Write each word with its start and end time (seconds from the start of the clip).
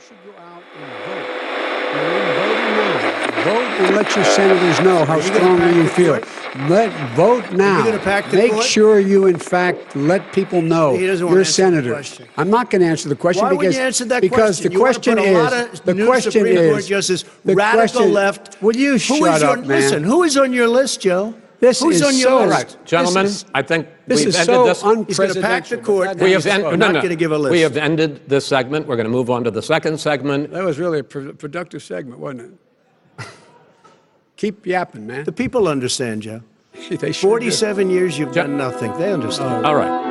should 0.00 0.16
go 0.24 0.32
out 0.40 0.62
and 0.80 0.90
vote. 1.04 1.28
You're 1.92 2.22
in 2.22 2.34
voting 2.40 2.72
now. 2.74 3.42
Vote 3.44 3.80
and 3.80 3.96
let 3.96 4.16
your 4.16 4.24
uh, 4.24 4.28
senators 4.28 4.80
know 4.80 5.04
how 5.04 5.18
Are 5.18 5.20
you 5.20 5.28
gonna 5.28 5.40
strongly 5.40 5.76
you 5.76 5.88
feel. 5.88 6.18
court? 6.18 6.70
Let 6.70 6.90
vote 7.14 7.52
now. 7.52 7.84
gonna 7.84 7.98
pack 7.98 8.30
the 8.30 8.36
Make 8.38 8.62
sure 8.62 8.98
you, 8.98 9.26
in 9.26 9.38
fact, 9.38 9.94
let 9.94 10.32
people 10.32 10.62
know 10.62 10.94
you're 10.94 11.40
a 11.40 11.44
senator. 11.44 12.02
I'm 12.38 12.48
not 12.48 12.70
going 12.70 12.80
to 12.80 12.88
answer 12.88 13.10
the 13.10 13.16
question 13.16 13.44
Why 13.44 13.50
because 13.50 14.00
you 14.00 14.06
that 14.06 14.22
because 14.22 14.60
question? 14.60 14.68
the 14.68 14.72
You 14.72 14.78
question 14.80 15.18
is 15.18 15.80
the 15.80 16.06
question 16.06 16.32
Supreme 16.32 16.56
is 16.56 16.70
Court 16.70 16.84
justice, 16.86 17.24
the 17.44 17.54
radical 17.54 18.00
question, 18.00 18.12
left. 18.14 18.62
Will 18.62 18.76
you 18.76 18.96
shut 18.96 19.42
up, 19.42 19.58
man? 19.58 19.68
Listen, 19.68 20.02
who 20.02 20.22
is 20.22 20.38
on 20.38 20.54
your 20.54 20.68
list, 20.68 21.02
Joe? 21.02 21.34
This 21.60 21.80
Who's 21.80 21.96
is 21.96 22.02
on 22.02 22.14
your 22.14 22.22
so 22.40 22.46
list? 22.46 22.50
right. 22.76 22.86
Gentlemen, 22.86 23.24
This 23.24 23.34
is- 23.36 23.44
I 23.54 23.62
think 23.62 23.86
This 24.06 24.20
we've 24.20 24.28
is 24.28 24.36
ended 24.36 24.54
so 24.54 24.64
this. 24.66 25.06
He's 25.08 25.18
gonna 25.18 25.34
pack 25.46 25.66
the 25.66 25.76
court. 25.76 26.16
We 26.18 26.32
have 26.32 26.46
en- 26.46 26.62
fine. 26.62 26.70
no, 26.78 26.86
not 26.86 26.94
no. 26.94 27.02
gonna 27.02 27.16
give 27.16 27.32
a 27.32 27.38
list. 27.38 27.52
We 27.52 27.60
have 27.60 27.76
ended 27.76 28.22
this 28.28 28.46
segment. 28.46 28.86
We're 28.88 28.96
going 28.96 29.04
to 29.06 29.10
move 29.12 29.28
on 29.30 29.44
to 29.44 29.50
the 29.50 29.60
second 29.62 30.00
segment. 30.00 30.50
That 30.52 30.64
was 30.64 30.78
really 30.78 31.00
a 31.00 31.04
pro- 31.04 31.32
productive 31.34 31.82
segment, 31.82 32.18
wasn't 32.18 32.58
it? 33.18 33.26
Keep 34.36 34.64
yapping, 34.66 35.06
man. 35.06 35.24
The 35.24 35.32
people 35.32 35.68
understand, 35.68 36.22
Joe. 36.22 36.40
they 36.88 37.12
sure 37.12 37.38
do. 37.38 37.50
47 37.50 37.90
years 37.90 38.18
you've 38.18 38.30
Jo- 38.32 38.42
done 38.42 38.56
nothing. 38.56 38.96
They 38.96 39.12
understand. 39.12 39.66
All 39.66 39.76
right. 39.76 40.09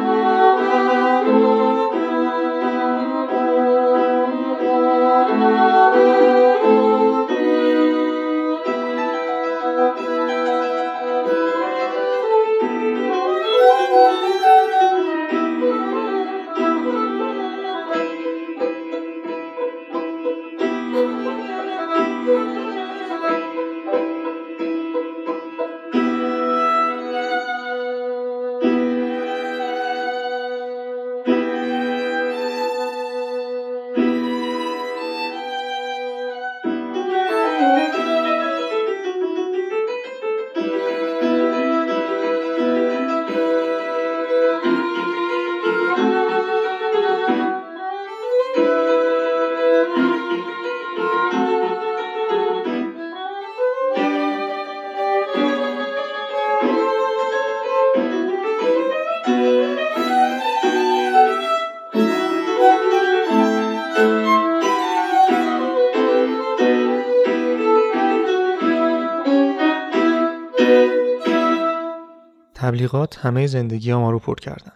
تبلیغات 72.90 73.25
همه 73.25 73.47
زندگی 73.47 73.94
ما 73.94 74.12
رو 74.12 74.19
پر 74.19 74.35
کردن. 74.35 74.72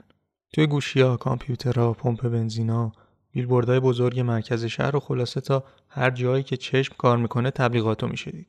توی 0.53 0.67
گوشی‌ها، 0.67 1.17
کامپیوترها، 1.17 1.93
پمپ 1.93 2.27
بنزینا، 2.27 2.91
بیلبوردهای 3.31 3.79
بزرگ 3.79 4.19
مرکز 4.19 4.65
شهر 4.65 4.95
و 4.95 4.99
خلاصه 4.99 5.41
تا 5.41 5.63
هر 5.89 6.09
جایی 6.09 6.43
که 6.43 6.57
چشم 6.57 6.95
کار 6.97 7.17
می‌کنه 7.17 7.51
تبلیغات 7.51 8.03
رو 8.03 8.09
می‌شدید. 8.09 8.47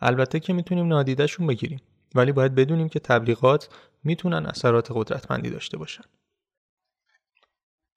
البته 0.00 0.40
که 0.40 0.52
می‌تونیم 0.52 0.86
نادیدهشون 0.86 1.46
بگیریم 1.46 1.80
ولی 2.14 2.32
باید 2.32 2.54
بدونیم 2.54 2.88
که 2.88 3.00
تبلیغات 3.00 3.68
می‌تونن 4.04 4.46
اثرات 4.46 4.88
قدرتمندی 4.90 5.50
داشته 5.50 5.78
باشن. 5.78 6.04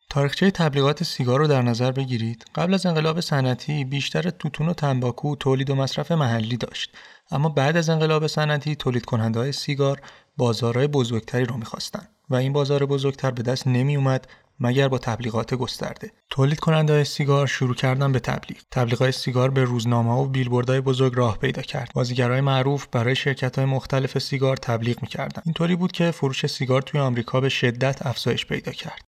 تاریخچه 0.09 0.51
تبلیغات 0.51 1.03
سیگار 1.03 1.39
رو 1.39 1.47
در 1.47 1.61
نظر 1.61 1.91
بگیرید. 1.91 2.45
قبل 2.55 2.73
از 2.73 2.85
انقلاب 2.85 3.19
صنعتی 3.19 3.85
بیشتر 3.85 4.29
توتون 4.29 4.69
و 4.69 4.73
تنباکو 4.73 5.35
تولید 5.35 5.69
و 5.69 5.75
مصرف 5.75 6.11
محلی 6.11 6.57
داشت. 6.57 6.97
اما 7.31 7.49
بعد 7.49 7.77
از 7.77 7.89
انقلاب 7.89 8.27
صنعتی 8.27 8.75
تولید 8.75 9.05
کننده 9.05 9.39
های 9.39 9.51
سیگار 9.51 10.01
بازارهای 10.41 10.87
بزرگتری 10.87 11.45
رو 11.45 11.57
می‌خواستن 11.57 12.07
و 12.29 12.35
این 12.35 12.53
بازار 12.53 12.85
بزرگتر 12.85 13.31
به 13.31 13.43
دست 13.43 13.67
نمی 13.67 13.95
اومد 13.95 14.27
مگر 14.59 14.87
با 14.87 14.97
تبلیغات 14.97 15.53
گسترده. 15.53 16.11
تولید 16.29 16.59
کننده 16.59 16.93
های 16.93 17.03
سیگار 17.03 17.47
شروع 17.47 17.75
کردن 17.75 18.11
به 18.11 18.19
تبلیغ. 18.19 18.57
تبلیغات 18.71 19.11
سیگار 19.11 19.49
به 19.51 19.63
روزنامه 19.63 20.11
و 20.11 20.25
بیلبوردهای 20.25 20.81
بزرگ 20.81 21.13
راه 21.15 21.37
پیدا 21.37 21.61
کرد. 21.61 21.91
بازیگرای 21.93 22.41
معروف 22.41 22.87
برای 22.91 23.15
شرکت 23.15 23.55
های 23.55 23.65
مختلف 23.65 24.19
سیگار 24.19 24.57
تبلیغ 24.57 25.01
می‌کردن. 25.01 25.41
اینطوری 25.45 25.75
بود 25.75 25.91
که 25.91 26.11
فروش 26.11 26.45
سیگار 26.45 26.81
توی 26.81 26.99
آمریکا 26.99 27.41
به 27.41 27.49
شدت 27.49 28.05
افزایش 28.05 28.45
پیدا 28.45 28.71
کرد. 28.71 29.01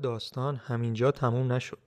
داستان 0.00 0.56
همینجا 0.56 1.10
تموم 1.10 1.52
نشد. 1.52 1.78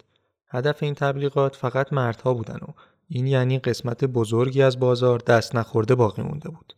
هدف 0.47 0.83
این 0.83 0.93
تبلیغات 0.93 1.55
فقط 1.55 1.93
مردها 1.93 2.33
بودن 2.33 2.57
و 2.61 2.71
این 3.07 3.27
یعنی 3.27 3.59
قسمت 3.59 4.05
بزرگی 4.05 4.61
از 4.61 4.79
بازار 4.79 5.19
دست 5.19 5.55
نخورده 5.55 5.95
باقی 5.95 6.21
مونده 6.21 6.49
بود. 6.49 6.73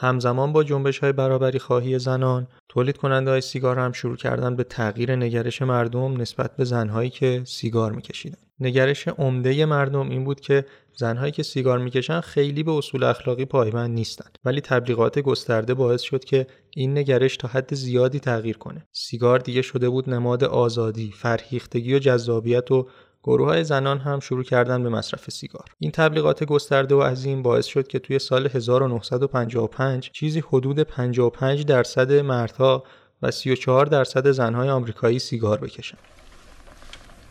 همزمان 0.00 0.52
با 0.52 0.64
جنبش 0.64 0.98
های 0.98 1.12
برابری 1.12 1.58
خواهی 1.58 1.98
زنان، 1.98 2.46
تولید 2.68 2.96
کننده 2.96 3.30
های 3.30 3.40
سیگار 3.40 3.78
هم 3.78 3.92
شروع 3.92 4.16
کردن 4.16 4.56
به 4.56 4.64
تغییر 4.64 5.16
نگرش 5.16 5.62
مردم 5.62 6.20
نسبت 6.20 6.56
به 6.56 6.64
زنهایی 6.64 7.10
که 7.10 7.42
سیگار 7.46 7.92
میکشیدن. 7.92 8.38
نگرش 8.60 9.08
عمده 9.08 9.66
مردم 9.66 10.08
این 10.08 10.24
بود 10.24 10.40
که 10.40 10.64
زنهایی 10.96 11.32
که 11.32 11.42
سیگار 11.42 11.78
می‌کشن 11.78 12.20
خیلی 12.20 12.62
به 12.62 12.72
اصول 12.72 13.04
اخلاقی 13.04 13.44
پایبند 13.44 13.90
نیستن 13.90 14.30
ولی 14.44 14.60
تبلیغات 14.60 15.18
گسترده 15.18 15.74
باعث 15.74 16.00
شد 16.00 16.24
که 16.24 16.46
این 16.76 16.98
نگرش 16.98 17.36
تا 17.36 17.48
حد 17.48 17.74
زیادی 17.74 18.20
تغییر 18.20 18.58
کنه 18.58 18.86
سیگار 18.92 19.38
دیگه 19.38 19.62
شده 19.62 19.88
بود 19.88 20.10
نماد 20.10 20.44
آزادی 20.44 21.12
فرهیختگی 21.12 21.94
و 21.94 21.98
جذابیت 21.98 22.70
و 22.70 22.88
گروه 23.22 23.48
های 23.48 23.64
زنان 23.64 23.98
هم 23.98 24.20
شروع 24.20 24.44
کردن 24.44 24.82
به 24.82 24.88
مصرف 24.88 25.30
سیگار 25.30 25.64
این 25.78 25.90
تبلیغات 25.90 26.44
گسترده 26.44 26.94
و 26.94 27.02
عظیم 27.02 27.42
باعث 27.42 27.66
شد 27.66 27.88
که 27.88 27.98
توی 27.98 28.18
سال 28.18 28.46
1955 28.46 30.10
چیزی 30.10 30.40
حدود 30.40 30.80
55 30.80 31.64
درصد 31.64 32.12
مردها 32.12 32.84
و 33.22 33.30
34 33.30 33.86
درصد 33.86 34.30
زنهای 34.30 34.68
آمریکایی 34.68 35.18
سیگار 35.18 35.58
بکشن 35.58 35.98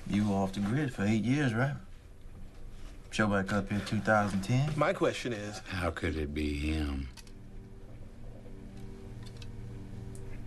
You 0.09 0.23
were 0.29 0.35
off 0.35 0.53
the 0.53 0.61
grid 0.61 0.93
for 0.93 1.03
eight 1.03 1.25
years, 1.25 1.53
right? 1.53 1.75
Show 3.11 3.27
back 3.27 3.51
up 3.51 3.69
here 3.69 3.81
2010. 3.85 4.73
My 4.77 4.93
question 4.93 5.33
is 5.33 5.61
How 5.67 5.89
could 5.89 6.15
it 6.15 6.33
be 6.33 6.53
him? 6.53 7.09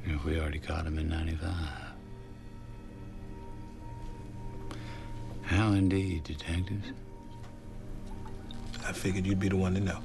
If 0.06 0.24
we 0.24 0.40
already 0.40 0.58
caught 0.58 0.86
him 0.86 0.98
in 0.98 1.08
95. 1.08 1.89
How 5.50 5.72
indeed, 5.72 6.22
detectives? 6.22 6.92
I 8.86 8.92
figured 8.92 9.26
you'd 9.26 9.40
be 9.40 9.48
the 9.48 9.56
one 9.56 9.74
to 9.74 9.80
know. 9.80 9.98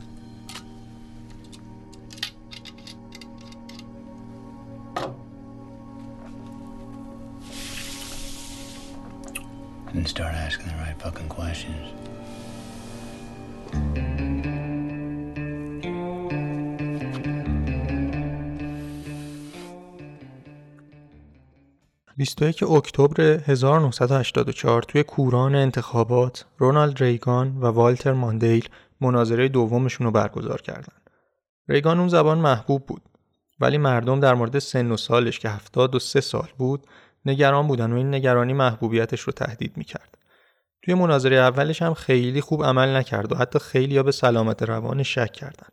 Didn't 9.93 10.07
start 10.07 10.33
asking 10.33 10.65
the 10.65 10.73
right 10.73 10.95
fucking 10.97 11.29
questions. 11.29 11.93
21 22.17 22.63
اکتبر 22.63 23.21
1984 23.21 24.83
توی 24.83 25.03
کوران 25.03 25.55
انتخابات 25.55 26.45
رونالد 26.57 27.03
ریگان 27.03 27.57
و 27.57 27.65
والتر 27.65 28.13
ماندیل 28.13 28.69
مناظره 29.01 29.47
دومشون 29.47 30.05
رو 30.05 30.11
برگزار 30.11 30.61
کردن. 30.61 30.93
ریگان 31.67 31.99
اون 31.99 32.07
زبان 32.07 32.37
محبوب 32.37 32.85
بود 32.85 33.01
ولی 33.59 33.77
مردم 33.77 34.19
در 34.19 34.33
مورد 34.33 34.59
سن 34.59 34.91
و 34.91 34.97
سالش 34.97 35.39
که 35.39 35.49
73 35.49 36.21
سال 36.21 36.47
بود 36.57 36.87
نگران 37.25 37.67
بودن 37.67 37.91
و 37.91 37.95
این 37.95 38.13
نگرانی 38.13 38.53
محبوبیتش 38.53 39.21
رو 39.21 39.33
تهدید 39.33 39.77
می‌کرد. 39.77 40.17
توی 40.81 40.93
مناظره 40.93 41.35
اولش 41.35 41.81
هم 41.81 41.93
خیلی 41.93 42.41
خوب 42.41 42.63
عمل 42.63 42.95
نکرد 42.95 43.31
و 43.31 43.35
حتی 43.35 43.59
خیلی 43.59 43.97
ها 43.97 44.03
به 44.03 44.11
سلامت 44.11 44.63
روان 44.63 45.03
شک 45.03 45.33
کردن. 45.33 45.67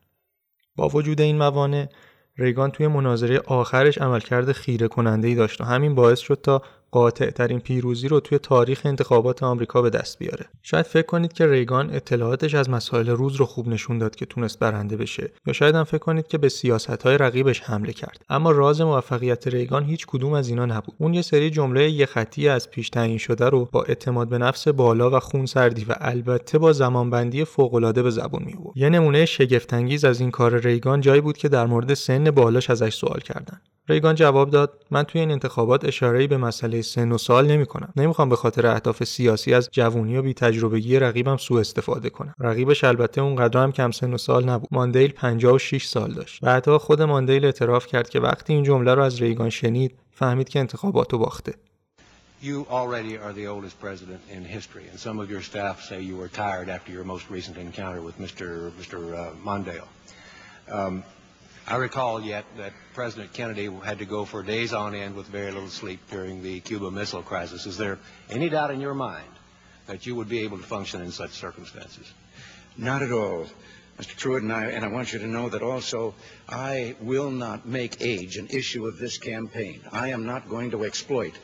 با 0.77 0.89
وجود 0.89 1.21
این 1.21 1.39
موانع 1.39 1.89
ریگان 2.37 2.71
توی 2.71 2.87
مناظره 2.87 3.41
آخرش 3.47 3.99
عملکرد 3.99 4.53
خیره 4.53 4.89
کننده 4.89 5.29
ای 5.29 5.35
داشت 5.35 5.61
و 5.61 5.65
همین 5.65 5.95
باعث 5.95 6.19
شد 6.19 6.41
تا 6.43 6.63
قاطع 6.93 7.31
ترین 7.31 7.61
پیروزی 7.61 8.09
رو 8.09 8.21
توی 8.21 8.39
تاریخ 8.39 8.81
انتخابات 8.85 9.43
آمریکا 9.43 9.83
به 9.83 9.91
دست 9.91 10.19
بیاره. 10.19 10.47
شاید 10.63 10.87
فکر 10.87 11.07
کنید 11.07 11.33
که 11.33 11.47
ریگان 11.47 11.95
اطلاعاتش 11.95 12.55
از 12.55 12.71
مسائل 12.71 13.09
روز 13.09 13.37
رو 13.37 13.47
خوب 13.47 13.69
نشون 13.69 13.99
داد 13.99 14.17
که 14.17 14.27
تونست 14.27 14.59
برنده 14.59 14.97
بشه 14.97 15.31
یا 15.47 15.53
شاید 15.53 15.75
هم 15.75 15.85
فکر 15.85 15.99
کنید 15.99 16.27
که 16.27 16.39
به 16.39 16.49
سیاست 16.49 17.03
های 17.03 17.19
رقیبش 17.19 17.61
حمله 17.61 17.93
کرد. 17.93 18.25
اما 18.29 18.51
راز 18.51 18.81
موفقیت 18.81 19.49
ریگان 19.49 19.85
هیچ 19.85 20.07
کدوم 20.07 20.33
از 20.33 20.49
اینا 20.49 20.67
نبود. 20.67 20.95
اون 20.99 21.15
یه 21.15 21.23
سری 21.23 21.51
جمله 21.51 21.91
یه 21.91 22.07
خطی 22.07 22.49
از 22.49 22.71
پیش 22.71 22.91
تعیین 22.91 23.19
شده 23.19 23.49
رو 23.49 23.69
با 23.73 23.83
اعتماد 23.83 24.29
به 24.29 24.39
نفس 24.39 24.69
بالا 24.69 25.11
و 25.11 25.21
خون 25.21 25.47
سردی 25.47 25.85
و 25.85 25.95
البته 26.01 26.59
با 26.59 26.73
زمانبندی 26.73 27.45
فوق 27.45 27.75
العاده 27.75 28.03
به 28.03 28.11
زبون 28.11 28.43
می 28.45 28.55
یه 28.75 28.89
نمونه 28.89 29.27
شگفت 29.27 29.75
از 30.05 30.21
این 30.21 30.31
کار 30.31 30.59
ریگان 30.59 31.01
جایی 31.01 31.21
بود 31.21 31.37
که 31.37 31.49
در 31.49 31.67
مورد 31.67 31.95
سن 31.95 32.31
بالاش 32.31 32.71
ازش 32.71 32.95
سوال 32.95 33.21
کردن. 33.21 33.61
ریگان 33.89 34.15
جواب 34.15 34.51
داد 34.51 34.85
من 34.91 35.03
توی 35.03 35.21
این 35.21 35.31
انتخابات 35.31 35.85
اشاره‌ای 35.85 36.27
به 36.27 36.37
مسئله 36.37 36.83
سن 36.83 37.13
و 37.13 37.19
سال 37.19 37.47
نمی 37.47 37.67
کنم 37.67 37.93
نمی‌خوام 37.97 38.29
به 38.29 38.37
خاطر 38.37 38.67
اهداف 38.67 39.05
سیاسی 39.05 39.55
از 39.55 39.69
جوونی 39.73 40.17
و 40.17 40.23
بی 40.23 40.35
تجربگی 40.35 40.99
رقیبم 40.99 41.37
سوء 41.37 41.61
استفاده 41.61 42.11
کنم 42.11 42.35
رقیبش 42.39 42.85
البته 42.85 43.21
اونقدر 43.21 43.63
هم 43.63 43.73
کم 43.73 43.91
سن 43.91 44.15
و 44.15 44.19
سال 44.19 44.49
نبود 44.49 44.69
ماندیل 44.73 45.13
56 45.13 45.87
سال 45.87 46.13
داشت 46.13 46.45
بعدها 46.45 46.79
خود 46.79 47.03
ماندیل 47.03 47.45
اعتراف 47.45 47.87
کرد 47.87 48.09
که 48.09 48.21
وقتی 48.21 48.53
این 48.53 48.65
جمله 48.65 48.95
رو 48.95 49.03
از 49.03 49.23
ریگان 49.23 49.51
شنید 49.51 49.99
فهمید 50.11 50.49
که 50.49 50.59
انتخاباتو 50.59 51.19
باخته 51.19 51.55
You 52.43 52.67
already 52.69 53.17
are 53.19 53.33
the 53.33 53.47
oldest 53.47 53.81
president 53.81 54.21
in 54.29 54.43
history, 54.45 54.87
and 54.91 54.99
some 54.99 55.21
of 55.21 55.31
your 55.31 55.43
staff 55.43 55.77
say 55.89 56.03
you 56.03 56.17
were 56.17 56.33
tired 56.45 56.69
after 56.77 56.91
your 56.91 57.05
most 57.05 57.31
recent 57.31 57.57
encounter 57.57 58.03
with 58.03 58.17
Mr. 58.25 58.73
Mr. 58.81 58.99
Uh, 59.15 59.31
Mondale. 59.49 59.89
Um, 60.69 61.05
I 61.67 61.77
recall 61.77 62.21
yet 62.21 62.45
that 62.57 62.73
President 62.93 63.33
Kennedy 63.33 63.71
had 63.85 64.01
to 64.01 64.05
go 64.05 64.25
for 64.25 64.43
days 64.43 64.73
on 64.73 64.95
end 64.95 65.15
with 65.15 65.29
very 65.29 65.53
little 65.53 65.69
sleep 65.69 66.01
during 66.11 66.43
the 66.43 66.61
Cuba 66.61 66.91
Missile 66.91 67.23
Crisis. 67.23 67.67
Is 67.67 67.77
there 67.77 68.01
any 68.29 68.49
doubt 68.49 68.73
in 68.73 68.81
your 68.81 68.95
mind 68.95 69.29
that 69.87 70.05
you 70.05 70.17
would 70.17 70.29
be 70.29 70.41
able 70.41 70.59
to 70.59 70.65
function 70.65 71.01
in 71.01 71.13
such 71.13 71.31
circumstances? 71.31 72.13
Not 72.77 73.03
at 73.03 73.13
all, 73.13 73.47
Mr. 73.99 74.17
Truitt, 74.17 74.43
and 74.43 74.53
I, 74.53 74.65
and 74.67 74.85
I 74.85 74.89
want 74.89 75.13
you 75.13 75.21
to 75.21 75.27
know 75.29 75.49
that 75.51 75.63
also 75.63 76.15
I 76.49 76.97
will 77.01 77.31
not 77.31 77.65
make 77.65 78.01
age 78.01 78.39
an 78.39 78.49
issue 78.49 78.87
of 78.87 78.99
this 78.99 79.19
campaign. 79.19 79.83
I 79.93 80.09
am 80.09 80.27
not 80.27 80.49
going 80.49 80.73
to 80.73 80.85
exploit 80.85 81.35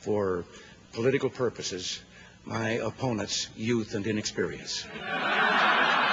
for 0.00 0.44
political 0.92 1.30
purposes 1.30 2.00
my 2.44 2.70
opponent's 2.70 3.48
youth 3.56 3.94
and 3.94 4.06
inexperience. 4.06 4.84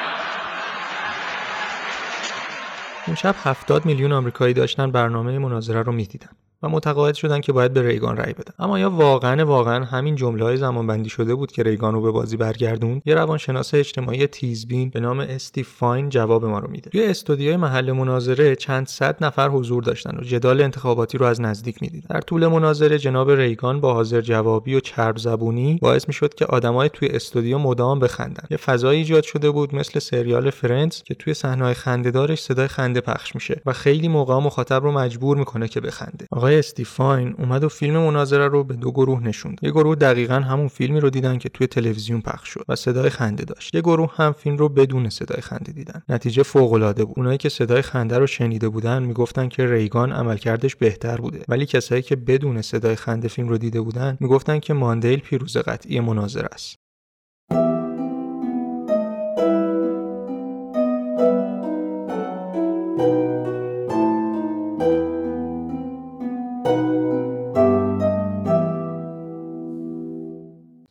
اون 3.05 3.15
شب 3.15 3.35
70 3.39 3.85
میلیون 3.85 4.11
آمریکایی 4.11 4.53
داشتن 4.53 4.91
برنامه 4.91 5.39
مناظره 5.39 5.81
رو 5.81 5.91
می‌دیدن. 5.91 6.29
و 6.65 6.69
متقاعد 6.69 7.15
شدن 7.15 7.41
که 7.41 7.51
باید 7.51 7.73
به 7.73 7.81
ریگان 7.81 8.17
رأی 8.17 8.33
بدن. 8.33 8.53
اما 8.59 8.79
آیا 8.79 8.89
واقعا 8.89 9.45
واقعا 9.45 9.85
همین 9.85 10.15
جمله 10.15 10.43
های 10.43 10.57
زمانبندی 10.57 11.09
شده 11.09 11.35
بود 11.35 11.51
که 11.51 11.63
ریگان 11.63 11.93
رو 11.93 12.01
به 12.01 12.11
بازی 12.11 12.37
برگردوند 12.37 13.01
یه 13.05 13.15
روانشناس 13.15 13.73
اجتماعی 13.73 14.27
تیزبین 14.27 14.89
به 14.89 14.99
نام 14.99 15.19
استیو 15.19 15.65
فاین 15.65 16.09
جواب 16.09 16.45
ما 16.45 16.59
رو 16.59 16.71
میده. 16.71 16.89
توی 16.89 17.03
استودیوی 17.03 17.57
محل 17.57 17.91
مناظره 17.91 18.55
چند 18.55 18.87
صد 18.87 19.23
نفر 19.23 19.49
حضور 19.49 19.83
داشتن 19.83 20.17
و 20.17 20.21
جدال 20.21 20.61
انتخاباتی 20.61 21.17
رو 21.17 21.25
از 21.25 21.41
نزدیک 21.41 21.81
می‌دیدن. 21.81 22.07
در 22.09 22.21
طول 22.21 22.47
مناظره 22.47 22.97
جناب 22.97 23.31
ریگان 23.31 23.79
با 23.79 23.93
حاضر 23.93 24.21
جوابی 24.21 24.75
و 24.75 24.79
چرب 24.79 25.17
زبونی 25.17 25.79
باعث 25.81 26.07
می‌شد 26.07 26.33
که 26.33 26.45
آدمای 26.45 26.89
توی 26.93 27.07
استودیو 27.07 27.57
مدام 27.57 27.99
بخندن. 27.99 28.43
یه 28.51 28.57
فضایی 28.57 28.99
ایجاد 28.99 29.23
شده 29.23 29.51
بود 29.51 29.75
مثل 29.75 29.99
سریال 29.99 30.49
فرندز 30.49 31.03
که 31.03 31.13
توی 31.13 31.33
صحنه‌های 31.33 31.73
خنده‌دارش 31.73 32.41
صدای 32.41 32.67
خنده 32.67 33.01
پخش 33.01 33.35
میشه 33.35 33.61
و 33.65 33.73
خیلی 33.73 34.07
موقع 34.07 34.35
مخاطب 34.35 34.83
رو 34.83 34.91
مجبور 34.91 35.37
می‌کنه 35.37 35.67
که 35.67 35.81
بخنده. 35.81 36.25
آقای 36.31 36.54
استیو 36.59 37.03
فاین 37.03 37.35
اومد 37.37 37.63
و 37.63 37.69
فیلم 37.69 37.97
مناظره 37.97 38.47
رو 38.47 38.63
به 38.63 38.73
دو 38.73 38.91
گروه 38.91 39.23
نشوند. 39.23 39.59
یه 39.61 39.71
گروه 39.71 39.95
دقیقا 39.95 40.35
همون 40.35 40.67
فیلمی 40.67 40.99
رو 40.99 41.09
دیدن 41.09 41.37
که 41.37 41.49
توی 41.49 41.67
تلویزیون 41.67 42.21
پخش 42.21 42.49
شد 42.49 42.65
و 42.69 42.75
صدای 42.75 43.09
خنده 43.09 43.43
داشت. 43.43 43.75
یه 43.75 43.81
گروه 43.81 44.13
هم 44.15 44.31
فیلم 44.31 44.57
رو 44.57 44.69
بدون 44.69 45.09
صدای 45.09 45.41
خنده 45.41 45.71
دیدن. 45.71 46.01
نتیجه 46.09 46.43
فوق 46.43 46.73
العاده 46.73 47.05
بود. 47.05 47.15
اونایی 47.17 47.37
که 47.37 47.49
صدای 47.49 47.81
خنده 47.81 48.17
رو 48.17 48.27
شنیده 48.27 48.69
بودن 48.69 49.03
می‌گفتن 49.03 49.49
که 49.49 49.65
ریگان 49.65 50.11
عملکردش 50.11 50.75
بهتر 50.75 51.17
بوده. 51.17 51.45
ولی 51.47 51.65
کسایی 51.65 52.01
که 52.01 52.15
بدون 52.15 52.61
صدای 52.61 52.95
خنده 52.95 53.27
فیلم 53.27 53.49
رو 53.49 53.57
دیده 53.57 53.81
بودن 53.81 54.17
می‌گفتن 54.19 54.59
که 54.59 54.73
ماندیل 54.73 55.19
پیروز 55.19 55.57
قطعی 55.57 55.99
مناظره 55.99 56.49
است. 56.51 56.84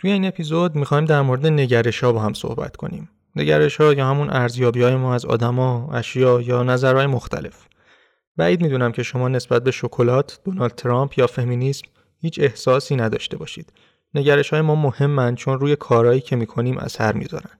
توی 0.04 0.12
این 0.12 0.24
اپیزود 0.24 0.76
می‌خوایم 0.76 1.04
در 1.04 1.22
مورد 1.22 1.46
نگرش 1.46 2.04
ها 2.04 2.12
با 2.12 2.20
هم 2.20 2.34
صحبت 2.34 2.76
کنیم. 2.76 3.10
نگرش 3.36 3.76
ها 3.76 3.92
یا 3.92 4.06
همون 4.06 4.30
ارزیابی 4.30 4.82
های 4.82 4.96
ما 4.96 5.14
از 5.14 5.24
آدما، 5.24 5.90
اشیا 5.92 6.40
یا 6.40 6.62
نظرهای 6.62 7.06
مختلف. 7.06 7.66
بعید 8.36 8.62
می‌دونم 8.62 8.92
که 8.92 9.02
شما 9.02 9.28
نسبت 9.28 9.64
به 9.64 9.70
شکلات، 9.70 10.40
دونالد 10.44 10.74
ترامپ 10.74 11.18
یا 11.18 11.26
فمینیسم 11.26 11.86
هیچ 12.20 12.40
احساسی 12.40 12.96
نداشته 12.96 13.36
باشید. 13.36 13.72
نگرش 14.14 14.50
های 14.50 14.60
ما 14.60 14.74
مهمن 14.74 15.34
چون 15.34 15.60
روی 15.60 15.76
کارهایی 15.76 16.20
که 16.20 16.36
می‌کنیم 16.36 16.78
اثر 16.78 17.12
می‌ذارن. 17.12 17.58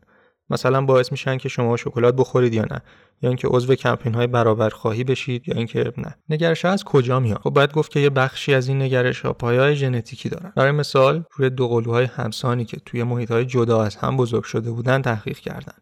مثلا 0.50 0.81
باعث 0.81 1.12
میشن 1.12 1.37
که 1.37 1.49
شما 1.49 1.76
شکلات 1.76 2.17
بخورید 2.17 2.55
یا 2.55 2.62
نه 2.62 2.82
یا 3.23 3.31
اینکه 3.31 3.49
عضو 3.49 3.75
کمپین 3.75 4.14
های 4.14 4.26
برابر 4.26 4.69
خواهی 4.69 5.05
بشید 5.05 5.49
یا 5.49 5.55
اینکه 5.56 5.93
نه. 5.96 6.14
نگرش 6.29 6.64
ها 6.64 6.70
از 6.70 6.85
کجا 6.85 7.20
میاد؟ 7.20 7.38
خب 7.38 7.50
باید 7.50 7.73
گفت 7.73 7.91
که 7.91 8.00
یه 8.00 8.11
بخشی 8.11 8.55
از 8.55 8.69
این 8.69 8.82
نگرش 8.82 9.20
ها 9.20 9.32
پایه‌های 9.32 9.76
ژنتیکی 9.76 10.29
دارن. 10.29 10.52
برای 10.56 10.73
مثال 10.73 11.25
روی 11.37 11.50
دو 11.50 11.69
قلوهای 11.69 12.05
همسانی 12.05 12.64
که 12.64 12.76
توی 12.87 13.02
محیط 13.02 13.31
های 13.31 13.44
جدا 13.44 13.82
از 13.82 13.96
هم 13.96 14.17
بزرگ 14.17 14.44
شده 14.44 14.70
بودن 14.70 15.02
تحقیق 15.02 15.38
کردن. 15.38 15.75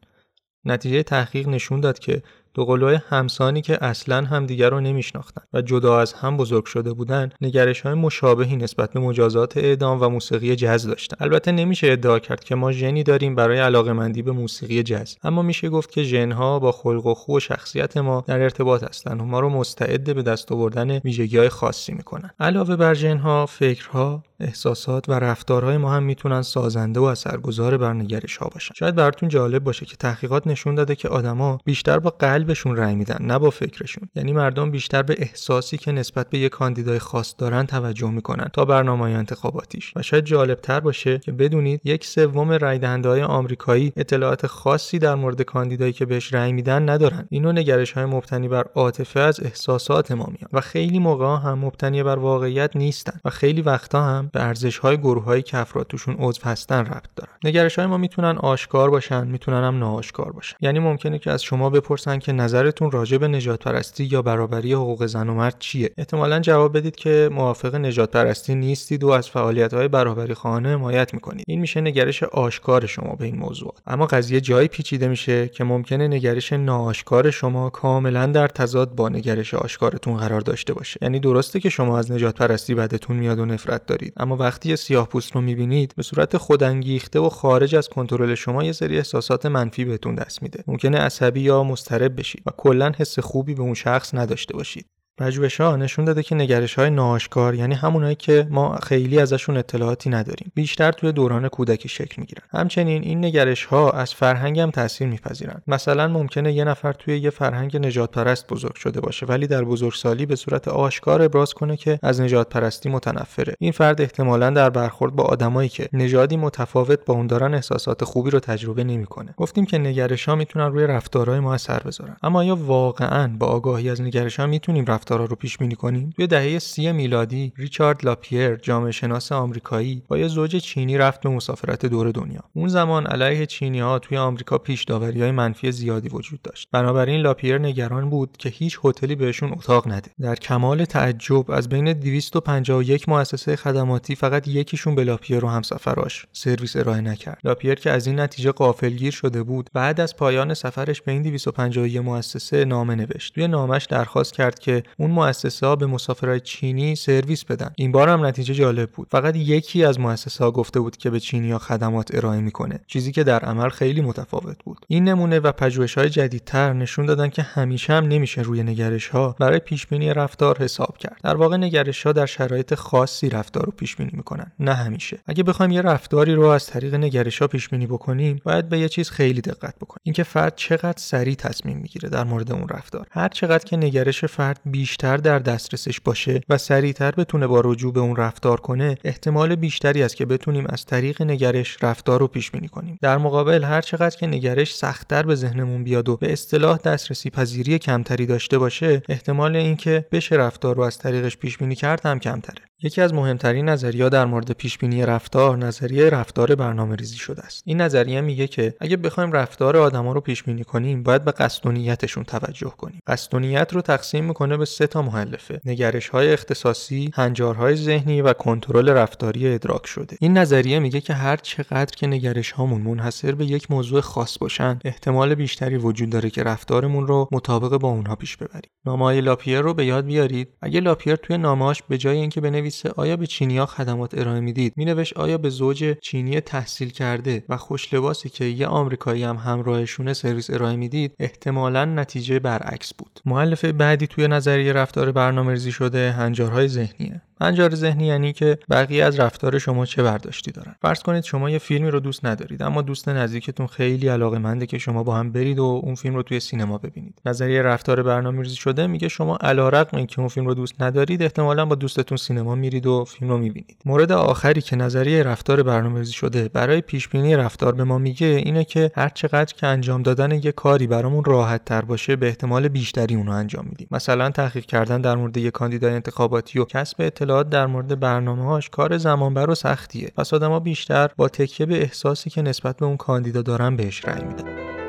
نتیجه 0.65 1.03
تحقیق 1.03 1.49
نشون 1.49 1.81
داد 1.81 1.99
که 1.99 2.23
دو 2.55 2.65
قلوهای 2.65 2.99
همسانی 3.09 3.63
که 3.63 3.85
اصلا 3.85 4.25
همدیگر 4.25 4.71
رو 4.71 4.81
نمیشناختن 4.81 5.43
و 5.53 5.63
جدا 5.63 6.01
از 6.01 6.13
هم 6.13 6.37
بزرگ 6.37 6.65
شده 6.65 6.93
بودن 6.93 7.31
نگرش 7.41 7.81
های 7.81 7.95
مشابهی 7.95 8.57
نسبت 8.57 8.93
به 8.93 9.01
مجازات 9.01 9.57
اعدام 9.57 10.03
و 10.03 10.09
موسیقی 10.09 10.57
جز 10.57 10.87
داشتن. 10.87 11.17
البته 11.21 11.53
نمیشه 11.53 11.93
ادعا 11.93 12.19
کرد 12.19 12.45
که 12.45 12.55
ما 12.55 12.73
ژنی 12.73 13.03
داریم 13.03 13.35
برای 13.35 13.59
علاقمندی 13.59 14.23
به 14.23 14.33
موسیقی 14.33 14.83
جز 14.83 15.17
اما 15.23 15.43
میشه 15.43 15.69
گفت 15.69 15.91
که 15.91 16.03
ژنها 16.03 16.59
با 16.59 16.73
خلق 16.73 17.07
و 17.07 17.15
خو 17.15 17.37
و 17.37 17.41
شخصیت 17.41 17.97
ما 17.97 18.25
در 18.27 18.41
ارتباط 18.41 18.85
هستند 18.85 19.21
و 19.21 19.25
ما 19.25 19.41
رو 19.41 19.49
مستعد 19.49 20.15
به 20.15 20.23
دست 20.23 20.53
آوردن 20.53 20.99
ویژگی 20.99 21.39
های 21.39 21.49
خاصی 21.49 21.93
می‌کنن. 21.93 22.31
علاوه 22.41 22.77
بر 22.77 22.95
ژنها 22.95 23.47
فکرها 23.47 24.23
احساسات 24.43 25.09
و 25.09 25.13
رفتارهای 25.13 25.77
ما 25.77 25.93
هم 25.93 26.03
می‌تونن 26.03 26.43
سازنده 26.43 27.01
و 27.01 27.03
اثرگذار 27.03 27.77
بر 27.77 27.93
نگرش 27.93 28.37
ها 28.37 28.49
باشن. 28.49 28.75
شاید 28.75 28.95
براتون 28.95 29.29
جالب 29.29 29.65
باشه 29.65 29.87
که 29.87 29.97
تحقیقات 29.97 30.47
نشون 30.47 30.75
داده 30.75 30.95
که 30.95 31.09
آدما 31.09 31.59
بیشتر 31.65 31.99
با 31.99 32.11
قلبشون 32.11 32.77
رأی 32.77 32.95
میدن 32.95 33.19
نه 33.21 33.39
با 33.39 33.51
فکرشون. 33.51 34.09
یعنی 34.15 34.33
مردم 34.33 34.71
بیشتر 34.71 35.03
به 35.03 35.15
احساسی 35.19 35.77
که 35.77 35.93
نسبت 35.93 36.31
به 36.31 36.39
یک 36.39 36.53
کاندیدای 36.53 36.99
خاص 36.99 37.35
دارن 37.39 37.67
توجه 37.67 38.11
می‌کنن 38.11 38.49
تا 38.53 38.65
برنامه 38.65 39.03
انتخاباتیش. 39.03 39.93
و 39.97 40.03
شاید 40.03 40.25
جالب 40.25 40.61
تر 40.61 40.81
باشه 40.81 41.19
که 41.19 41.33
بدونید 41.33 41.81
یک 41.85 42.05
سوم 42.05 42.53
رأی 42.53 42.79
دهنده 42.79 43.09
های 43.09 43.23
آمریکایی 43.23 43.93
اطلاعات 43.97 44.47
خاصی 44.47 44.99
در 44.99 45.15
مورد 45.15 45.43
کاندیدایی 45.43 45.93
که 45.93 46.07
بهش 46.07 46.35
رأی 46.35 46.53
میدن 46.53 46.89
ندارن. 46.89 47.27
اینو 47.31 47.53
نگرش 47.53 47.93
های 47.93 48.05
مبتنی 48.05 48.49
بر 48.49 48.65
عاطفه 48.75 49.21
از 49.21 49.41
احساسات 49.41 50.13
ما 50.13 50.25
میان. 50.25 50.49
و 50.53 50.61
خیلی 50.61 50.99
موقع 50.99 51.27
هم 51.27 51.59
مبتنی 51.59 52.03
بر 52.03 52.17
واقعیت 52.17 52.77
نیستن. 52.77 53.21
و 53.25 53.31
خیلی 53.31 53.63
وقتا 53.63 54.03
هم 54.03 54.31
به 54.33 54.43
ارزش 54.43 54.79
های 54.79 54.97
گروه 54.97 55.25
های 55.25 55.43
که 55.43 55.59
افراد 55.59 55.87
توشون 55.87 56.17
عضو 56.19 56.41
هستن 56.45 56.81
ربط 56.81 57.09
دارن. 57.17 57.33
نگرش 57.45 57.79
های 57.79 57.87
ما 57.87 57.97
می‌تونن 57.97 58.39
آشکار 58.39 58.91
باشن 58.91 59.27
می‌تونن 59.27 59.65
هم 59.65 59.79
ناآشکار 59.79 60.33
باشن. 60.33 60.57
یعنی 60.61 60.79
ممکنه 60.79 61.19
که 61.19 61.31
از 61.31 61.43
شما 61.43 61.71
بپرسن 61.71 62.19
که 62.19 62.33
نظرتون 62.33 62.91
راجع 62.91 63.19
به 63.19 63.29
نجات 63.29 63.65
پرستی 63.65 64.05
یا 64.05 64.23
برابری 64.23 64.73
حقوق 64.73 65.07
زن 65.07 65.29
و 65.29 65.35
مرد 65.35 65.57
چیه؟ 65.59 65.91
احتمالا 65.99 66.41
جواب 66.41 66.77
بدید 66.77 66.97
که 66.97 67.29
موافق 67.33 67.75
نجات 67.75 68.11
پرستی 68.11 68.55
نیستید 68.55 69.05
و 69.05 69.09
از 69.09 69.29
فعالیت 69.29 69.75
های 69.75 69.89
برابری 69.89 70.35
خانه 70.35 70.73
حمایت 70.73 71.15
می‌کنید. 71.15 71.45
این 71.49 71.61
میشه 71.61 71.81
نگرش 71.81 72.23
آشکار 72.23 72.87
شما 72.87 73.15
به 73.15 73.25
این 73.25 73.37
موضوع 73.37 73.75
اما 73.87 74.07
قضیه 74.07 74.41
جایی 74.41 74.69
پیچیده 74.69 75.09
میشه 75.09 75.49
که 75.49 75.65
ممکنه 75.65 76.09
نگرش 76.09 76.53
ناآشکار 76.53 77.31
شما 77.31 77.71
کاملا 77.71 78.27
در 78.27 78.49
تضاد 78.49 78.95
با 78.95 79.09
نگرش 79.09 79.55
آشکارتون 79.55 80.17
قرار 80.17 80.41
داشته 80.41 80.75
باشه. 80.75 80.99
یعنی 81.03 81.21
درسته 81.21 81.61
که 81.61 81.71
شما 81.71 81.99
از 81.99 82.13
نجات 82.13 82.35
پرستی 82.35 82.75
بدتون 82.75 83.17
میاد 83.17 83.39
و 83.39 83.47
نفرت 83.47 83.87
دارید 83.87 84.13
اما 84.23 84.37
وقتی 84.37 84.77
سیاه 84.77 85.09
پوست 85.09 85.33
رو 85.33 85.41
می‌بینید 85.41 85.95
به 85.97 86.03
صورت 86.03 86.37
خودانگیخته 86.37 87.19
و 87.21 87.29
خارج 87.29 87.75
از 87.75 87.89
کنترل 87.89 88.35
شما 88.35 88.65
یه 88.65 88.73
سری 88.73 88.97
احساسات 88.97 89.47
منفی 89.47 89.85
بهتون 89.85 90.15
دست 90.15 90.43
میده. 90.43 90.65
ممکنه 90.67 90.99
عصبی 90.99 91.41
یا 91.41 91.65
مضطرب 91.65 92.19
بشید 92.19 92.43
و 92.47 92.51
کلا 92.57 92.93
حس 92.97 93.19
خوبی 93.19 93.55
به 93.55 93.63
اون 93.63 93.75
شخص 93.75 94.15
نداشته 94.15 94.55
باشید. 94.55 94.87
پژوهش‌ها 95.19 95.77
نشون 95.77 96.05
داده 96.05 96.23
که 96.23 96.35
نگرش‌های 96.35 96.91
ناآشکار 96.91 97.55
یعنی 97.55 97.75
همونایی 97.75 98.15
که 98.15 98.47
ما 98.51 98.77
خیلی 98.77 99.19
ازشون 99.19 99.57
اطلاعاتی 99.57 100.11
نداریم 100.11 100.53
بیشتر 100.55 100.93
توی 100.93 101.13
دوران 101.13 101.49
کودکی 101.49 101.89
شکل 101.89 102.15
می‌گیرن. 102.19 102.43
همچنین 102.51 103.03
این 103.03 103.25
نگرش‌ها 103.25 103.91
از 103.91 104.15
فرهنگ 104.15 104.61
هم 104.61 104.71
تاثیر 104.71 105.09
میپذیرن. 105.09 105.63
مثلا 105.67 106.09
ممکنه 106.09 106.53
یه 106.53 106.65
نفر 106.65 106.93
توی 106.93 107.19
یه 107.19 107.31
فرهنگ 107.31 107.77
نجات 107.77 108.11
پرست 108.11 108.49
بزرگ 108.49 108.75
شده 108.75 109.01
باشه 109.01 109.27
ولی 109.27 109.47
در 109.47 109.65
بزرگسالی 109.65 110.27
به 110.27 110.37
صورت 110.37 110.69
آشکار 110.69 111.23
ابراز 111.23 111.55
کنه 111.55 111.77
که 111.77 111.99
از 112.03 112.21
نجات 112.21 112.49
پرستی 112.49 112.89
متنفره. 112.89 113.55
این 113.59 113.73
فرد 113.73 114.01
احتمالا 114.01 114.51
در 114.51 114.71
برخورد 114.71 115.17
با 115.17 115.25
آدمایی 115.25 115.69
که 115.69 115.89
نژادی 115.93 116.37
متفاوت 116.37 117.05
با 117.05 117.15
اون 117.15 117.27
دارن 117.27 117.55
احساسات 117.55 118.05
خوبی 118.05 118.31
رو 118.31 118.41
تجربه 118.41 118.85
نمی‌کنه. 118.85 119.35
گفتیم 119.37 119.67
که 119.67 119.79
نگرش‌ها 119.79 120.35
می‌تونن 120.35 120.73
روی 120.73 120.87
رفتارهای 120.87 121.41
ما 121.41 121.55
اثر 121.55 121.79
بذارن. 121.79 122.17
اما 122.23 122.39
آیا 122.39 122.57
واقعا 122.57 123.37
با 123.39 123.47
آگاهی 123.47 123.91
از 123.91 124.01
نگرش‌ها 124.01 124.47
می‌تونیم 124.47 124.85
رفتارها 125.13 125.31
رو 125.31 125.37
پیش 125.37 125.59
بینی 125.59 125.75
کنیم. 125.75 126.11
توی 126.17 126.27
دهه 126.27 126.59
سی 126.59 126.93
میلادی 126.93 127.53
ریچارد 127.57 128.05
لاپیر 128.05 128.57
جامعه 128.57 128.91
شناس 128.91 129.33
آمریکایی 129.33 130.03
با 130.09 130.19
یه 130.19 130.29
زوج 130.29 130.57
چینی 130.57 130.99
رفت 130.99 131.21
به 131.21 131.29
مسافرت 131.29 131.87
دور 131.87 132.11
دنیا. 132.11 132.41
اون 132.53 132.69
زمان 132.69 133.07
علیه 133.07 133.47
چینی 133.47 133.81
ها 133.81 133.99
توی 133.99 134.19
آمریکا 134.19 134.59
پیش 134.59 134.91
های 134.91 135.31
منفی 135.31 135.73
زیادی 135.73 136.09
وجود 136.09 136.43
داشت. 136.43 136.69
بنابراین 136.73 137.21
لاپیر 137.21 137.59
نگران 137.59 138.11
بود 138.11 138.37
که 138.39 138.49
هیچ 138.49 138.79
هتلی 138.85 139.15
بهشون 139.15 139.53
اتاق 139.53 139.89
نده. 139.89 140.11
در 140.21 140.35
کمال 140.35 140.85
تعجب 140.85 141.51
از 141.51 141.69
بین 141.69 141.93
251 141.93 143.09
مؤسسه 143.09 143.57
خدماتی 143.57 144.15
فقط 144.15 144.49
یکیشون 144.49 144.95
به 144.95 145.05
لاپیر 145.05 145.45
و 145.45 145.49
همسفراش 145.49 146.27
سرویس 146.33 146.77
ارائه 146.77 147.01
نکرد. 147.01 147.39
لاپیر 147.45 147.75
که 147.75 147.91
از 147.91 148.07
این 148.07 148.21
نتیجه 148.21 148.53
غافلگیر 148.53 149.13
شده 149.13 149.43
بود 149.43 149.71
بعد 149.73 150.01
از 150.01 150.17
پایان 150.17 150.55
سفرش 150.55 151.03
به 151.03 151.13
این 151.13 151.23
251 151.23 151.97
مؤسسه 151.97 152.65
نامه 152.65 152.95
نوشت. 152.95 153.35
توی 153.35 153.49
نامش 153.49 153.85
درخواست 153.85 154.33
کرد 154.35 154.59
که 154.59 154.83
اون 154.99 155.11
مؤسسه 155.11 155.67
ها 155.67 155.77
به 155.77 155.87
مسافرای 155.87 156.41
چینی 156.41 156.97
سرویس 156.97 157.45
بدن. 157.45 157.71
این 157.77 157.93
بار 157.93 158.09
هم 158.09 158.27
نتیجه 158.27 158.55
جالب 158.55 158.91
بود. 158.91 159.09
فقط 159.11 159.37
یکی 159.37 159.85
از 159.85 160.01
مؤسسه 160.01 160.45
ها 160.45 160.51
گفته 160.51 160.81
بود 160.81 160.97
که 160.97 161.11
به 161.11 161.21
چینی 161.21 161.51
ها 161.51 161.59
خدمات 161.59 162.15
ارائه 162.15 162.41
می‌کنه 162.41 162.81
چیزی 162.87 163.13
که 163.13 163.25
در 163.25 163.41
عمل 163.41 163.69
خیلی 163.69 164.01
متفاوت 164.01 164.65
بود. 164.65 164.87
این 164.89 165.09
نمونه 165.09 165.39
و 165.39 165.53
پژوهش 165.53 165.99
های 165.99 166.11
جدیدتر 166.11 166.73
نشون 166.73 167.07
دادن 167.07 167.29
که 167.29 167.43
همیشه 167.43 167.93
هم 167.93 168.05
نمیشه 168.05 168.43
روی 168.43 168.63
نگرش 168.63 169.09
ها 169.09 169.37
برای 169.41 169.59
پیش 169.59 169.87
بینی 169.87 170.15
رفتار 170.15 170.59
حساب 170.59 170.99
کرد. 170.99 171.21
در 171.23 171.35
واقع 171.35 171.57
نگرش 171.57 172.07
ها 172.07 172.13
در 172.13 172.27
شرایط 172.27 172.75
خاصی 172.75 173.29
رفتار 173.29 173.65
رو 173.65 173.73
پیش 173.73 173.97
بینی 173.97 174.11
می‌کنن 174.13 174.53
نه 174.59 174.75
همیشه. 174.75 175.19
اگه 175.27 175.43
بخوایم 175.43 175.73
یه 175.73 175.83
رفتاری 175.83 176.35
رو 176.35 176.47
از 176.47 176.67
طریق 176.67 176.95
نگرش 176.95 177.39
ها 177.39 177.49
پیش 177.49 177.69
بینی 177.69 177.87
بکنیم 177.87 178.41
باید 178.45 178.69
به 178.69 178.79
یه 178.79 178.89
چیز 178.89 179.11
خیلی 179.11 179.41
دقت 179.41 179.77
بکنیم. 179.77 180.01
اینکه 180.03 180.23
فرد 180.23 180.53
چقدر 180.57 180.99
سریع 180.99 181.35
تصمیم 181.35 181.79
می‌گیره 181.79 182.09
در 182.09 182.25
مورد 182.25 182.53
اون 182.53 182.69
رفتار. 182.69 183.07
هر 183.11 183.29
چقدر 183.29 183.65
که 183.65 183.77
نگرش 183.77 184.25
فرد 184.25 184.61
بیشتر 184.83 185.17
در 185.17 185.39
دسترسش 185.39 186.01
باشه 186.01 186.41
و 186.49 186.59
سریعتر 186.59 187.11
بتونه 187.11 187.47
با 187.47 187.61
رجوع 187.65 187.93
به 187.93 188.01
اون 188.01 188.17
رفتار 188.17 188.61
کنه 188.61 188.99
احتمال 189.05 189.55
بیشتری 189.55 190.03
است 190.03 190.17
که 190.17 190.27
بتونیم 190.27 190.67
از 190.69 190.85
طریق 190.87 191.23
نگرش 191.23 191.77
رفتار 191.83 192.21
رو 192.21 192.27
پیش 192.27 192.51
بینی 192.51 192.69
کنیم. 192.69 192.99
در 193.03 193.19
مقابل 193.19 193.65
هر 193.65 193.81
چقدر 193.81 194.17
که 194.17 194.27
نگرش 194.27 194.75
سختتر 194.75 195.23
به 195.23 195.35
ذهنمون 195.35 195.85
بیاد 195.85 196.09
و 196.09 196.17
به 196.17 196.33
اصطلاح 196.33 196.79
دسترسی 196.79 197.31
پذیری 197.31 197.79
کمتری 197.79 198.27
داشته 198.27 198.59
باشه 198.59 199.03
احتمال 199.09 199.57
اینکه 199.57 200.07
بشه 200.13 200.37
رفتار 200.37 200.77
رو 200.77 200.83
از 200.83 200.99
طریقش 200.99 201.37
پیش 201.37 201.59
بینی 201.59 201.75
کرد 201.75 202.07
هم 202.07 202.19
کمتره. 202.19 202.72
یکی 202.83 203.01
از 203.01 203.15
مهمترین 203.15 203.69
نظریه 203.69 204.09
در 204.09 204.25
مورد 204.25 204.51
پیش 204.51 204.79
بینی 204.79 205.07
رفتار 205.07 205.59
نظریه 205.59 206.11
رفتار 206.11 206.55
برنامه 206.55 206.97
ریزی 206.97 207.17
شده 207.17 207.43
است. 207.43 207.63
این 207.67 207.81
نظریه 207.81 208.21
میگه 208.21 208.47
که 208.47 208.75
اگه 208.81 208.97
بخوایم 208.97 209.33
رفتار 209.33 209.77
آدما 209.77 210.13
رو 210.13 210.21
پیش 210.21 210.43
بینی 210.43 210.65
کنیم 210.65 211.03
باید 211.03 211.25
به 211.25 211.33
قصد 211.33 211.67
و 211.67 211.73
نیتشون 211.73 212.25
توجه 212.25 212.73
کنیم. 212.79 213.01
قصد 213.07 213.35
و 213.35 213.39
نیت 213.39 213.73
رو 213.73 213.81
تقسیم 213.81 214.25
می‌کنه 214.25 214.57
به 214.57 214.65
سه 214.65 214.87
تا 214.87 215.03
مؤلفه 215.03 215.61
نگرش 215.65 216.09
های 216.09 216.33
اختصاصی 216.33 217.11
هنجارهای 217.15 217.77
ذهنی 217.77 218.23
و 218.23 218.33
کنترل 218.33 218.89
رفتاری 218.89 219.55
ادراک 219.55 219.87
شده. 219.87 220.17
این 220.21 220.39
نظریه 220.39 220.79
میگه 220.79 221.01
که 221.01 221.15
هر 221.15 221.37
چقدر 221.37 221.97
که 221.97 222.07
نگرش 222.07 222.51
هامون 222.51 222.81
منحصر 222.81 223.33
به 223.33 223.45
یک 223.45 223.71
موضوع 223.71 224.01
خاص 224.01 224.39
باشن 224.39 224.79
احتمال 224.85 225.35
بیشتری 225.35 225.77
وجود 225.77 226.11
داره 226.11 226.31
که 226.31 226.43
رفتارمون 226.43 227.07
رو 227.07 227.29
مطابق 227.33 227.77
با 227.77 227.89
اونها 227.89 228.17
پیش 228.17 228.37
ببریم. 228.37 228.71
نامه 228.87 229.21
لاپیر 229.21 229.61
رو 229.61 229.75
به 229.75 229.85
یاد 229.85 230.05
بیارید. 230.05 230.49
اگه 230.63 230.81
لاپیر 230.81 231.17
توی 231.17 231.39
نامه‌اش 231.39 231.83
به 231.83 231.99
جای 231.99 232.17
اینکه 232.17 232.41
بنویسه 232.41 232.72
آیا 232.97 233.17
به 233.17 233.27
چینیا 233.27 233.67
خدمات 233.67 234.19
ارائه 234.19 234.41
می‌دید؟ 234.41 234.73
مینوشت 234.77 235.17
آیا 235.17 235.39
به 235.39 235.49
زوج 235.51 235.97
چینی 236.03 236.41
تحصیل 236.41 236.91
کرده 236.91 237.45
و 237.49 237.57
خوش 237.57 237.95
لباسی 237.95 238.29
که 238.29 238.45
یه 238.45 238.67
آمریکایی 238.67 239.25
هم 239.25 239.37
همراهشونه 239.37 240.13
سرویس 240.13 240.51
ارائه 240.51 240.77
می‌دید 240.77 241.15
احتمالا 241.19 241.85
نتیجه 241.85 242.39
برعکس 242.39 242.95
بود؟ 242.95 243.21
مؤلفه 243.25 243.73
بعدی 243.73 244.07
توی 244.07 244.29
نظریه 244.29 244.73
رفتار 244.73 245.13
برنامه‌ریزی 245.13 245.73
شده 245.73 246.13
هنجارهای 246.13 246.69
ذهنیه. 246.69 247.23
هنجار 247.43 247.75
ذهنی 247.75 248.07
یعنی 248.07 248.33
که 248.33 248.59
بقیه 248.71 249.05
از 249.05 249.21
رفتار 249.21 249.59
شما 249.59 249.87
چه 249.87 250.03
برداشتی 250.03 250.51
دارن. 250.51 250.75
فرض 250.83 251.03
کنید 251.03 251.25
شما 251.25 251.51
یه 251.51 251.59
فیلمی 251.59 251.91
رو 251.91 252.01
دوست 252.01 252.27
ندارید 252.27 252.63
اما 252.63 252.83
دوست 252.83 253.09
نزدیکتون 253.09 253.67
خیلی 253.67 254.09
علاقه 254.09 254.67
که 254.67 254.79
شما 254.79 255.03
با 255.03 255.15
هم 255.15 255.33
برید 255.33 255.59
و 255.59 255.81
اون 255.85 255.95
فیلم 255.95 256.15
رو 256.15 256.23
توی 256.23 256.41
سینما 256.41 256.79
ببینید. 256.79 257.21
نظریه 257.27 257.63
رفتار 257.63 258.03
برنامه‌ریزی 258.03 258.57
شده 258.57 258.87
میگه 258.87 259.09
شما 259.09 259.37
علیرغم 259.37 259.97
اینکه 259.97 260.19
اون 260.19 260.29
فیلم 260.29 260.47
رو 260.47 260.55
دوست 260.55 260.83
ندارید 260.83 261.23
احتمالا 261.23 261.67
با 261.67 261.75
دوستتون 261.75 262.17
سینما 262.17 262.55
میرید 262.55 262.87
و 262.87 263.05
فیلم 263.05 263.31
رو 263.31 263.39
می‌بینید. 263.39 263.83
مورد 263.85 264.13
آخری 264.13 264.61
که 264.61 264.77
نظریه 264.77 265.23
رفتار 265.23 265.63
برنامه‌ریزی 265.63 266.13
شده 266.13 266.49
برای 266.49 266.81
پیش 266.81 267.09
بینی 267.09 267.37
رفتار 267.37 267.75
به 267.75 267.85
ما 267.85 267.99
میگه 267.99 268.27
اینه 268.27 268.65
که 268.65 268.91
هر 268.95 269.09
چقدر 269.09 269.55
که 269.55 269.67
انجام 269.67 270.03
دادن 270.03 270.31
یه 270.31 270.53
کاری 270.53 270.87
برامون 270.87 271.25
راحت 271.25 271.65
تر 271.65 271.83
باشه 271.83 272.17
به 272.17 272.27
احتمال 272.27 272.69
بیشتری 272.69 273.15
اونو 273.15 273.33
انجام 273.33 273.67
میدیم. 273.69 273.89
مثلا 273.91 274.31
تحقیق 274.31 274.65
کردن 274.65 275.01
در 275.01 275.17
مورد 275.17 275.37
یک 275.37 275.53
کاندیدای 275.53 275.95
انتخاباتی 275.95 276.59
و 276.59 276.65
کسب 276.65 277.03
اطلاعات 277.33 277.51
در 277.51 277.67
مورد 277.67 278.01
برنامه‌هاش 278.01 278.71
کار 278.71 278.99
زمانبر 278.99 279.51
و 279.51 279.55
سختیه. 279.55 280.13
پس 280.17 280.35
آدما 280.35 280.61
بیشتر 280.61 281.11
با 281.17 281.29
تکیه 281.29 281.67
به 281.67 281.83
احساسی 281.83 282.31
که 282.31 282.43
نسبت 282.43 282.77
به 282.77 282.87
اون 282.87 282.97
کاندیدا 282.97 283.43
دارن 283.43 283.77
بهش 283.77 284.05
رأی 284.05 284.25
میدن. 284.25 284.82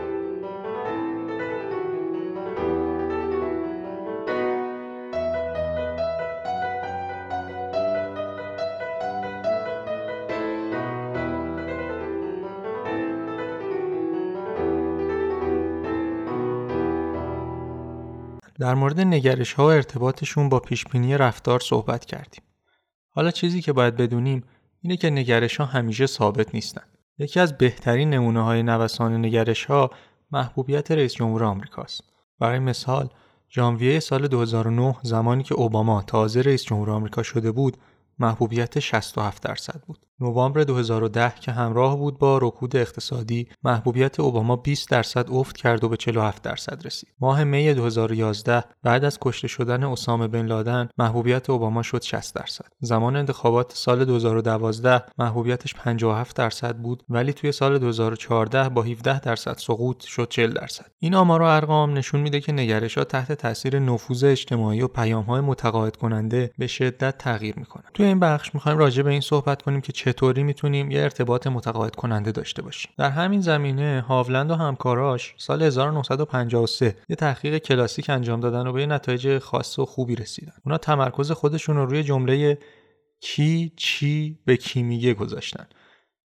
در 18.64 18.74
مورد 18.74 19.00
نگرش 19.00 19.54
ها 19.54 19.64
و 19.64 19.68
ارتباطشون 19.68 20.50
با 20.50 20.60
پیشبینی 20.60 21.18
رفتار 21.18 21.60
صحبت 21.60 22.06
کردیم. 22.06 22.44
حالا 23.10 23.32
چیزی 23.32 23.62
که 23.62 23.74
باید 23.74 23.96
بدونیم 23.96 24.44
اینه 24.82 24.98
که 24.98 25.10
نگرش 25.10 25.58
ها 25.58 25.66
همیشه 25.66 26.06
ثابت 26.06 26.56
نیستن. 26.56 26.82
یکی 27.18 27.40
از 27.40 27.58
بهترین 27.58 28.10
نمونه 28.10 28.44
های 28.44 28.64
نوسان 28.64 29.26
نگرش 29.26 29.66
ها 29.66 29.92
محبوبیت 30.32 30.92
رئیس 30.92 31.14
جمهور 31.14 31.44
آمریکاست. 31.44 32.04
برای 32.40 32.60
مثال 32.60 33.10
ژانویه 33.50 34.00
سال 34.00 34.28
2009 34.28 34.96
زمانی 35.02 35.44
که 35.44 35.56
اوباما 35.56 36.02
تازه 36.02 36.42
رئیس 36.42 36.64
جمهور 36.64 36.90
آمریکا 36.90 37.24
شده 37.24 37.52
بود 37.52 37.78
محبوبیت 38.24 38.80
67 38.80 39.44
درصد 39.44 39.82
بود. 39.88 40.06
نوامبر 40.20 40.64
2010 40.64 41.34
که 41.40 41.52
همراه 41.52 41.98
بود 41.98 42.20
با 42.20 42.38
رکود 42.38 42.76
اقتصادی 42.76 43.48
محبوبیت 43.64 44.20
اوباما 44.20 44.56
20 44.56 44.90
درصد 44.90 45.26
افت 45.32 45.58
کرد 45.58 45.84
و 45.84 45.90
به 45.90 45.98
47 45.98 46.42
درصد 46.44 46.86
رسید. 46.86 47.10
ماه 47.20 47.44
می 47.44 47.74
2011 47.74 48.64
بعد 48.84 49.06
از 49.06 49.18
کشته 49.22 49.48
شدن 49.48 49.84
اسامه 49.84 50.28
بن 50.28 50.46
لادن 50.46 50.90
محبوبیت 50.98 51.50
اوباما 51.50 51.82
شد 51.82 52.02
60 52.02 52.36
درصد. 52.36 52.66
زمان 52.80 53.16
انتخابات 53.16 53.72
سال 53.76 54.06
2012 54.06 55.04
محبوبیتش 55.18 55.74
57 55.74 56.36
درصد 56.36 56.76
بود 56.76 57.04
ولی 57.10 57.34
توی 57.34 57.52
سال 57.52 57.78
2014 57.78 58.70
با 58.70 58.82
17 58.82 59.20
درصد 59.20 59.58
سقوط 59.58 60.04
شد 60.04 60.28
40 60.30 60.54
درصد. 60.54 60.86
این 61.00 61.16
آمار 61.16 61.42
و 61.42 61.46
ارقام 61.46 61.98
نشون 61.98 62.22
میده 62.22 62.40
که 62.40 62.52
نگرشات 62.52 63.08
تحت 63.08 63.32
تاثیر 63.32 63.80
نفوذ 63.80 64.24
اجتماعی 64.24 64.82
و 64.82 64.88
پیام‌های 64.88 65.42
متقاعد 65.42 65.96
کننده 65.96 66.52
به 66.58 66.68
شدت 66.68 67.18
تغییر 67.18 67.60
می‌کنن. 67.60 67.84
توی 67.94 68.13
این 68.14 68.20
بخش 68.20 68.54
می‌خوایم 68.54 68.78
راجع 68.78 69.04
به 69.04 69.10
این 69.10 69.22
صحبت 69.22 69.62
کنیم 69.62 69.82
که 69.82 69.92
چطوری 69.92 70.44
می‌تونیم 70.44 70.92
یه 70.92 71.02
ارتباط 71.02 71.48
متقاعد 71.48 71.96
کننده 71.96 72.32
داشته 72.32 72.62
باشیم. 72.62 72.92
در 72.98 73.10
همین 73.10 73.42
زمینه 73.42 74.06
هاولند 74.08 74.52
و 74.52 74.56
همکاراش 74.56 75.36
سال 75.38 75.64
1953 75.64 76.96
یه 77.10 77.16
تحقیق 77.16 77.58
کلاسیک 77.58 78.10
انجام 78.10 78.40
دادن 78.40 78.68
و 78.68 78.74
به 78.74 78.86
نتایج 78.86 79.38
خاص 79.38 79.80
و 79.80 79.86
خوبی 79.86 80.16
رسیدن. 80.16 80.54
اونا 80.66 80.78
تمرکز 80.78 81.32
خودشون 81.32 81.76
رو 81.76 81.86
روی 81.86 82.04
جمله 82.04 82.58
کی 83.20 83.74
چی 83.78 84.40
به 84.46 84.58
کی 84.58 84.84
میگه 84.84 85.14
گذاشتن. 85.14 85.66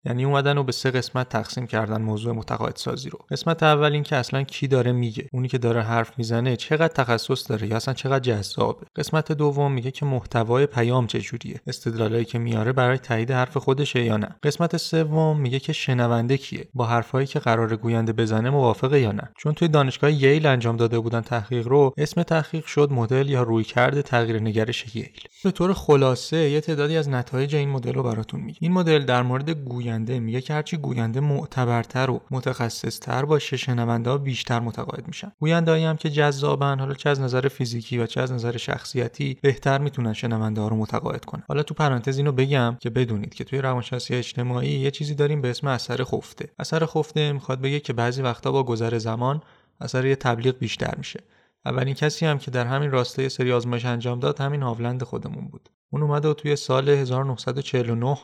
یعنی 0.05 0.25
اومدن 0.25 0.57
و 0.57 0.63
به 0.63 0.71
سه 0.71 0.91
قسمت 0.91 1.29
تقسیم 1.29 1.67
کردن 1.67 2.01
موضوع 2.01 2.33
متقاعد 2.33 2.75
سازی 2.75 3.09
رو. 3.09 3.19
قسمت 3.31 3.63
اول 3.63 3.91
این 3.91 4.03
که 4.03 4.15
اصلا 4.15 4.43
کی 4.43 4.67
داره 4.67 4.91
میگه؟ 4.91 5.27
اونی 5.33 5.47
که 5.47 5.57
داره 5.57 5.81
حرف 5.81 6.11
می‌زنه 6.17 6.55
چقدر 6.55 6.87
تخصص 6.87 7.49
داره 7.49 7.67
یا 7.67 7.75
اصلا 7.75 7.93
چقدر 7.93 8.19
جذابه؟ 8.19 8.85
قسمت 8.95 9.31
دوم 9.31 9.71
میگه 9.71 9.91
که 9.91 10.05
محتوای 10.05 10.65
پیام 10.65 11.07
چجوریه؟ 11.07 11.61
استدلالایی 11.67 12.25
که 12.25 12.39
میاره 12.39 12.73
برای 12.73 12.97
تایید 12.97 13.31
حرف 13.31 13.57
خودشه 13.57 14.03
یا 14.03 14.17
نه؟ 14.17 14.35
قسمت 14.43 14.77
سوم 14.77 15.39
میگه 15.39 15.59
که 15.59 15.73
شنونده 15.73 16.37
کیه؟ 16.37 16.67
با 16.73 16.85
حرفایی 16.85 17.27
که 17.27 17.39
قرار 17.39 17.75
گوینده 17.75 18.13
بزنه 18.13 18.49
موافقه 18.49 18.99
یا 18.99 19.11
نه؟ 19.11 19.29
چون 19.37 19.53
توی 19.53 19.67
دانشگاه 19.67 20.11
ییل 20.11 20.45
انجام 20.45 20.77
داده 20.77 20.99
بودن 20.99 21.21
تحقیق 21.21 21.67
رو 21.67 21.93
اسم 21.97 22.23
تحقیق 22.23 22.65
شد 22.65 22.91
مدل 22.91 23.29
یا 23.29 23.43
رویکرد 23.43 24.01
تغییر 24.01 24.41
نگرش 24.41 24.95
ییل. 24.95 25.19
به 25.43 25.51
طور 25.51 25.73
خلاصه 25.73 26.37
یه 26.37 26.61
تعدادی 26.61 26.97
از 26.97 27.09
نتایج 27.09 27.55
این 27.55 27.69
مدل 27.69 27.93
رو 27.93 28.03
براتون 28.03 28.39
میگه 28.41 28.59
این 28.61 28.71
مدل 28.71 29.05
در 29.05 29.23
مورد 29.23 29.49
گوینده 29.49 29.96
میگه 29.97 30.41
که 30.41 30.53
هرچی 30.53 30.77
گوینده 30.77 31.19
معتبرتر 31.19 32.09
و 32.09 32.21
متخصصتر 32.31 33.25
باشه 33.25 33.57
شنونده 33.57 34.09
ها 34.09 34.17
بیشتر 34.17 34.59
متقاعد 34.59 35.07
میشن. 35.07 35.31
گویندهایی 35.39 35.85
هم 35.85 35.97
که 35.97 36.09
جذابن 36.09 36.79
حالا 36.79 36.93
چه 36.93 37.09
از 37.09 37.21
نظر 37.21 37.47
فیزیکی 37.47 37.97
و 37.97 38.05
چه 38.05 38.21
از 38.21 38.31
نظر 38.31 38.57
شخصیتی 38.57 39.37
بهتر 39.41 39.77
می‌تونن 39.77 40.13
شنونده 40.13 40.61
ها 40.61 40.67
رو 40.67 40.75
متقاعد 40.75 41.25
کنن. 41.25 41.43
حالا 41.47 41.63
تو 41.63 41.73
پرانتز 41.73 42.17
اینو 42.17 42.31
بگم 42.31 42.77
که 42.79 42.89
بدونید 42.89 43.33
که 43.33 43.43
توی 43.43 43.61
روانشناسی 43.61 44.15
اجتماعی 44.15 44.69
یه 44.69 44.91
چیزی 44.91 45.15
داریم 45.15 45.41
به 45.41 45.49
اسم 45.49 45.67
اثر 45.67 46.03
خفته. 46.03 46.49
اثر 46.59 46.85
خفته 46.85 47.31
می‌خواد 47.31 47.61
بگه 47.61 47.79
که 47.79 47.93
بعضی 47.93 48.21
وقتا 48.21 48.51
با 48.51 48.63
گذر 48.63 48.97
زمان 48.97 49.41
اثر 49.81 50.05
یه 50.05 50.15
تبلیغ 50.15 50.57
بیشتر 50.57 50.93
میشه. 50.97 51.19
اولین 51.65 51.93
کسی 51.93 52.25
هم 52.25 52.37
که 52.37 52.51
در 52.51 52.65
همین 52.65 52.91
راسته 52.91 53.29
سری 53.29 53.51
آزمایش 53.51 53.85
انجام 53.85 54.19
داد 54.19 54.41
همین 54.41 54.63
هاولند 54.63 55.03
خودمون 55.03 55.47
بود. 55.47 55.69
اون 55.89 56.03
اومده 56.03 56.27
و 56.27 56.33
توی 56.33 56.55
سال 56.55 56.89
1949 56.89 58.17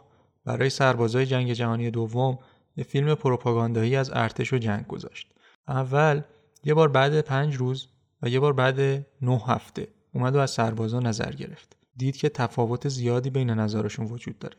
برای 0.45 0.69
سربازای 0.69 1.25
جنگ 1.25 1.53
جهانی 1.53 1.91
دوم 1.91 2.39
یه 2.77 2.83
فیلم 2.83 3.15
پروپاگاندایی 3.15 3.95
از 3.95 4.11
ارتش 4.13 4.53
و 4.53 4.57
جنگ 4.57 4.87
گذاشت. 4.87 5.27
اول 5.67 6.21
یه 6.63 6.73
بار 6.73 6.89
بعد 6.89 7.21
پنج 7.21 7.55
روز 7.55 7.87
و 8.21 8.29
یه 8.29 8.39
بار 8.39 8.53
بعد 8.53 8.79
نه 9.21 9.41
هفته 9.47 9.87
اومد 10.13 10.35
و 10.35 10.39
از 10.39 10.51
سربازا 10.51 10.99
نظر 10.99 11.31
گرفت. 11.31 11.77
دید 11.97 12.17
که 12.17 12.29
تفاوت 12.29 12.89
زیادی 12.89 13.29
بین 13.29 13.49
نظرشون 13.49 14.05
وجود 14.05 14.39
داره. 14.39 14.55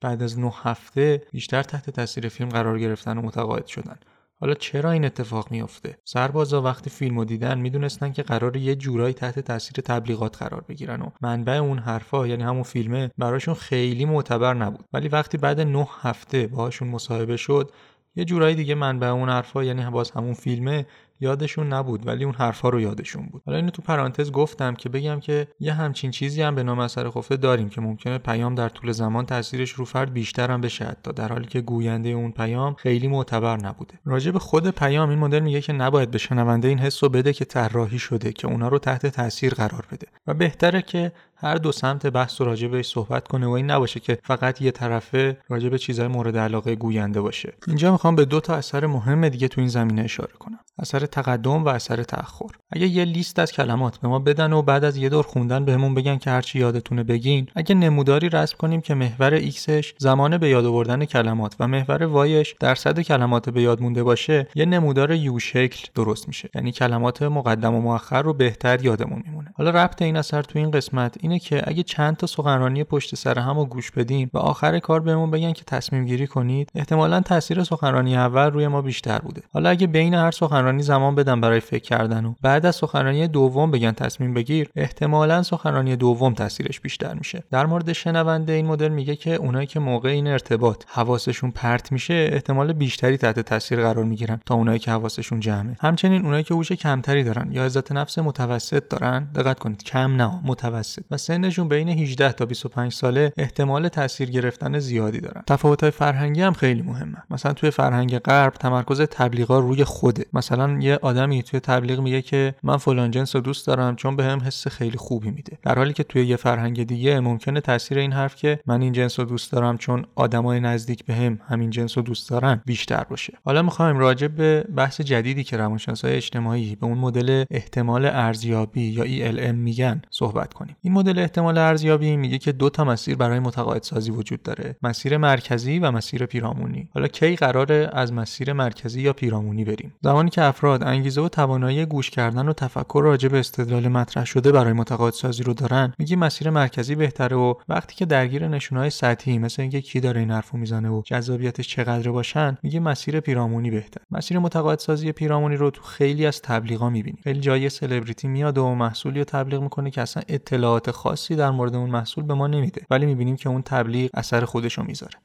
بعد 0.00 0.22
از 0.22 0.38
نه 0.38 0.52
هفته 0.54 1.22
بیشتر 1.32 1.62
تحت 1.62 1.90
تاثیر 1.90 2.28
فیلم 2.28 2.48
قرار 2.48 2.78
گرفتن 2.78 3.18
و 3.18 3.22
متقاعد 3.22 3.66
شدن. 3.66 3.98
حالا 4.40 4.54
چرا 4.54 4.90
این 4.90 5.04
اتفاق 5.04 5.50
میافته؟ 5.50 5.98
سربازا 6.04 6.62
وقتی 6.62 6.90
فیلمو 6.90 7.24
دیدن 7.24 7.58
می‌دونستن 7.58 8.12
که 8.12 8.22
قرار 8.22 8.56
یه 8.56 8.74
جورایی 8.74 9.14
تحت 9.14 9.38
تاثیر 9.38 9.84
تبلیغات 9.84 10.42
قرار 10.42 10.64
بگیرن 10.68 11.02
و 11.02 11.10
منبع 11.20 11.52
اون 11.52 11.78
حرفا 11.78 12.26
یعنی 12.26 12.42
همون 12.42 12.62
فیلمه 12.62 13.10
براشون 13.18 13.54
خیلی 13.54 14.04
معتبر 14.04 14.54
نبود. 14.54 14.84
ولی 14.92 15.08
وقتی 15.08 15.38
بعد 15.38 15.60
نه 15.60 15.88
هفته 16.00 16.46
باهاشون 16.46 16.88
مصاحبه 16.88 17.36
شد 17.36 17.70
یه 18.16 18.24
جورایی 18.24 18.54
دیگه 18.54 18.74
منبع 18.74 19.06
اون 19.06 19.28
حرفا 19.28 19.64
یعنی 19.64 19.90
باز 19.90 20.10
همون 20.10 20.34
فیلمه 20.34 20.86
یادشون 21.20 21.72
نبود 21.72 22.06
ولی 22.06 22.24
اون 22.24 22.34
حرفا 22.34 22.68
رو 22.68 22.80
یادشون 22.80 23.26
بود. 23.26 23.42
حالا 23.46 23.58
اینو 23.58 23.70
تو 23.70 23.82
پرانتز 23.82 24.32
گفتم 24.32 24.74
که 24.74 24.88
بگم 24.88 25.20
که 25.20 25.48
یه 25.60 25.72
همچین 25.72 26.10
چیزی 26.10 26.42
هم 26.42 26.54
به 26.54 26.62
نام 26.62 26.78
اثر 26.78 27.10
خفته 27.10 27.36
داریم 27.36 27.68
که 27.68 27.80
ممکنه 27.80 28.18
پیام 28.18 28.54
در 28.54 28.68
طول 28.68 28.92
زمان 28.92 29.26
تاثیرش 29.26 29.70
رو 29.70 29.84
فرد 29.84 30.12
بیشتر 30.12 30.50
هم 30.50 30.60
بشه 30.60 30.84
حتی 30.84 31.12
در 31.12 31.28
حالی 31.28 31.46
که 31.46 31.60
گوینده 31.60 32.08
اون 32.08 32.32
پیام 32.32 32.74
خیلی 32.74 33.08
معتبر 33.08 33.56
نبوده. 33.56 33.94
راجع 34.04 34.30
به 34.30 34.38
خود 34.38 34.70
پیام 34.70 35.10
این 35.10 35.18
مدل 35.18 35.40
میگه 35.40 35.60
که 35.60 35.72
نباید 35.72 36.10
به 36.10 36.18
شنونده 36.18 36.68
این 36.68 36.78
حس 36.78 37.02
رو 37.02 37.08
بده 37.08 37.32
که 37.32 37.44
طراحی 37.44 37.98
شده 37.98 38.32
که 38.32 38.46
اونا 38.46 38.68
رو 38.68 38.78
تحت 38.78 39.06
تاثیر 39.06 39.54
قرار 39.54 39.86
بده. 39.92 40.06
و 40.26 40.34
بهتره 40.34 40.82
که 40.82 41.12
هر 41.42 41.54
دو 41.54 41.72
سمت 41.72 42.06
بحث 42.06 42.40
رو 42.40 42.46
راجع 42.46 42.68
بهش 42.68 42.86
صحبت 42.86 43.28
کنه 43.28 43.46
و 43.46 43.50
این 43.50 43.70
نباشه 43.70 44.00
که 44.00 44.18
فقط 44.24 44.62
یه 44.62 44.70
طرفه 44.70 45.36
راجع 45.48 45.68
به 45.68 45.78
چیزهای 45.78 46.08
مورد 46.08 46.36
علاقه 46.36 46.74
گوینده 46.74 47.20
باشه. 47.20 47.52
اینجا 47.66 47.92
می‌خوام 47.92 48.16
به 48.16 48.24
دو 48.24 48.40
تا 48.40 48.54
اثر 48.54 48.86
مهم 48.86 49.28
دیگه 49.28 49.48
تو 49.48 49.60
این 49.60 49.68
زمینه 49.68 50.02
اشاره 50.02 50.32
کنم. 50.38 50.58
اثر 50.78 51.06
تقدم 51.06 51.64
و 51.64 51.68
اثر 51.68 52.02
تأخر. 52.02 52.46
اگه 52.70 52.86
یه 52.86 53.04
لیست 53.04 53.38
از 53.38 53.52
کلمات 53.52 53.98
به 53.98 54.08
ما 54.08 54.18
بدن 54.18 54.52
و 54.52 54.62
بعد 54.62 54.84
از 54.84 54.96
یه 54.96 55.08
دور 55.08 55.22
خوندن 55.22 55.64
بهمون 55.64 55.94
بگن 55.94 56.18
که 56.18 56.30
هرچی 56.30 56.58
یادتونه 56.58 57.02
بگین 57.02 57.46
اگه 57.54 57.74
نموداری 57.74 58.28
رسم 58.28 58.56
کنیم 58.56 58.80
که 58.80 58.94
محور 58.94 59.34
X 59.34 59.54
ش 59.54 59.94
زمان 59.98 60.38
به 60.38 60.48
یاد 60.48 60.64
آوردن 60.64 61.04
کلمات 61.04 61.56
و 61.60 61.68
محور 61.68 62.02
Y 62.02 62.19
ش 62.19 62.54
درصد 62.60 63.00
کلمات 63.00 63.50
به 63.50 63.62
یاد 63.62 63.80
مونده 63.80 64.02
باشه 64.02 64.46
یه 64.54 64.64
نمودار 64.64 65.12
U 65.12 65.38
شکل 65.38 65.88
درست 65.94 66.28
میشه. 66.28 66.50
یعنی 66.54 66.72
کلمات 66.72 67.22
مقدم 67.22 67.74
و 67.74 67.80
مؤخر 67.80 68.22
رو 68.22 68.32
بهتر 68.32 68.84
یادمون 68.84 69.22
میمونه. 69.26 69.52
حالا 69.56 69.70
ربط 69.70 70.02
این 70.02 70.16
اثر 70.16 70.42
تو 70.42 70.58
این 70.58 70.70
قسمت 70.70 71.16
اینه 71.30 71.40
که 71.40 71.62
اگه 71.66 71.82
چند 71.82 72.16
تا 72.16 72.26
سخنرانی 72.26 72.84
پشت 72.84 73.14
سر 73.14 73.38
هم 73.38 73.58
رو 73.58 73.64
گوش 73.64 73.90
بدیم 73.90 74.30
و 74.34 74.38
آخر 74.38 74.78
کار 74.78 75.00
بهمون 75.00 75.30
بگن 75.30 75.52
که 75.52 75.64
تصمیم 75.64 76.04
گیری 76.04 76.26
کنید 76.26 76.70
احتمالا 76.74 77.20
تاثیر 77.20 77.64
سخنرانی 77.64 78.16
اول 78.16 78.50
روی 78.50 78.68
ما 78.68 78.82
بیشتر 78.82 79.18
بوده. 79.18 79.42
حالا 79.52 79.70
اگه 79.70 79.86
بین 79.86 80.14
هر 80.14 80.30
سخنرانی 80.30 80.82
زمان 80.82 81.14
بدن 81.14 81.40
برای 81.40 81.60
فکر 81.60 81.82
کردن 81.82 82.24
و 82.24 82.34
بعد 82.42 82.66
از 82.66 82.76
سخنرانی 82.76 83.28
دوم 83.28 83.70
بگن 83.70 83.92
تصمیم 83.92 84.34
بگیر 84.34 84.70
احتمالا 84.76 85.42
سخنرانی 85.42 85.96
دوم 85.96 86.34
تاثیرش 86.34 86.80
بیشتر 86.80 87.14
میشه. 87.14 87.42
در 87.50 87.66
مورد 87.66 87.92
شنونده 87.92 88.52
این 88.52 88.66
مدل 88.66 88.88
میگه 88.88 89.16
که 89.16 89.34
اونایی 89.34 89.66
که 89.66 89.80
موقع 89.80 90.08
این 90.08 90.26
ارتباط 90.26 90.84
حواسشون 90.88 91.50
پرت 91.50 91.92
میشه 91.92 92.28
احتمال 92.32 92.72
بیشتری 92.72 93.16
تحت 93.16 93.40
تاثیر 93.40 93.82
قرار 93.82 94.04
می‌گیرن 94.04 94.40
تا 94.46 94.54
اونایی 94.54 94.78
که 94.78 94.90
حواسشون 94.90 95.40
جمعه. 95.40 95.76
همچنین 95.80 96.24
اونایی 96.24 96.44
که 96.44 96.54
هوش 96.54 96.72
کمتری 96.72 97.24
دارن 97.24 97.52
یا 97.52 97.64
عزت 97.64 97.92
نفس 97.92 98.18
متوسط 98.18 98.88
دارن 98.88 99.28
دقت 99.34 99.58
کنید 99.58 99.82
کم 99.82 100.16
نه 100.16 100.40
متوسط. 100.44 101.02
و 101.10 101.16
سنشون 101.20 101.68
بین 101.68 101.88
18 101.88 102.32
تا 102.32 102.46
25 102.46 102.92
ساله 102.92 103.32
احتمال 103.36 103.88
تاثیر 103.88 104.30
گرفتن 104.30 104.78
زیادی 104.78 105.20
دارن. 105.20 105.42
تفاوت‌های 105.46 105.90
فرهنگی 105.90 106.42
هم 106.42 106.52
خیلی 106.52 106.82
مهمه. 106.82 107.22
مثلا 107.30 107.52
توی 107.52 107.70
فرهنگ 107.70 108.18
غرب 108.18 108.52
تمرکز 108.52 109.00
تبلیغا 109.00 109.58
روی 109.58 109.84
خوده. 109.84 110.24
مثلا 110.32 110.78
یه 110.80 110.98
آدمی 111.02 111.42
توی 111.42 111.60
تبلیغ 111.60 112.00
میگه 112.00 112.22
که 112.22 112.54
من 112.62 112.76
فلان 112.76 113.10
جنس 113.10 113.34
رو 113.36 113.40
دوست 113.42 113.66
دارم 113.66 113.96
چون 113.96 114.16
به 114.16 114.24
هم 114.24 114.40
حس 114.40 114.68
خیلی 114.68 114.98
خوبی 114.98 115.30
میده. 115.30 115.58
در 115.62 115.74
حالی 115.74 115.92
که 115.92 116.02
توی 116.02 116.26
یه 116.26 116.36
فرهنگ 116.36 116.86
دیگه 116.86 117.20
ممکنه 117.20 117.60
تاثیر 117.60 117.98
این 117.98 118.12
حرف 118.12 118.36
که 118.36 118.60
من 118.66 118.82
این 118.82 118.92
جنس 118.92 119.20
رو 119.20 119.24
دوست 119.26 119.52
دارم 119.52 119.78
چون 119.78 120.06
آدمای 120.14 120.60
نزدیک 120.60 121.04
به 121.04 121.14
هم 121.14 121.40
همین 121.48 121.70
جنس 121.70 121.98
رو 121.98 122.02
دوست 122.02 122.30
دارن 122.30 122.60
بیشتر 122.66 123.04
باشه. 123.04 123.32
حالا 123.44 123.62
می‌خوایم 123.62 123.98
راجع 123.98 124.28
به 124.28 124.64
بحث 124.76 125.00
جدیدی 125.00 125.44
که 125.44 125.56
روانشناسای 125.56 126.16
اجتماعی 126.16 126.76
به 126.76 126.86
اون 126.86 126.98
مدل 126.98 127.44
احتمال 127.50 128.06
ارزیابی 128.06 128.82
یا 128.82 129.04
ELM 129.04 129.54
میگن 129.54 130.02
صحبت 130.10 130.54
کنیم. 130.54 130.76
این 130.82 130.92
احتمال 131.18 131.58
ارزیابی 131.58 132.16
میگه 132.16 132.38
که 132.38 132.52
دو 132.52 132.70
تا 132.70 132.84
مسیر 132.84 133.16
برای 133.16 133.38
متقاعد 133.38 133.82
سازی 133.82 134.10
وجود 134.10 134.42
داره 134.42 134.76
مسیر 134.82 135.16
مرکزی 135.16 135.78
و 135.78 135.90
مسیر 135.90 136.26
پیرامونی. 136.26 136.88
حالا 136.94 137.08
کی 137.08 137.36
قراره 137.36 137.90
از 137.92 138.12
مسیر 138.12 138.52
مرکزی 138.52 139.00
یا 139.00 139.12
پیرامونی 139.12 139.64
بریم؟ 139.64 139.92
زمانی 140.02 140.30
که 140.30 140.42
افراد 140.42 140.82
انگیزه 140.82 141.20
و 141.20 141.28
توانایی 141.28 141.86
گوش 141.86 142.10
کردن 142.10 142.48
و 142.48 142.52
تفکر 142.52 143.00
راجع 143.04 143.28
به 143.28 143.38
استدلال 143.38 143.88
مطرح 143.88 144.24
شده 144.24 144.52
برای 144.52 144.72
متقاعد 144.72 145.12
سازی 145.12 145.42
رو 145.42 145.54
دارن 145.54 145.92
میگی 145.98 146.16
مسیر 146.16 146.50
مرکزی 146.50 146.94
بهتره 146.94 147.36
و 147.36 147.54
وقتی 147.68 147.94
که 147.94 148.04
درگیر 148.06 148.48
نشونهای 148.48 148.90
سطحی 148.90 149.38
مثل 149.38 149.62
اینکه 149.62 149.80
کی 149.80 150.00
داره 150.00 150.20
این 150.20 150.30
حرفو 150.30 150.56
می‌زنه 150.56 150.90
و 150.90 151.02
جذابیتش 151.04 151.68
چقدر 151.68 152.10
باشن 152.10 152.58
میگه 152.62 152.80
مسیر 152.80 153.20
پیرامونی 153.20 153.70
بهتر 153.70 154.00
مسیر 154.10 154.38
متقاعد 154.38 154.78
سازی 154.78 155.12
پیرامونی 155.12 155.56
رو 155.56 155.70
تو 155.70 155.82
خیلی 155.82 156.26
از 156.26 156.42
تبلیغا 156.42 156.90
می‌بینیم. 156.90 157.20
خیلی 157.24 157.40
جای 157.40 157.68
سلبریتی 157.68 158.28
میاد 158.28 158.58
و 158.58 158.74
محصولی 158.74 159.18
رو 159.18 159.24
تبلیغ 159.24 159.62
می‌کنه 159.62 159.90
که 159.90 160.00
اصلا 160.00 160.22
اطلاعات 160.28 160.90
خاصی 161.00 161.36
در 161.36 161.50
مورد 161.50 161.74
اون 161.74 161.90
محصول 161.90 162.24
به 162.24 162.34
ما 162.34 162.46
نمیده. 162.46 162.82
ولی 162.90 163.06
می‌بینیم 163.06 163.36
که 163.36 163.48
اون 163.48 163.62
تبلیغ 163.62 164.10
اثر 164.14 164.44
خودشو 164.44 164.82
می‌ذاره. 164.82 165.18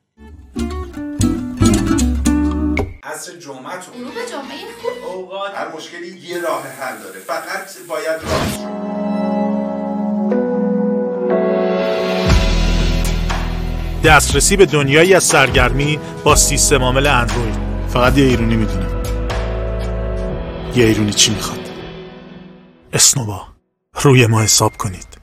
عصر 3.03 3.31
جمعتون 3.39 3.93
غروب 3.93 4.13
جمعه 4.31 4.57
خوب. 4.81 5.15
اوقات. 5.15 5.51
هر 5.55 5.75
مشکلی 5.75 6.07
یه 6.07 6.41
راه 6.41 6.63
حل 6.67 6.97
داره. 7.03 7.19
فقط 7.19 7.77
باید 7.89 8.21
دسترسی 14.03 14.57
به 14.57 14.65
دنیایی 14.65 15.13
از 15.13 15.23
سرگرمی 15.23 15.99
با 16.23 16.35
سیستم 16.35 16.83
عامل 16.83 17.07
اندروید. 17.07 17.55
فقط 17.87 18.17
یه 18.17 18.25
ایرونی 18.25 18.55
می‌دونه 18.55 18.85
یه 20.75 20.85
ایرونی 20.85 21.13
چی 21.13 21.31
می‌خواد؟ 21.31 21.69
اسنوبا. 22.93 23.41
روی 24.01 24.27
ما 24.27 24.41
حساب 24.41 24.77
کنید. 24.77 25.14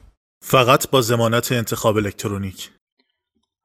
فقط 0.45 0.91
با 0.91 1.01
زمانت 1.01 1.53
انتخاب 1.53 1.97
الکترونیک. 1.97 2.71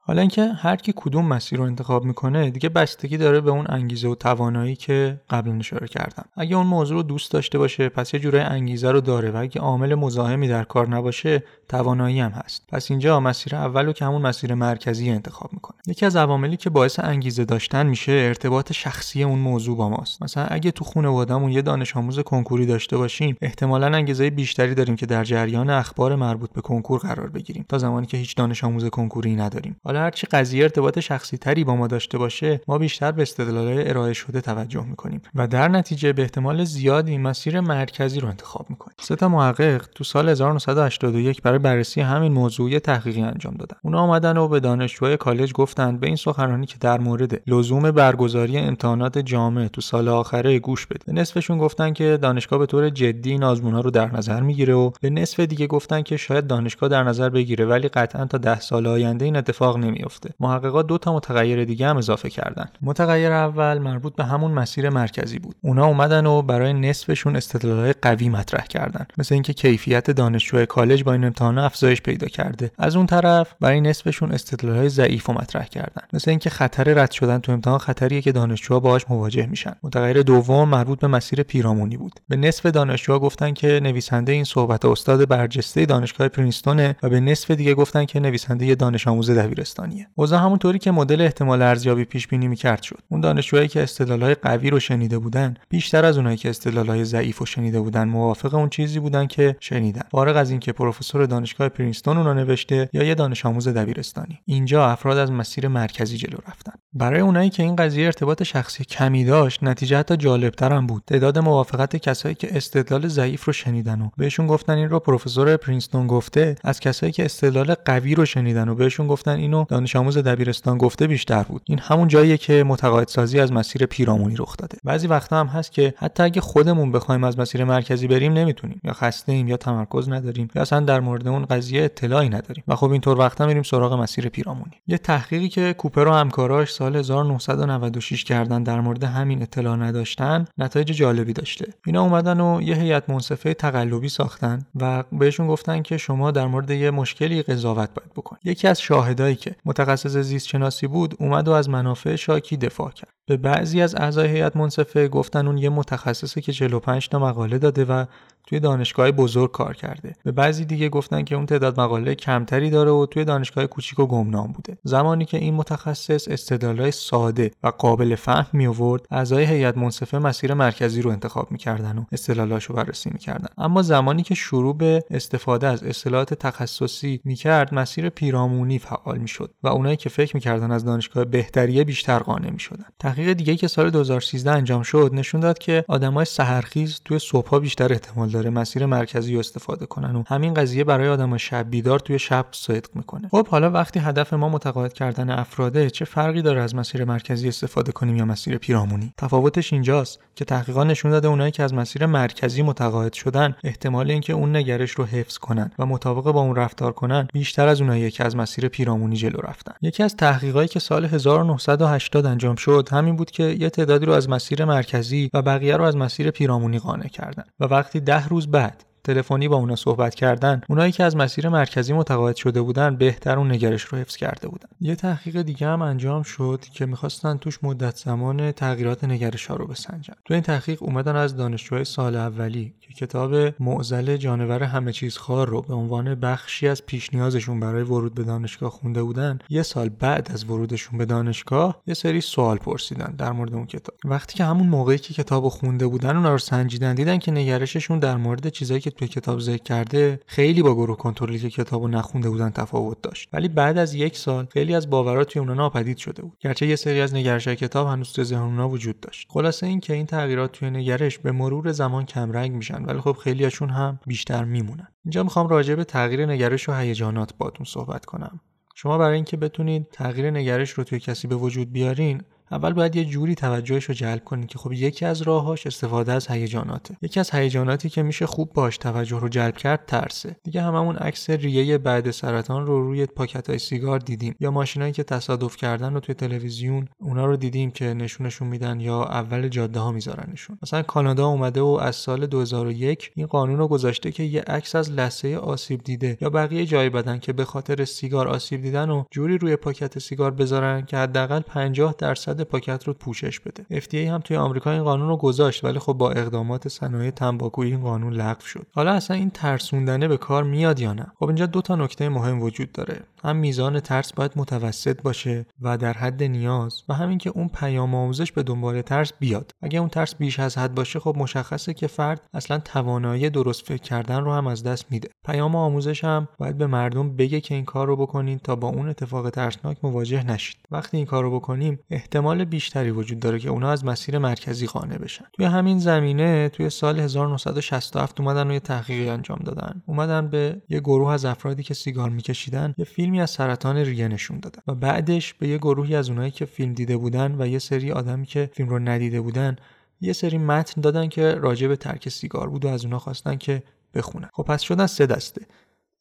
حالا 0.08 0.20
اینکه 0.20 0.46
هر 0.46 0.76
کی 0.76 0.92
کدوم 0.96 1.26
مسیر 1.26 1.58
رو 1.58 1.64
انتخاب 1.64 2.04
می‌کنه 2.04 2.50
دیگه 2.50 2.68
بستگی 2.68 3.16
داره 3.16 3.40
به 3.40 3.50
اون 3.50 3.64
انگیزه 3.68 4.08
و 4.08 4.14
توانایی 4.14 4.76
که 4.76 5.20
قبلا 5.30 5.54
اشاره 5.54 5.88
کردم 5.88 6.24
اگه 6.36 6.56
اون 6.56 6.66
موضوع 6.66 6.96
رو 6.96 7.02
دوست 7.02 7.32
داشته 7.32 7.58
باشه 7.58 7.88
پس 7.88 8.14
یه 8.14 8.20
جورای 8.20 8.42
انگیزه 8.42 8.90
رو 8.90 9.00
داره 9.00 9.30
و 9.30 9.36
اگه 9.36 9.60
عامل 9.60 9.94
مزاحمی 9.94 10.48
در 10.48 10.64
کار 10.64 10.88
نباشه 10.88 11.42
توانایی 11.68 12.20
هم 12.20 12.30
هست. 12.30 12.62
پس 12.68 12.90
اینجا 12.90 13.20
مسیر 13.20 13.56
اول 13.56 13.86
رو 13.86 13.92
که 13.92 14.04
همون 14.04 14.22
مسیر 14.22 14.54
مرکزی 14.54 15.10
انتخاب 15.10 15.52
می‌کنه. 15.52 15.78
یکی 15.86 16.06
از 16.06 16.16
عواملی 16.16 16.56
که 16.56 16.70
باعث 16.70 17.00
انگیزه 17.00 17.44
داشتن 17.44 17.86
میشه 17.86 18.12
ارتباط 18.12 18.72
شخصی 18.72 19.22
اون 19.22 19.38
موضوع 19.38 19.76
با 19.76 19.88
ماست. 19.88 20.22
مثلا 20.22 20.44
اگه 20.44 20.70
تو 20.70 20.84
خانوادهمون 20.84 21.52
یه 21.52 21.62
دانش 21.62 21.96
آموز 21.96 22.20
کنکوری 22.20 22.66
داشته 22.66 22.96
باشیم 22.96 23.36
احتمالا 23.40 23.86
انگیزه 23.86 24.30
بیشتری 24.30 24.74
داریم 24.74 24.96
که 24.96 25.06
در 25.06 25.24
جریان 25.24 25.70
اخبار 25.70 26.16
مربوط 26.16 26.52
به 26.52 26.60
کنکور 26.60 27.00
قرار 27.00 27.28
بگیریم 27.28 27.64
تا 27.68 27.78
زمانی 27.78 28.06
که 28.06 28.16
هیچ 28.16 28.36
دانش 28.36 28.64
آموز 28.64 28.84
کنکوری 28.84 29.36
نداریم. 29.36 29.76
حالا 29.84 29.97
حالا 29.98 30.04
هرچی 30.04 30.26
قضیه 30.26 30.62
ارتباط 30.62 30.98
شخصی 30.98 31.38
تری 31.38 31.64
با 31.64 31.76
ما 31.76 31.86
داشته 31.86 32.18
باشه 32.18 32.60
ما 32.68 32.78
بیشتر 32.78 33.12
به 33.12 33.22
استدلالهای 33.22 33.88
ارائه 33.88 34.12
شده 34.12 34.40
توجه 34.40 34.84
می‌کنیم 34.84 35.22
و 35.34 35.46
در 35.46 35.68
نتیجه 35.68 36.12
به 36.12 36.22
احتمال 36.22 36.64
زیادی 36.64 37.18
مسیر 37.18 37.60
مرکزی 37.60 38.20
رو 38.20 38.28
انتخاب 38.28 38.70
می‌کنیم. 38.70 38.96
سه 39.00 39.16
تا 39.16 39.28
محقق 39.28 39.86
تو 39.94 40.04
سال 40.04 40.28
1981 40.28 41.42
برای 41.42 41.58
بررسی 41.58 42.00
همین 42.00 42.32
موضوع 42.32 42.78
تحقیقی 42.78 43.22
انجام 43.22 43.54
دادن. 43.54 43.76
اونا 43.82 44.00
آمدن 44.00 44.36
و 44.36 44.48
به 44.48 44.60
دانشجوهای 44.60 45.16
کالج 45.16 45.52
گفتند 45.52 46.00
به 46.00 46.06
این 46.06 46.16
سخنرانی 46.16 46.66
که 46.66 46.76
در 46.80 46.98
مورد 46.98 47.40
لزوم 47.46 47.90
برگزاری 47.90 48.58
امتحانات 48.58 49.18
جامعه 49.18 49.68
تو 49.68 49.80
سال 49.80 50.08
آخره 50.08 50.58
گوش 50.58 50.86
بده. 50.86 51.00
به 51.06 51.12
نصفشون 51.12 51.58
گفتن 51.58 51.92
که 51.92 52.18
دانشگاه 52.22 52.58
به 52.58 52.66
طور 52.66 52.90
جدی 52.90 53.30
این 53.30 53.44
آزمونا 53.44 53.80
رو 53.80 53.90
در 53.90 54.16
نظر 54.16 54.40
می‌گیره 54.40 54.74
و 54.74 54.90
به 55.00 55.10
نصف 55.10 55.40
دیگه 55.40 55.66
گفتن 55.66 56.02
که 56.02 56.16
شاید 56.16 56.46
دانشگاه 56.46 56.88
در 56.88 57.02
نظر 57.02 57.28
بگیره 57.28 57.66
ولی 57.66 57.88
قطعا 57.88 58.24
تا 58.24 58.38
ده 58.38 58.60
سال 58.60 58.86
آینده 58.86 59.24
این 59.24 59.36
اتفاق 59.36 59.76
نمیافته 59.88 60.34
محققا 60.40 60.82
دو 60.82 60.98
تا 60.98 61.14
متغیر 61.14 61.64
دیگه 61.64 61.86
هم 61.86 61.96
اضافه 61.96 62.30
کردن. 62.30 62.68
متغیر 62.82 63.32
اول 63.32 63.78
مربوط 63.78 64.14
به 64.14 64.24
همون 64.24 64.50
مسیر 64.50 64.88
مرکزی 64.88 65.38
بود. 65.38 65.56
اونا 65.60 65.86
اومدن 65.86 66.26
و 66.26 66.42
برای 66.42 66.72
نصفشون 66.72 67.36
استدلالهای 67.36 67.92
قوی 68.02 68.28
مطرح 68.28 68.66
کردن. 68.66 69.06
مثل 69.18 69.34
اینکه 69.34 69.52
کیفیت 69.52 70.10
دانشجوی 70.10 70.66
کالج 70.66 71.04
با 71.04 71.12
این 71.12 71.24
امتحان 71.24 71.58
افزایش 71.58 72.02
پیدا 72.02 72.26
کرده. 72.26 72.70
از 72.78 72.96
اون 72.96 73.06
طرف 73.06 73.54
برای 73.60 73.80
نصفشون 73.80 74.32
استدلالهای 74.32 74.88
ضعیف 74.88 75.30
و 75.30 75.32
مطرح 75.32 75.64
کردن. 75.64 76.02
مثل 76.12 76.30
اینکه 76.30 76.50
خطر 76.50 76.84
رد 76.84 77.10
شدن 77.10 77.38
تو 77.38 77.52
امتحان 77.52 77.78
خطریه 77.78 78.22
که 78.22 78.32
دانشجوها 78.32 78.80
باهاش 78.80 79.04
مواجه 79.08 79.46
میشن. 79.46 79.72
متغیر 79.82 80.22
دوم 80.22 80.68
مربوط 80.68 81.00
به 81.00 81.06
مسیر 81.06 81.42
پیرامونی 81.42 81.96
بود. 81.96 82.20
به 82.28 82.36
نصف 82.36 82.66
دانشجوها 82.66 83.18
گفتن 83.18 83.52
که 83.52 83.80
نویسنده 83.82 84.32
این 84.32 84.44
صحبت 84.44 84.84
استاد 84.84 85.28
برجسته 85.28 85.86
دانشگاه 85.86 86.28
پرینستونه 86.28 86.96
و 87.02 87.08
به 87.08 87.20
نصف 87.20 87.50
دیگه 87.50 87.74
گفتن 87.74 88.04
که 88.04 88.20
نویسنده 88.20 88.74
دانش 88.74 89.08
آموز 89.08 89.30
دبیرستانیه. 89.68 90.08
اوضاع 90.14 90.40
همونطوری 90.40 90.78
که 90.78 90.90
مدل 90.90 91.20
احتمال 91.20 91.62
ارزیابی 91.62 92.04
پیش 92.04 92.28
بینی 92.28 92.48
می‌کرد 92.48 92.82
شد. 92.82 92.98
اون 93.08 93.20
دانشجوهایی 93.20 93.68
که 93.68 93.82
استدلالهای 93.82 94.34
قوی 94.34 94.70
رو 94.70 94.80
شنیده 94.80 95.18
بودن 95.18 95.56
بیشتر 95.68 96.04
از 96.04 96.16
اونایی 96.16 96.36
که 96.36 96.50
استدلالهای 96.50 97.04
ضعیف 97.04 97.38
رو 97.38 97.46
شنیده 97.46 97.80
بودن 97.80 98.08
موافق 98.08 98.54
اون 98.54 98.68
چیزی 98.68 99.00
بودن 99.00 99.26
که 99.26 99.56
شنیدن. 99.60 100.02
فارغ 100.10 100.36
از 100.36 100.50
اینکه 100.50 100.72
پروفسور 100.72 101.26
دانشگاه 101.26 101.68
پرینستون 101.68 102.16
اونو 102.16 102.34
نوشته 102.34 102.88
یا 102.92 103.02
یه 103.02 103.14
دانش 103.14 103.46
آموز 103.46 103.68
دبیرستانی. 103.68 104.38
اینجا 104.44 104.86
افراد 104.86 105.18
از 105.18 105.32
مسیر 105.32 105.68
مرکزی 105.68 106.16
جلو 106.16 106.38
رفتن. 106.48 106.72
برای 106.92 107.20
اونایی 107.20 107.50
که 107.50 107.62
این 107.62 107.76
قضیه 107.76 108.06
ارتباط 108.06 108.42
شخصی 108.42 108.84
کمی 108.84 109.24
داشت 109.24 109.62
نتیجه 109.62 109.98
حتی 109.98 110.16
جالبتر 110.16 110.72
هم 110.72 110.86
بود. 110.86 111.02
تعداد 111.06 111.38
موافقت 111.38 111.96
کسایی 111.96 112.34
که 112.34 112.56
استدلال 112.56 113.08
ضعیف 113.08 113.44
رو 113.44 113.52
شنیدن 113.52 114.00
و 114.00 114.08
بهشون 114.16 114.46
گفتن 114.46 114.72
این 114.72 114.88
رو 114.88 114.98
پروفسور 114.98 115.56
پرینستون 115.56 116.06
گفته 116.06 116.56
از 116.64 116.80
کسایی 116.80 117.12
که 117.12 117.24
استدلال 117.24 117.74
قوی 117.74 118.14
رو 118.14 118.24
شنیدن 118.24 118.68
و 118.68 118.74
بهشون 118.74 119.06
گفتن 119.06 119.36
اینو 119.36 119.57
دانش 119.68 119.96
آموز 119.96 120.18
دبیرستان 120.18 120.78
گفته 120.78 121.06
بیشتر 121.06 121.42
بود. 121.42 121.62
این 121.64 121.78
همون 121.78 122.08
جاییه 122.08 122.36
که 122.36 122.64
متقاعد 122.64 123.08
سازی 123.08 123.40
از 123.40 123.52
مسیر 123.52 123.86
پیرامونی 123.86 124.36
رخ 124.36 124.56
داده. 124.56 124.78
بعضی 124.84 125.06
وقتا 125.06 125.40
هم 125.40 125.46
هست 125.46 125.72
که 125.72 125.94
حتی 125.96 126.22
اگه 126.22 126.40
خودمون 126.40 126.92
بخوایم 126.92 127.24
از 127.24 127.38
مسیر 127.38 127.64
مرکزی 127.64 128.06
بریم 128.06 128.32
نمی‌تونیم. 128.32 128.80
یا 128.84 128.92
خسته 128.92 129.32
ایم 129.32 129.48
یا 129.48 129.56
تمرکز 129.56 130.08
نداریم. 130.08 130.48
یا 130.54 130.62
اصلا 130.62 130.80
در 130.80 131.00
مورد 131.00 131.28
اون 131.28 131.44
قضیه 131.44 131.84
اطلاعی 131.84 132.28
نداریم. 132.28 132.64
و 132.68 132.76
خب 132.76 132.90
اینطور 132.90 133.18
وقتا 133.18 133.46
میریم 133.46 133.62
سراغ 133.62 133.92
مسیر 133.92 134.28
پیرامونی. 134.28 134.72
یه 134.86 134.98
تحقیقی 134.98 135.48
که 135.48 135.74
کوپر 135.78 136.08
و 136.08 136.12
همکاراش 136.12 136.72
سال 136.72 136.96
1996 136.96 138.24
کردن 138.24 138.62
در 138.62 138.80
مورد 138.80 139.04
همین 139.04 139.42
اطلاع 139.42 139.76
نداشتن 139.76 140.44
نتایج 140.58 140.92
جالبی 140.92 141.32
داشته. 141.32 141.72
اینا 141.86 142.02
اومدن 142.02 142.40
و 142.40 142.62
یه 142.62 142.76
هیئت 142.76 143.10
منصفه 143.10 143.54
تقلبی 143.54 144.08
ساختن 144.08 144.66
و 144.80 145.04
بهشون 145.12 145.46
گفتن 145.46 145.82
که 145.82 145.96
شما 145.96 146.30
در 146.30 146.46
مورد 146.46 146.70
یه 146.70 146.90
مشکلی 146.90 147.42
قضاوت 147.42 147.90
باید 147.94 148.12
بکنید 148.16 148.40
یکی 148.44 148.68
از 148.68 148.80
شاهدایی 148.80 149.36
متخصص 149.64 150.16
زیست 150.16 150.46
شناسی 150.46 150.86
بود 150.86 151.14
اومد 151.18 151.48
و 151.48 151.52
از 151.52 151.68
منافع 151.68 152.16
شاکی 152.16 152.56
دفاع 152.56 152.90
کرد. 152.90 153.10
به 153.28 153.36
بعضی 153.36 153.82
از 153.82 153.94
اعضای 153.94 154.28
هیئت 154.28 154.56
منصفه 154.56 155.08
گفتن 155.08 155.46
اون 155.46 155.58
یه 155.58 155.68
متخصصی 155.68 156.40
که 156.40 156.52
45 156.52 157.08
تا 157.08 157.18
مقاله 157.18 157.58
داده 157.58 157.84
و 157.84 158.04
توی 158.48 158.60
دانشگاه 158.60 159.10
بزرگ 159.10 159.52
کار 159.52 159.74
کرده. 159.74 160.14
به 160.24 160.32
بعضی 160.32 160.64
دیگه 160.64 160.88
گفتن 160.88 161.24
که 161.24 161.34
اون 161.34 161.46
تعداد 161.46 161.80
مقاله 161.80 162.14
کمتری 162.14 162.70
داره 162.70 162.90
و 162.90 163.06
توی 163.06 163.24
دانشگاه 163.24 163.66
کوچیک 163.66 163.98
و 163.98 164.06
گمنام 164.06 164.52
بوده. 164.52 164.78
زمانی 164.84 165.24
که 165.24 165.38
این 165.38 165.54
متخصص 165.54 166.28
استدلالای 166.28 166.90
ساده 166.90 167.50
و 167.62 167.68
قابل 167.68 168.14
فهم 168.14 168.46
می 168.52 168.66
آورد 168.66 169.06
اعضای 169.10 169.44
هیئت 169.44 169.78
منصفه 169.78 170.18
مسیر 170.18 170.54
مرکزی 170.54 171.02
رو 171.02 171.10
انتخاب 171.10 171.52
می‌کردن 171.52 171.98
و 171.98 172.04
استدلالاشو 172.12 172.74
بررسی 172.74 173.10
می‌کردن. 173.12 173.48
اما 173.58 173.82
زمانی 173.82 174.22
که 174.22 174.34
شروع 174.34 174.76
به 174.76 175.04
استفاده 175.10 175.66
از 175.66 175.84
اصطلاحات 175.84 176.34
تخصصی 176.34 177.20
می‌کرد 177.24 177.74
مسیر 177.74 178.08
پیرامونی 178.08 178.78
فعال 178.78 179.18
می‌شد 179.18 179.54
و 179.62 179.68
اونایی 179.68 179.96
که 179.96 180.08
فکر 180.08 180.36
می‌کردن 180.36 180.70
از 180.70 180.84
دانشگاه 180.84 181.24
بهتریه 181.24 181.84
بیشتر 181.84 182.18
قانع 182.18 182.50
می‌شدن. 182.50 182.86
تحقیق 182.98 183.32
دیگه 183.32 183.56
که 183.56 183.68
سال 183.68 183.90
2013 183.90 184.50
انجام 184.50 184.82
شد 184.82 185.10
نشون 185.14 185.40
داد 185.40 185.58
که 185.58 185.84
آدمای 185.88 186.24
سحرخیز 186.24 187.00
توی 187.04 187.18
صبحها 187.18 187.58
بیشتر 187.58 187.92
احتمال 187.92 188.37
داره 188.38 188.50
مسیر 188.50 188.86
مرکزی 188.86 189.34
رو 189.34 189.40
استفاده 189.40 189.86
کنن 189.86 190.16
و 190.16 190.22
همین 190.26 190.54
قضیه 190.54 190.84
برای 190.84 191.08
آدم 191.08 191.36
شب 191.36 191.70
بیدار 191.70 191.98
توی 191.98 192.18
شب 192.18 192.46
صدق 192.50 192.88
می‌کنه. 192.94 193.28
خب 193.28 193.48
حالا 193.48 193.70
وقتی 193.70 194.00
هدف 194.00 194.32
ما 194.32 194.48
متقاعد 194.48 194.92
کردن 194.92 195.30
افراده 195.30 195.90
چه 195.90 196.04
فرقی 196.04 196.42
داره 196.42 196.60
از 196.60 196.74
مسیر 196.74 197.04
مرکزی 197.04 197.48
استفاده 197.48 197.92
کنیم 197.92 198.16
یا 198.16 198.24
مسیر 198.24 198.58
پیرامونی؟ 198.58 199.12
تفاوتش 199.16 199.72
اینجاست 199.72 200.20
که 200.34 200.44
تحقیقات 200.44 200.86
نشون 200.86 201.10
داده 201.10 201.28
اونایی 201.28 201.52
که 201.52 201.62
از 201.62 201.74
مسیر 201.74 202.06
مرکزی 202.06 202.62
متقاعد 202.62 203.12
شدن 203.12 203.56
احتمال 203.64 204.10
اینکه 204.10 204.32
اون 204.32 204.56
نگرش 204.56 204.90
رو 204.90 205.04
حفظ 205.04 205.38
کنن 205.38 205.70
و 205.78 205.86
مطابق 205.86 206.32
با 206.32 206.40
اون 206.40 206.56
رفتار 206.56 206.92
کنن 206.92 207.28
بیشتر 207.32 207.68
از 207.68 207.80
اونایی 207.80 208.10
که 208.10 208.24
از 208.24 208.36
مسیر 208.36 208.68
پیرامونی 208.68 209.16
جلو 209.16 209.38
رفتن. 209.38 209.72
یکی 209.82 210.02
از 210.02 210.16
تحقیقاتی 210.16 210.68
که 210.68 210.80
سال 210.80 211.04
1980 211.04 212.26
انجام 212.26 212.56
شد 212.56 212.88
همین 212.92 213.16
بود 213.16 213.30
که 213.30 213.42
یه 213.42 213.70
تعدادی 213.70 214.06
رو 214.06 214.12
از 214.12 214.28
مسیر 214.28 214.64
مرکزی 214.64 215.30
و 215.34 215.42
بقیه 215.42 215.76
رو 215.76 215.84
از 215.84 215.96
مسیر 215.96 216.30
پیرامونی 216.30 216.78
قانع 216.78 217.08
کردن. 217.08 217.44
و 217.60 217.64
وقتی 217.64 218.00
روز 218.28 218.50
بعد. 218.50 218.87
تلفنی 219.08 219.48
با 219.48 219.56
اونا 219.56 219.76
صحبت 219.76 220.14
کردن 220.14 220.60
اونایی 220.68 220.92
که 220.92 221.04
از 221.04 221.16
مسیر 221.16 221.48
مرکزی 221.48 221.92
متقاعد 221.92 222.36
شده 222.36 222.62
بودن 222.62 222.96
بهتر 222.96 223.38
اون 223.38 223.52
نگرش 223.52 223.82
رو 223.82 223.98
حفظ 223.98 224.16
کرده 224.16 224.48
بودن. 224.48 224.68
یه 224.80 224.94
تحقیق 224.94 225.42
دیگه 225.42 225.66
هم 225.66 225.82
انجام 225.82 226.22
شد 226.22 226.64
که 226.72 226.86
می‌خواستن 226.86 227.36
توش 227.36 227.58
مدت 227.62 227.96
زمان 227.96 228.52
تغییرات 228.52 229.04
نگرش 229.04 229.46
ها 229.46 229.56
رو 229.56 229.66
بسنجن. 229.66 230.14
تو 230.24 230.34
این 230.34 230.42
تحقیق 230.42 230.82
اومدن 230.82 231.16
از 231.16 231.36
دانشجوهای 231.36 231.84
سال 231.84 232.16
اولی 232.16 232.74
که 232.80 232.94
کتاب 232.94 233.60
معزل 233.60 234.16
جانور 234.16 234.62
همه 234.62 234.92
چیز 234.92 235.16
خار 235.16 235.48
رو 235.48 235.62
به 235.62 235.74
عنوان 235.74 236.14
بخشی 236.14 236.68
از 236.68 236.86
پیش 236.86 237.14
نیازشون 237.14 237.60
برای 237.60 237.82
ورود 237.82 238.14
به 238.14 238.22
دانشگاه 238.22 238.70
خونده 238.70 239.02
بودن 239.02 239.38
یه 239.48 239.62
سال 239.62 239.88
بعد 239.88 240.30
از 240.32 240.44
ورودشون 240.44 240.98
به 240.98 241.04
دانشگاه 241.04 241.82
یه 241.86 241.94
سری 241.94 242.20
سوال 242.20 242.56
پرسیدن 242.56 243.14
در 243.18 243.32
مورد 243.32 243.54
اون 243.54 243.66
کتاب. 243.66 243.94
وقتی 244.04 244.34
که 244.38 244.44
همون 244.44 244.66
موقعی 244.66 244.98
که 244.98 245.14
کتاب 245.14 245.48
خونده 245.48 245.86
بودن 245.86 246.16
اونا 246.16 246.32
رو 246.32 246.38
سنجیدن 246.38 246.94
دیدن 246.94 247.18
که 247.18 247.32
نگرششون 247.32 247.98
در 247.98 248.16
مورد 248.16 248.48
چیزایی 248.48 248.80
که 248.80 248.90
توی 248.98 249.08
کتاب 249.08 249.40
ذکر 249.40 249.62
کرده 249.62 250.20
خیلی 250.26 250.62
با 250.62 250.74
گروه 250.74 250.96
کنترلی 250.96 251.38
که 251.38 251.50
کتابو 251.50 251.88
نخونده 251.88 252.30
بودن 252.30 252.50
تفاوت 252.50 253.02
داشت. 253.02 253.28
ولی 253.32 253.48
بعد 253.48 253.78
از 253.78 253.94
یک 253.94 254.16
سال 254.16 254.46
خیلی 254.52 254.74
از 254.74 254.90
باورات 254.90 255.28
توی 255.28 255.40
اونا 255.40 255.54
ناپدید 255.54 255.96
شده 255.96 256.22
بود. 256.22 256.38
گرچه 256.40 256.66
یه 256.66 256.76
سری 256.76 257.00
از 257.00 257.14
نگرش 257.14 257.48
کتاب 257.48 257.88
هنوز 257.88 258.12
تو 258.12 258.24
ذهن 258.24 258.40
اونا 258.40 258.68
وجود 258.68 259.00
داشت. 259.00 259.26
خلاصه 259.30 259.66
این 259.66 259.80
که 259.80 259.94
این 259.94 260.06
تغییرات 260.06 260.52
توی 260.52 260.70
نگرش 260.70 261.18
به 261.18 261.32
مرور 261.32 261.72
زمان 261.72 262.06
کم 262.06 262.32
رنگ 262.32 262.52
میشن 262.52 262.84
ولی 262.84 263.00
خب 263.00 263.12
خیلیاشون 263.12 263.70
هم 263.70 264.00
بیشتر 264.06 264.44
میمونن. 264.44 264.88
اینجا 265.04 265.22
می‌خوام 265.22 265.48
راجع 265.48 265.74
به 265.74 265.84
تغییر 265.84 266.26
نگرش 266.26 266.68
و 266.68 266.72
هیجانات 266.72 267.34
باتون 267.38 267.66
صحبت 267.66 268.04
کنم. 268.04 268.40
شما 268.74 268.98
برای 268.98 269.14
اینکه 269.14 269.36
بتونید 269.36 269.86
تغییر 269.92 270.30
نگرش 270.30 270.70
رو 270.70 270.84
توی 270.84 271.00
کسی 271.00 271.28
به 271.28 271.34
وجود 271.34 271.72
بیارین 271.72 272.22
اول 272.50 272.72
باید 272.72 272.96
یه 272.96 273.04
جوری 273.04 273.34
توجهش 273.34 273.84
رو 273.84 273.94
جلب 273.94 274.24
کنید 274.24 274.48
که 274.48 274.58
خب 274.58 274.72
یکی 274.72 275.04
از 275.04 275.22
راهاش 275.22 275.66
استفاده 275.66 276.12
از 276.12 276.28
هیجاناته. 276.28 276.96
یکی 277.02 277.20
از 277.20 277.30
هیجاناتی 277.30 277.88
که 277.88 278.02
میشه 278.02 278.26
خوب 278.26 278.52
باش 278.52 278.78
توجه 278.78 279.20
رو 279.20 279.28
جلب 279.28 279.56
کرد 279.56 279.86
ترسه. 279.86 280.36
دیگه 280.44 280.62
هممون 280.62 280.96
عکس 280.96 281.30
ریه 281.30 281.78
بعد 281.78 282.10
سرطان 282.10 282.66
رو 282.66 282.82
روی 282.82 283.06
پاکت 283.06 283.50
های 283.50 283.58
سیگار 283.58 283.98
دیدیم. 283.98 284.34
یا 284.40 284.50
ماشینایی 284.50 284.92
که 284.92 285.02
تصادف 285.02 285.56
کردن 285.56 285.94
رو 285.94 286.00
توی 286.00 286.14
تلویزیون 286.14 286.88
اونا 287.00 287.26
رو 287.26 287.36
دیدیم 287.36 287.70
که 287.70 287.84
نشونشون 287.84 288.48
میدن 288.48 288.80
یا 288.80 289.04
اول 289.04 289.48
جاده 289.48 289.80
ها 289.80 289.92
میذارنشون. 289.92 290.58
مثلا 290.62 290.82
کانادا 290.82 291.26
اومده 291.26 291.60
و 291.60 291.78
از 291.82 291.96
سال 291.96 292.26
2001 292.26 293.10
این 293.14 293.26
قانون 293.26 293.58
رو 293.58 293.68
گذاشته 293.68 294.12
که 294.12 294.22
یه 294.22 294.40
عکس 294.40 294.74
از 294.74 294.90
لثه 294.90 295.38
آسیب 295.38 295.82
دیده 295.84 296.18
یا 296.20 296.30
بقیه 296.30 296.66
جای 296.66 296.90
بدن 296.90 297.18
که 297.18 297.32
به 297.32 297.44
خاطر 297.44 297.84
سیگار 297.84 298.28
آسیب 298.28 298.62
دیدن 298.62 298.90
و 298.90 299.04
جوری 299.10 299.38
روی 299.38 299.56
پاکت 299.56 299.98
سیگار 299.98 300.30
بذارن 300.30 300.86
که 300.86 300.96
حداقل 300.96 301.40
50 301.40 301.94
درصد 301.98 302.37
درصد 302.38 302.50
پاکت 302.50 302.84
رو 302.84 302.94
پوشش 302.94 303.40
بده. 303.40 303.80
FDA 303.80 303.94
هم 303.94 304.18
توی 304.18 304.36
آمریکا 304.36 304.70
این 304.70 304.82
قانون 304.82 305.08
رو 305.08 305.16
گذاشت 305.16 305.64
ولی 305.64 305.78
خب 305.78 305.92
با 305.92 306.10
اقدامات 306.10 306.68
صنایع 306.68 307.10
تنباکویی 307.10 307.70
این 307.70 307.80
قانون 307.80 308.12
لغو 308.12 308.40
شد. 308.40 308.66
حالا 308.74 308.92
اصلا 308.92 309.16
این 309.16 309.30
ترسوندنه 309.30 310.08
به 310.08 310.16
کار 310.16 310.44
میاد 310.44 310.80
یا 310.80 310.92
نه؟ 310.92 311.06
خب 311.18 311.26
اینجا 311.26 311.46
دو 311.46 311.62
تا 311.62 311.76
نکته 311.76 312.08
مهم 312.08 312.42
وجود 312.42 312.72
داره. 312.72 313.00
هم 313.24 313.36
میزان 313.36 313.80
ترس 313.80 314.12
باید 314.12 314.32
متوسط 314.36 315.02
باشه 315.02 315.46
و 315.60 315.78
در 315.78 315.92
حد 315.92 316.22
نیاز 316.22 316.82
و 316.88 316.94
همین 316.94 317.18
که 317.18 317.30
اون 317.30 317.48
پیام 317.48 317.94
آموزش 317.94 318.32
به 318.32 318.42
دنبال 318.42 318.82
ترس 318.82 319.12
بیاد. 319.18 319.50
اگه 319.62 319.78
اون 319.78 319.88
ترس 319.88 320.14
بیش 320.14 320.40
از 320.40 320.58
حد 320.58 320.74
باشه 320.74 321.00
خب 321.00 321.14
مشخصه 321.18 321.74
که 321.74 321.86
فرد 321.86 322.20
اصلا 322.34 322.58
توانایی 322.58 323.30
درست 323.30 323.66
فکر 323.66 323.82
کردن 323.82 324.24
رو 324.24 324.32
هم 324.32 324.46
از 324.46 324.62
دست 324.62 324.86
میده. 324.90 325.08
پیام 325.26 325.56
آموزش 325.56 326.04
هم 326.04 326.28
باید 326.38 326.58
به 326.58 326.66
مردم 326.66 327.16
بگه 327.16 327.40
که 327.40 327.54
این 327.54 327.64
کار 327.64 327.86
رو 327.86 327.96
بکنین 327.96 328.38
تا 328.38 328.56
با 328.56 328.68
اون 328.68 328.88
اتفاق 328.88 329.30
ترسناک 329.30 329.76
مواجه 329.82 330.26
نشید. 330.26 330.56
وقتی 330.70 330.96
این 330.96 331.06
کار 331.06 331.22
رو 331.22 331.36
بکنیم 331.36 331.78
احتمال 331.90 332.27
بیشتری 332.34 332.90
وجود 332.90 333.20
داره 333.20 333.38
که 333.38 333.48
اونا 333.48 333.70
از 333.70 333.84
مسیر 333.84 334.18
مرکزی 334.18 334.66
قانع 334.66 334.98
بشن. 334.98 335.24
توی 335.32 335.44
همین 335.44 335.78
زمینه 335.78 336.48
توی 336.48 336.70
سال 336.70 337.00
1967 337.00 338.20
اومدن 338.20 338.50
و 338.50 338.52
یه 338.52 338.60
تحقیقی 338.60 339.08
انجام 339.08 339.38
دادن. 339.44 339.82
اومدن 339.86 340.28
به 340.28 340.62
یه 340.68 340.80
گروه 340.80 341.12
از 341.12 341.24
افرادی 341.24 341.62
که 341.62 341.74
سیگار 341.74 342.10
میکشیدن 342.10 342.74
یه 342.78 342.84
فیلمی 342.84 343.20
از 343.20 343.30
سرطان 343.30 343.76
ریه 343.76 344.08
نشون 344.08 344.40
دادن 344.40 344.62
و 344.66 344.74
بعدش 344.74 345.34
به 345.34 345.48
یه 345.48 345.58
گروهی 345.58 345.96
از 345.96 346.08
اونایی 346.08 346.30
که 346.30 346.44
فیلم 346.44 346.72
دیده 346.72 346.96
بودن 346.96 347.36
و 347.38 347.46
یه 347.46 347.58
سری 347.58 347.92
آدمی 347.92 348.26
که 348.26 348.50
فیلم 348.52 348.68
رو 348.68 348.78
ندیده 348.78 349.20
بودن 349.20 349.56
یه 350.00 350.12
سری 350.12 350.38
متن 350.38 350.80
دادن 350.80 351.08
که 351.08 351.34
راجع 351.34 351.68
به 351.68 351.76
ترک 351.76 352.08
سیگار 352.08 352.50
بود 352.50 352.64
و 352.64 352.68
از 352.68 352.84
اونا 352.84 352.98
خواستن 352.98 353.36
که 353.36 353.62
بخونن. 353.94 354.28
خب 354.32 354.42
پس 354.42 354.62
شدن 354.62 354.86
سه 354.86 355.06
دسته. 355.06 355.46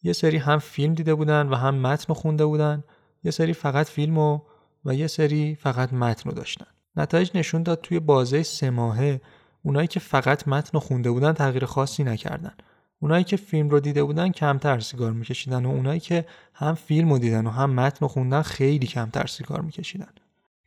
یه 0.03 0.13
سری 0.13 0.37
هم 0.37 0.59
فیلم 0.59 0.93
دیده 0.93 1.15
بودن 1.15 1.47
و 1.47 1.55
هم 1.55 1.75
متن 1.75 2.13
خونده 2.13 2.45
بودن. 2.45 2.83
یه 3.23 3.31
سری 3.31 3.53
فقط 3.53 3.87
فیلم 3.87 4.17
و, 4.17 4.39
و 4.87 4.95
یه 4.95 5.07
سری 5.07 5.55
فقط 5.55 5.93
متن 5.93 6.29
رو 6.29 6.35
داشتن. 6.35 6.65
نتایج 6.95 7.31
نشون 7.35 7.63
داد 7.63 7.81
توی 7.81 7.99
بازه 7.99 8.43
سه 8.43 8.69
ماهه 8.69 9.21
اونایی 9.63 9.87
که 9.87 9.99
فقط 9.99 10.47
متن 10.47 10.79
خونده 10.79 11.11
بودن 11.11 11.33
تغییر 11.33 11.65
خاصی 11.65 12.03
نکردن. 12.03 12.53
اونایی 12.99 13.23
که 13.23 13.37
فیلم 13.37 13.69
رو 13.69 13.79
دیده 13.79 14.03
بودن 14.03 14.31
کمتر 14.31 14.79
سیگار 14.79 15.11
میکشیدن 15.11 15.65
و 15.65 15.69
اونایی 15.69 15.99
که 15.99 16.25
هم 16.53 16.73
فیلم 16.73 17.09
رو 17.09 17.19
دیدن 17.19 17.47
و 17.47 17.49
هم 17.49 17.69
متن 17.69 17.97
رو 18.01 18.07
خوندن 18.07 18.41
خیلی 18.41 18.87
کمتر 18.87 19.27
سیگار 19.27 19.61
میکشیدن. 19.61 20.09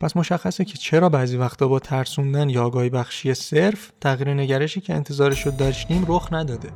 پس 0.01 0.17
مشخصه 0.17 0.65
که 0.65 0.79
چرا 0.79 1.09
بعضی 1.09 1.37
وقتا 1.37 1.69
با 1.69 1.79
ترسوندن 1.79 2.51
یا 2.51 2.65
آگاهی 2.65 2.91
بخشی 2.91 3.35
صرف 3.35 3.93
تغییر 4.01 4.35
نگرشی 4.35 4.81
که 4.81 4.95
انتظارش 4.95 5.47
رو 5.47 5.53
داشتیم 5.53 6.05
رخ 6.09 6.33
نداده. 6.33 6.71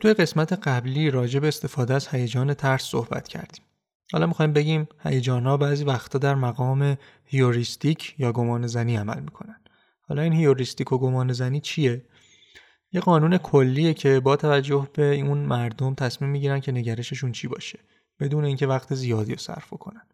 توی 0.00 0.14
قسمت 0.14 0.52
قبلی 0.52 1.10
راجع 1.10 1.40
به 1.40 1.48
استفاده 1.48 1.94
از 1.94 2.08
هیجان 2.08 2.54
ترس 2.54 2.82
صحبت 2.82 3.28
کردیم. 3.28 3.64
حالا 4.12 4.26
می‌خوایم 4.26 4.52
بگیم 4.52 4.88
هیجان 5.02 5.46
ها 5.46 5.56
بعضی 5.56 5.84
وقتا 5.84 6.18
در 6.18 6.34
مقام 6.34 6.96
هیوریستیک 7.24 8.14
یا 8.18 8.32
گمان 8.32 8.66
زنی 8.66 8.96
عمل 8.96 9.20
می‌کنن. 9.20 9.60
حالا 10.02 10.22
این 10.22 10.32
هیوریستیک 10.32 10.92
و 10.92 10.98
گمان 10.98 11.32
زنی 11.32 11.60
چیه؟ 11.60 12.04
یه 12.92 13.00
قانون 13.00 13.38
کلیه 13.38 13.94
که 13.94 14.20
با 14.20 14.36
توجه 14.36 14.88
به 14.92 15.20
اون 15.20 15.38
مردم 15.38 15.94
تصمیم 15.94 16.30
می‌گیرن 16.30 16.60
که 16.60 16.72
نگرششون 16.72 17.32
چی 17.32 17.48
باشه 17.48 17.78
بدون 18.20 18.44
اینکه 18.44 18.66
وقت 18.66 18.94
زیادی 18.94 19.32
رو 19.32 19.38
صرف 19.38 19.70
کنن. 19.70 20.06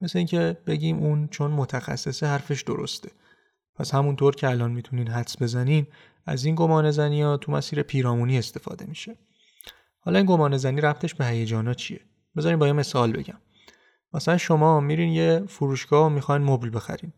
مثل 0.00 0.18
اینکه 0.18 0.56
بگیم 0.66 0.98
اون 0.98 1.28
چون 1.28 1.50
متخصصه 1.50 2.26
حرفش 2.26 2.62
درسته. 2.62 3.10
پس 3.74 3.94
همونطور 3.94 4.34
که 4.34 4.48
الان 4.48 4.72
می‌تونین 4.72 5.08
حدس 5.08 5.42
بزنین 5.42 5.86
از 6.26 6.44
این 6.44 6.54
گمان 6.54 6.90
زنی 6.90 7.22
ها 7.22 7.36
تو 7.36 7.52
مسیر 7.52 7.82
پیرامونی 7.82 8.38
استفاده 8.38 8.86
میشه. 8.86 9.16
حالا 9.98 10.18
این 10.18 10.26
گمان 10.26 10.56
زنی 10.56 10.80
ربطش 10.80 11.14
به 11.14 11.26
هیجانا 11.26 11.74
چیه؟ 11.74 12.00
بذارین 12.36 12.58
با 12.58 12.66
یه 12.66 12.72
مثال 12.72 13.12
بگم. 13.12 13.38
مثلا 14.12 14.36
شما 14.36 14.80
میرین 14.80 15.12
یه 15.12 15.42
فروشگاه 15.48 16.06
و 16.06 16.08
می‌خواین 16.08 16.42
مبل 16.42 16.70
بخرین. 16.70 17.12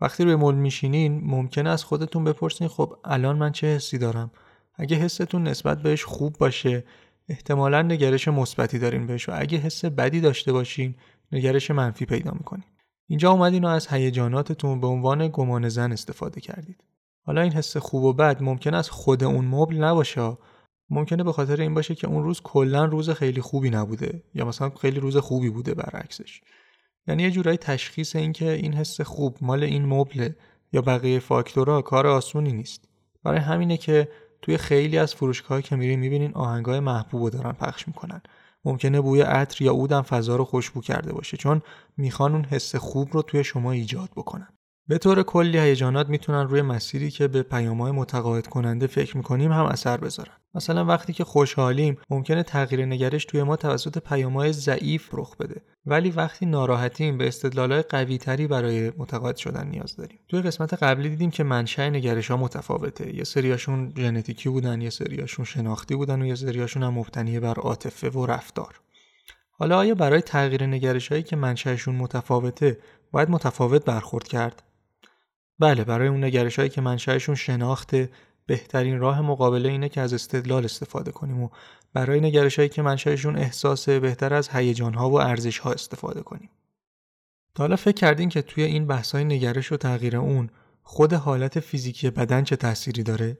وقتی 0.00 0.24
روی 0.24 0.34
مبل 0.34 0.54
میشینین 0.54 1.20
ممکنه 1.24 1.70
از 1.70 1.84
خودتون 1.84 2.24
بپرسین 2.24 2.68
خب 2.68 2.96
الان 3.04 3.36
من 3.36 3.52
چه 3.52 3.66
حسی 3.66 3.98
دارم؟ 3.98 4.30
اگه 4.74 4.96
حستون 4.96 5.48
نسبت 5.48 5.82
بهش 5.82 6.04
خوب 6.04 6.38
باشه 6.38 6.84
احتمالا 7.28 7.82
نگرش 7.82 8.28
مثبتی 8.28 8.78
دارین 8.78 9.06
بهش 9.06 9.28
و 9.28 9.32
اگه 9.34 9.58
حس 9.58 9.84
بدی 9.84 10.20
داشته 10.20 10.52
باشین 10.52 10.94
نگرش 11.32 11.70
منفی 11.70 12.06
پیدا 12.06 12.30
می‌کنین. 12.30 12.64
اینجا 13.06 13.30
اومدین 13.30 13.64
و 13.64 13.68
از 13.68 13.86
هیجاناتتون 13.88 14.80
به 14.80 14.86
عنوان 14.86 15.28
گمان 15.28 15.68
زن 15.68 15.92
استفاده 15.92 16.40
کردید. 16.40 16.84
حالا 17.26 17.40
این 17.40 17.52
حس 17.52 17.76
خوب 17.76 18.04
و 18.04 18.12
بد 18.12 18.42
ممکن 18.42 18.74
از 18.74 18.90
خود 18.90 19.24
اون 19.24 19.44
مبل 19.44 19.76
نباشه. 19.76 20.36
ممکنه 20.90 21.24
به 21.24 21.32
خاطر 21.32 21.60
این 21.60 21.74
باشه 21.74 21.94
که 21.94 22.06
اون 22.06 22.22
روز 22.22 22.40
کلا 22.40 22.84
روز 22.84 23.10
خیلی 23.10 23.40
خوبی 23.40 23.70
نبوده 23.70 24.22
یا 24.34 24.44
مثلا 24.44 24.70
خیلی 24.70 25.00
روز 25.00 25.16
خوبی 25.16 25.50
بوده 25.50 25.74
برعکسش. 25.74 26.40
یعنی 27.06 27.22
یه 27.22 27.30
جورایی 27.30 27.58
تشخیص 27.58 28.16
این 28.16 28.32
که 28.32 28.52
این 28.52 28.74
حس 28.74 29.00
خوب 29.00 29.36
مال 29.40 29.64
این 29.64 29.86
مبل 29.86 30.28
یا 30.72 30.82
بقیه 30.82 31.18
فاکتورها 31.18 31.82
کار 31.82 32.06
آسونی 32.06 32.52
نیست. 32.52 32.88
برای 33.22 33.38
همینه 33.38 33.76
که 33.76 34.08
توی 34.42 34.56
خیلی 34.56 34.98
از 34.98 35.14
فروشگاه 35.14 35.62
که 35.62 35.76
میرین 35.76 36.00
می‌بینین 36.00 36.34
آهنگای 36.34 36.80
محبوب 36.80 37.30
دارن 37.30 37.52
پخش 37.52 37.88
می‌کنن. 37.88 38.22
ممکنه 38.64 39.00
بوی 39.00 39.20
عطر 39.20 39.64
یا 39.64 39.72
اودم 39.72 40.02
فضا 40.02 40.36
رو 40.36 40.44
خوشبو 40.44 40.80
کرده 40.80 41.12
باشه 41.12 41.36
چون 41.36 41.62
می‌خوان 41.96 42.32
اون 42.32 42.44
حس 42.44 42.76
خوب 42.76 43.08
رو 43.12 43.22
توی 43.22 43.44
شما 43.44 43.72
ایجاد 43.72 44.10
بکنن. 44.16 44.48
به 44.88 44.98
طور 44.98 45.22
کلی 45.22 45.58
هیجانات 45.58 46.08
می‌تونن 46.08 46.48
روی 46.48 46.62
مسیری 46.62 47.10
که 47.10 47.28
به 47.28 47.42
پیامهای 47.42 47.92
متقاعد 47.92 48.46
کننده 48.46 48.86
فکر 48.86 49.16
می‌کنیم 49.16 49.52
هم 49.52 49.64
اثر 49.64 49.96
بذارن. 49.96 50.32
مثلا 50.54 50.84
وقتی 50.84 51.12
که 51.12 51.24
خوشحالیم 51.24 51.98
ممکنه 52.10 52.42
تغییر 52.42 52.84
نگرش 52.86 53.24
توی 53.24 53.42
ما 53.42 53.56
توسط 53.56 53.98
پیامهای 53.98 54.52
ضعیف 54.52 55.08
رخ 55.12 55.36
بده. 55.36 55.62
ولی 55.86 56.10
وقتی 56.10 56.46
ناراحتیم 56.46 57.18
به 57.18 57.28
استدلالهای 57.28 57.82
قوی 57.82 58.18
تری 58.18 58.46
برای 58.46 58.92
متقاعد 58.98 59.36
شدن 59.36 59.66
نیاز 59.66 59.96
داریم. 59.96 60.18
توی 60.28 60.42
قسمت 60.42 60.74
قبلی 60.74 61.08
دیدیم 61.08 61.30
که 61.30 61.44
منشأ 61.44 61.88
نگرش 61.88 62.30
ها 62.30 62.36
متفاوته. 62.36 63.16
یه 63.16 63.24
سریاشون 63.24 63.92
ژنتیکی 63.96 64.48
بودن 64.48 64.80
یه 64.80 64.90
سریاشون 64.90 65.44
شناختی 65.44 65.96
بودن 65.96 66.22
و 66.22 66.26
یه 66.26 66.34
سریاشون 66.34 66.82
هم 66.82 66.94
مبتنی 66.94 67.40
بر 67.40 67.54
عاطفه 67.54 68.10
و 68.10 68.26
رفتار. 68.26 68.80
حالا 69.50 69.78
آیا 69.78 69.94
برای 69.94 70.20
تغییر 70.20 70.66
نگرش 70.66 71.08
هایی 71.08 71.22
که 71.22 71.36
منشأشون 71.36 71.94
متفاوته 71.94 72.78
باید 73.12 73.30
متفاوت 73.30 73.84
برخورد 73.84 74.28
کرد؟ 74.28 74.62
بله 75.58 75.84
برای 75.84 76.08
اون 76.08 76.24
نگرش 76.24 76.58
هایی 76.58 76.70
که 76.70 76.80
منشأشون 76.80 77.34
شناخته 77.34 78.10
بهترین 78.46 78.98
راه 78.98 79.20
مقابله 79.20 79.68
اینه 79.68 79.88
که 79.88 80.00
از 80.00 80.14
استدلال 80.14 80.64
استفاده 80.64 81.12
کنیم 81.12 81.42
و 81.42 81.48
برای 81.92 82.20
نگرش 82.20 82.56
هایی 82.56 82.68
که 82.68 82.82
منشأشون 82.82 83.36
احساسه 83.36 84.00
بهتر 84.00 84.34
از 84.34 84.48
هیجان 84.48 84.94
ها 84.94 85.10
و 85.10 85.20
ارزش 85.20 85.58
ها 85.58 85.72
استفاده 85.72 86.22
کنیم. 86.22 86.50
تا 87.54 87.62
حالا 87.62 87.76
فکر 87.76 87.94
کردین 87.94 88.28
که 88.28 88.42
توی 88.42 88.62
این 88.64 88.86
بحث 88.86 89.14
های 89.14 89.24
نگرش 89.24 89.72
و 89.72 89.76
تغییر 89.76 90.16
اون 90.16 90.50
خود 90.82 91.12
حالت 91.12 91.60
فیزیکی 91.60 92.10
بدن 92.10 92.44
چه 92.44 92.56
تأثیری 92.56 93.02
داره؟ 93.02 93.38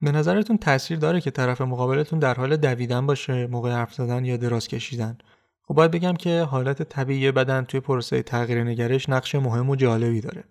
به 0.00 0.12
نظرتون 0.12 0.58
تاثیر 0.58 0.98
داره 0.98 1.20
که 1.20 1.30
طرف 1.30 1.60
مقابلتون 1.60 2.18
در 2.18 2.34
حال 2.34 2.56
دویدن 2.56 3.06
باشه 3.06 3.46
موقع 3.46 3.72
حرف 3.72 3.94
زدن 3.94 4.24
یا 4.24 4.36
دراز 4.36 4.68
کشیدن؟ 4.68 5.18
خب 5.62 5.74
باید 5.74 5.90
بگم 5.90 6.14
که 6.14 6.42
حالت 6.42 6.82
طبیعی 6.82 7.32
بدن 7.32 7.64
توی 7.64 7.80
پروسه 7.80 8.22
تغییر 8.22 8.64
نگرش 8.64 9.08
نقش 9.08 9.34
مهم 9.34 9.70
و 9.70 9.76
جالبی 9.76 10.20
داره. 10.20 10.44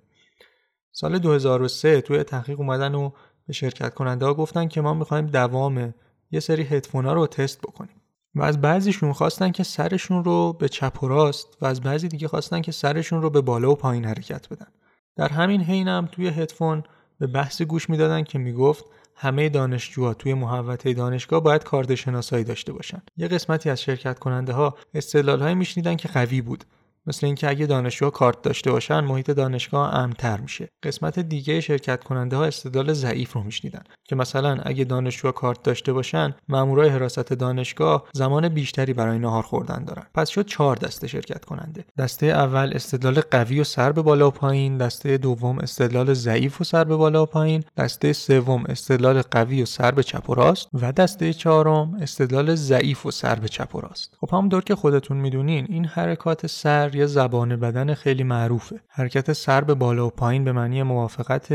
سال 1.00 1.20
2003 1.20 2.02
توی 2.02 2.24
تحقیق 2.24 2.60
اومدن 2.60 2.96
و 2.96 3.12
به 3.48 3.54
شرکت 3.54 3.94
کننده 3.94 4.26
ها 4.26 4.34
گفتن 4.34 4.68
که 4.68 4.82
ما 4.82 4.94
می‌خوایم 4.94 5.26
دوام 5.26 5.94
یه 6.32 6.40
سری 6.40 6.64
هدفون 6.64 7.06
ها 7.06 7.14
رو 7.14 7.28
تست 7.28 7.62
بکنیم. 7.62 8.02
و 8.36 8.44
از 8.44 8.62
بعضیشون 8.62 9.14
خواستن 9.14 9.52
که 9.52 9.64
سرشون 9.64 10.24
رو 10.24 10.54
به 10.54 10.70
چپ 10.70 11.04
و 11.04 11.08
راست 11.08 11.58
و 11.62 11.66
از 11.66 11.82
بعضی 11.82 12.08
دیگه 12.08 12.28
خواستن 12.28 12.62
که 12.62 12.72
سرشون 12.72 13.22
رو 13.22 13.30
به 13.30 13.42
بالا 13.42 13.72
و 13.72 13.76
پایین 13.76 14.06
حرکت 14.06 14.50
بدن. 14.50 14.68
در 15.16 15.28
همین 15.28 15.62
حین 15.62 15.88
هم 15.88 16.10
توی 16.12 16.28
هدفون 16.28 16.84
به 17.20 17.28
بحث 17.28 17.62
گوش 17.62 17.90
می‌دادن 17.90 18.24
که 18.24 18.40
می‌گفت 18.40 18.86
همه 19.16 19.50
دانشجوها 19.50 20.14
توی 20.14 20.34
محوطه 20.34 20.94
دانشگاه 20.94 21.44
باید 21.44 21.64
کارد 21.64 21.96
شناسایی 21.96 22.44
داشته 22.44 22.74
باشن. 22.74 23.02
یه 23.18 23.28
قسمتی 23.28 23.70
از 23.70 23.82
شرکت 23.82 24.20
کننده 24.20 24.54
ها 24.54 24.78
استدلال 24.94 25.42
های 25.42 25.56
میشنیدن 25.56 25.96
که 25.96 26.08
قوی 26.08 26.42
بود. 26.42 26.64
مثل 27.08 27.26
اینکه 27.26 27.50
اگه 27.50 27.66
دانشجوها 27.66 28.12
کارت 28.12 28.42
داشته 28.42 28.72
باشن 28.72 29.00
محیط 29.00 29.32
دانشگاه 29.32 29.96
امن‌تر 29.96 30.40
میشه. 30.40 30.70
قسمت 30.84 31.20
دیگه 31.20 31.62
شرکت 31.62 32.04
کننده 32.04 32.38
ها 32.38 32.46
استدلال 32.46 32.94
ضعیف 32.94 33.34
رو 33.34 33.44
میشنیدن 33.44 33.84
که 34.04 34.16
مثلا 34.16 34.58
اگه 34.64 34.84
دانشجوها 34.84 35.32
کارت 35.32 35.64
داشته 35.64 35.94
باشن 35.94 36.36
مامورای 36.50 36.90
حراست 36.90 37.34
دانشگاه 37.34 38.08
زمان 38.14 38.50
بیشتری 38.50 38.94
برای 38.94 39.20
نهار 39.20 39.44
خوردن 39.44 39.86
دارن. 39.86 40.04
پس 40.14 40.30
شد 40.30 40.46
چهار 40.46 40.76
دسته 40.76 41.08
شرکت 41.08 41.46
کننده 41.46 41.86
دسته 41.98 42.26
اول 42.26 42.72
استدلال 42.76 43.22
قوی 43.32 43.60
و 43.60 43.64
سر 43.64 43.92
به 43.92 44.02
بالا 44.02 44.28
و 44.28 44.32
پایین. 44.32 44.78
دسته 44.78 45.18
دوم 45.18 45.60
استدلال 45.60 46.14
ضعیف 46.14 46.62
و 46.62 46.64
سر 46.64 46.84
به 46.84 46.96
بالا 46.96 47.24
و 47.24 47.26
پایین. 47.26 47.64
دسته 47.78 48.14
سوم 48.14 48.64
استدلال 48.70 49.22
قوی 49.22 49.62
و 49.62 49.66
سر 49.66 49.92
به 49.92 50.04
چپ 50.04 50.30
و 50.30 50.34
راست. 50.34 50.70
و 50.74 50.92
دسته 50.92 51.34
چهارم 51.34 51.98
استدلال 52.02 52.56
ضعیف 52.56 53.06
و 53.06 53.12
سر 53.12 53.36
به 53.36 53.48
چپ 53.48 53.76
و 53.76 53.82
راست. 53.82 54.18
خب 54.22 54.30
همونطور 54.32 54.64
که 54.64 54.76
خودتون 54.76 55.18
می‌دونین 55.18 55.68
این 55.70 55.86
حرکات 55.86 56.48
سر 56.48 56.90
یه 56.98 57.06
زبان 57.06 57.56
بدن 57.56 57.94
خیلی 57.94 58.24
معروفه. 58.24 58.80
حرکت 58.90 59.34
سر 59.34 59.62
به 59.62 59.74
بالا 59.74 60.08
و 60.08 60.10
پایین 60.10 60.44
به 60.44 60.52
معنی 60.52 60.84
موافقت 60.84 61.52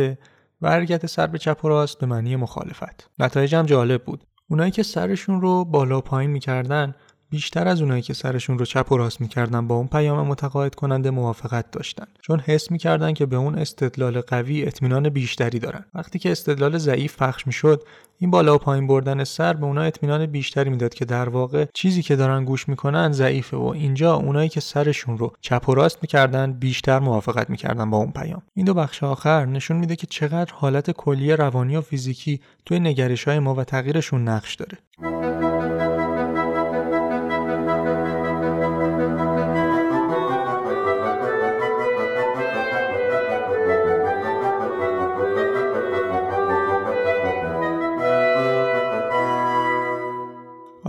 و 0.63 0.71
حرکت 0.71 1.07
سر 1.07 1.27
به 1.27 1.39
چپ 1.39 1.65
و 1.65 1.69
راست 1.69 1.99
به 1.99 2.07
معنی 2.07 2.37
مخالفت. 2.37 3.11
نتایج 3.19 3.55
هم 3.55 3.67
جالب 3.67 4.05
بود. 4.05 4.25
اونایی 4.51 4.71
که 4.71 4.83
سرشون 4.83 5.41
رو 5.41 5.65
بالا 5.65 5.99
و 5.99 6.01
پایین 6.01 6.31
می‌کردن 6.31 6.95
بیشتر 7.33 7.69
از 7.69 7.81
اونایی 7.81 8.03
که 8.03 8.15
سرشون 8.15 8.59
رو 8.59 8.65
چپ 8.65 8.93
و 8.93 8.97
راست 8.97 9.21
می‌کردن 9.21 9.67
با 9.67 9.75
اون 9.75 9.87
پیام 9.87 10.27
متقاعد 10.27 10.75
کننده 10.75 11.11
موافقت 11.11 11.71
داشتن. 11.71 12.07
چون 12.21 12.41
حس 12.41 12.71
می‌کردن 12.71 13.13
که 13.13 13.27
به 13.27 13.37
اون 13.37 13.59
استدلال 13.59 14.21
قوی 14.21 14.63
اطمینان 14.63 15.09
بیشتری 15.09 15.59
دارن. 15.59 15.85
وقتی 15.95 16.19
که 16.19 16.33
استدلال 16.33 16.79
ضعیف 16.79 17.23
پخش 17.23 17.47
می‌شد 17.47 17.83
این 18.19 18.31
بالا 18.31 18.55
و 18.55 18.59
پایین 18.59 18.87
بردن 18.87 19.25
سر 19.25 19.53
به 19.53 19.67
اونا 19.67 19.83
اطمینان 19.83 20.27
بیشتری 20.27 20.71
می‌داد 20.71 20.95
که 20.95 21.05
در 21.05 21.29
واقع 21.29 21.67
چیزی 21.75 22.03
که 22.03 22.17
دارن 22.17 22.45
گوش 22.45 22.69
می‌کنن 22.69 23.13
ضعیفه 23.13 23.57
و 23.57 23.67
اینجا 23.67 24.15
اونایی 24.15 24.49
که 24.49 24.61
سرشون 24.61 25.19
رو 25.19 25.33
چپ 25.41 25.69
و 25.69 25.75
راست 25.75 25.99
می‌کردن 26.03 26.53
بیشتر 26.53 26.99
موافقت 26.99 27.51
می‌کردن 27.51 27.91
با 27.91 27.97
اون 27.97 28.13
پیام. 28.13 28.43
این 28.55 28.67
دو 28.67 28.75
بخش 28.75 29.03
آخر 29.03 29.47
نشون 29.47 29.77
میده 29.77 29.97
که 29.97 30.07
چقدر 30.07 30.53
حالت 30.55 30.91
کلی 30.91 31.33
روانی 31.33 31.77
و 31.77 31.81
فیزیکی 31.81 32.41
توی 32.67 32.81
نگرش 32.81 33.29
های 33.29 33.39
ما 33.39 33.55
و 33.55 33.65
تغییرشون 33.65 34.29
نقش 34.29 34.55
داره. 34.55 34.79